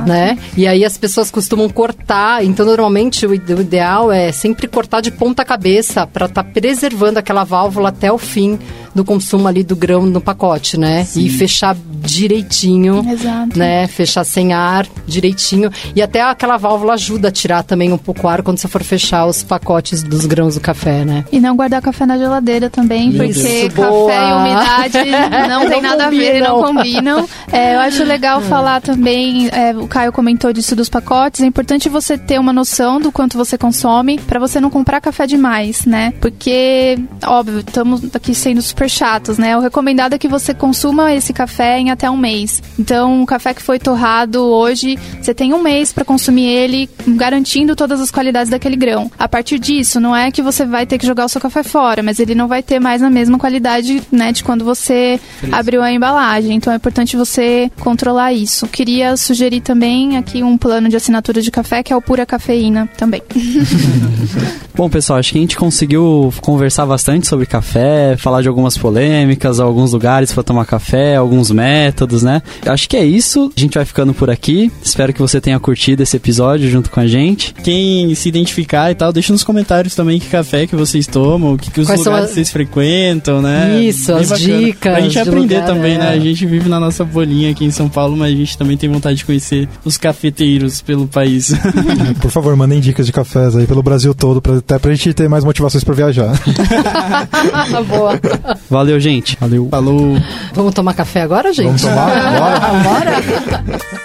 né? 0.05 0.37
E 0.55 0.67
aí 0.67 0.85
as 0.85 0.97
pessoas 0.97 1.31
costumam 1.31 1.69
cortar, 1.69 2.43
então 2.43 2.65
normalmente 2.65 3.25
o, 3.25 3.31
o 3.31 3.61
ideal 3.61 4.11
é 4.11 4.31
sempre 4.31 4.67
cortar 4.67 5.01
de 5.01 5.11
ponta 5.11 5.43
cabeça 5.43 6.05
para 6.05 6.25
estar 6.25 6.43
preservando 6.43 7.19
aquela 7.19 7.43
válvula 7.43 7.89
até 7.89 8.11
o 8.11 8.17
fim 8.17 8.59
do 8.99 9.05
consumo 9.05 9.47
ali 9.47 9.63
do 9.63 9.77
grão 9.77 10.05
no 10.05 10.19
pacote, 10.19 10.77
né? 10.77 11.07
E 11.15 11.29
fechar 11.29 11.73
direitinho, 12.01 13.05
Exato. 13.09 13.57
né? 13.57 13.87
Fechar 13.87 14.25
sem 14.25 14.51
ar 14.51 14.85
direitinho. 15.07 15.71
E 15.95 16.01
até 16.01 16.21
aquela 16.21 16.57
válvula 16.57 16.95
ajuda 16.95 17.29
a 17.29 17.31
tirar 17.31 17.63
também 17.63 17.93
um 17.93 17.97
pouco 17.97 18.27
o 18.27 18.29
ar 18.29 18.41
quando 18.41 18.57
você 18.57 18.67
for 18.67 18.83
fechar 18.83 19.25
os 19.25 19.41
pacotes 19.41 20.03
dos 20.03 20.25
grãos 20.25 20.55
do 20.55 20.59
café, 20.61 21.05
né? 21.05 21.23
E 21.31 21.39
não 21.39 21.55
guardar 21.55 21.81
café 21.81 22.05
na 22.05 22.17
geladeira 22.17 22.69
também, 22.69 23.09
Meu 23.09 23.25
porque 23.27 23.41
Deus. 23.41 23.73
café 23.73 23.89
Boa. 23.89 24.11
e 24.11 24.33
umidade 24.33 24.97
não 25.47 25.61
tem 25.69 25.81
Não 25.81 25.89
nada 25.89 26.05
a 26.07 26.09
ver, 26.09 26.41
combinam. 26.43 26.57
não 26.61 26.67
combinam. 26.75 27.29
É, 27.53 27.75
eu 27.75 27.79
acho 27.79 28.03
legal 28.03 28.41
falar 28.51 28.81
também, 28.81 29.47
é, 29.53 29.71
o 29.77 29.87
Caio 29.87 30.11
comentou 30.11 30.51
disso 30.51 30.75
dos 30.75 30.89
pacotes, 30.89 31.39
é 31.41 31.45
importante 31.45 31.87
você 31.87 32.17
ter 32.17 32.37
uma 32.37 32.51
noção 32.51 32.99
do 32.99 33.13
quanto 33.13 33.37
você 33.37 33.57
consome 33.57 34.19
para 34.19 34.39
você 34.41 34.59
não 34.59 34.69
comprar 34.69 34.99
café 34.99 35.25
demais, 35.25 35.85
né? 35.85 36.13
Porque, 36.19 36.99
óbvio, 37.25 37.59
estamos 37.59 38.01
aqui 38.13 38.35
sendo 38.35 38.61
super 38.61 38.88
chatos, 38.91 39.37
né? 39.37 39.57
O 39.57 39.59
recomendado 39.59 40.13
é 40.13 40.17
que 40.17 40.27
você 40.27 40.53
consuma 40.53 41.13
esse 41.13 41.33
café 41.33 41.79
em 41.79 41.91
até 41.91 42.09
um 42.09 42.17
mês. 42.17 42.61
Então, 42.77 43.21
um 43.21 43.25
café 43.25 43.53
que 43.53 43.61
foi 43.61 43.79
torrado 43.79 44.43
hoje, 44.43 44.97
você 45.21 45.33
tem 45.33 45.53
um 45.53 45.61
mês 45.61 45.91
para 45.93 46.05
consumir 46.05 46.45
ele, 46.45 46.89
garantindo 47.07 47.75
todas 47.75 47.99
as 47.99 48.11
qualidades 48.11 48.49
daquele 48.49 48.75
grão. 48.75 49.11
A 49.17 49.27
partir 49.27 49.59
disso, 49.59 49.99
não 49.99 50.15
é 50.15 50.31
que 50.31 50.41
você 50.41 50.65
vai 50.65 50.85
ter 50.85 50.97
que 50.97 51.05
jogar 51.05 51.25
o 51.25 51.29
seu 51.29 51.41
café 51.41 51.63
fora, 51.63 52.01
mas 52.03 52.19
ele 52.19 52.35
não 52.35 52.47
vai 52.47 52.63
ter 52.63 52.79
mais 52.79 53.01
a 53.03 53.09
mesma 53.09 53.37
qualidade, 53.37 54.01
né, 54.11 54.31
de 54.31 54.43
quando 54.43 54.63
você 54.65 55.19
abriu 55.51 55.81
a 55.81 55.91
embalagem. 55.91 56.55
Então, 56.55 56.71
é 56.71 56.75
importante 56.75 57.17
você 57.17 57.71
controlar 57.79 58.33
isso. 58.33 58.67
Queria 58.67 59.15
sugerir 59.17 59.61
também 59.61 60.17
aqui 60.17 60.43
um 60.43 60.57
plano 60.57 60.89
de 60.89 60.95
assinatura 60.95 61.41
de 61.41 61.51
café 61.51 61.83
que 61.83 61.93
é 61.93 61.95
o 61.95 62.01
Pura 62.01 62.25
Cafeína 62.25 62.89
também. 62.97 63.21
Bom, 64.75 64.89
pessoal, 64.89 65.19
acho 65.19 65.33
que 65.33 65.37
a 65.37 65.41
gente 65.41 65.57
conseguiu 65.57 66.33
conversar 66.41 66.85
bastante 66.85 67.27
sobre 67.27 67.45
café, 67.45 68.15
falar 68.17 68.41
de 68.41 68.47
algumas 68.47 68.68
polêmicas, 68.77 69.59
alguns 69.59 69.93
lugares 69.93 70.31
para 70.31 70.43
tomar 70.43 70.65
café, 70.65 71.15
alguns 71.15 71.51
métodos, 71.51 72.23
né? 72.23 72.41
Acho 72.65 72.87
que 72.89 72.97
é 72.97 73.05
isso. 73.05 73.51
A 73.55 73.59
gente 73.59 73.75
vai 73.75 73.85
ficando 73.85 74.13
por 74.13 74.29
aqui. 74.29 74.71
Espero 74.83 75.13
que 75.13 75.19
você 75.19 75.39
tenha 75.41 75.59
curtido 75.59 76.03
esse 76.03 76.15
episódio 76.17 76.69
junto 76.69 76.89
com 76.89 76.99
a 76.99 77.07
gente. 77.07 77.53
Quem 77.63 78.13
se 78.15 78.29
identificar 78.29 78.91
e 78.91 78.95
tal, 78.95 79.11
deixa 79.13 79.31
nos 79.33 79.43
comentários 79.43 79.95
também 79.95 80.19
que 80.19 80.27
café 80.27 80.67
que 80.67 80.75
vocês 80.75 81.05
tomam, 81.07 81.57
que, 81.57 81.71
que 81.71 81.79
os 81.81 81.87
Quais 81.87 82.01
são 82.01 82.11
lugares 82.11 82.29
as- 82.29 82.35
vocês 82.35 82.49
frequentam, 82.49 83.41
né? 83.41 83.81
Isso, 83.81 84.11
Bem 84.13 84.21
as 84.21 84.29
bacana. 84.29 84.57
dicas 84.59 84.91
Pra 84.93 85.01
gente 85.01 85.11
de 85.13 85.19
aprender 85.19 85.55
lugar, 85.55 85.65
também, 85.67 85.95
é. 85.95 85.97
né? 85.97 86.09
A 86.09 86.19
gente 86.19 86.45
vive 86.45 86.69
na 86.69 86.79
nossa 86.79 87.03
bolinha 87.03 87.51
aqui 87.51 87.65
em 87.65 87.71
São 87.71 87.87
Paulo, 87.89 88.15
mas 88.17 88.33
a 88.33 88.35
gente 88.35 88.57
também 88.57 88.77
tem 88.77 88.89
vontade 88.89 89.17
de 89.17 89.25
conhecer 89.25 89.67
os 89.83 89.97
cafeteiros 89.97 90.81
pelo 90.81 91.07
país. 91.07 91.53
Por 92.21 92.31
favor, 92.31 92.55
mandem 92.55 92.79
dicas 92.79 93.05
de 93.05 93.11
cafés 93.11 93.55
aí 93.55 93.65
pelo 93.67 93.81
Brasil 93.83 94.13
todo, 94.13 94.41
pra, 94.41 94.57
até 94.57 94.77
pra 94.79 94.91
gente 94.93 95.13
ter 95.13 95.27
mais 95.29 95.43
motivações 95.43 95.83
pra 95.83 95.93
viajar. 95.95 96.31
Boa. 97.87 98.19
Valeu, 98.69 98.99
gente. 98.99 99.37
Valeu. 99.39 99.67
Falou! 99.69 100.17
Vamos 100.53 100.73
tomar 100.73 100.93
café 100.93 101.21
agora, 101.21 101.53
gente? 101.53 101.67
Vamos 101.67 101.81
tomar? 101.81 102.09
Bora? 102.83 103.21
Bora? 103.21 103.99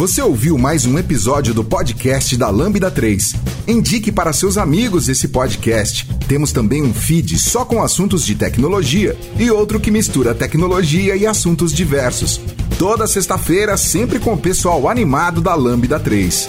Você 0.00 0.22
ouviu 0.22 0.56
mais 0.56 0.86
um 0.86 0.98
episódio 0.98 1.52
do 1.52 1.62
podcast 1.62 2.34
da 2.34 2.48
Lambda 2.48 2.90
3. 2.90 3.34
Indique 3.68 4.10
para 4.10 4.32
seus 4.32 4.56
amigos 4.56 5.10
esse 5.10 5.28
podcast. 5.28 6.08
Temos 6.26 6.52
também 6.52 6.82
um 6.82 6.94
feed 6.94 7.38
só 7.38 7.66
com 7.66 7.82
assuntos 7.82 8.24
de 8.24 8.34
tecnologia 8.34 9.14
e 9.38 9.50
outro 9.50 9.78
que 9.78 9.90
mistura 9.90 10.34
tecnologia 10.34 11.14
e 11.16 11.26
assuntos 11.26 11.70
diversos. 11.70 12.40
Toda 12.78 13.06
sexta-feira, 13.06 13.76
sempre 13.76 14.18
com 14.18 14.32
o 14.32 14.38
pessoal 14.38 14.88
animado 14.88 15.42
da 15.42 15.54
Lambda 15.54 16.00
3. 16.00 16.48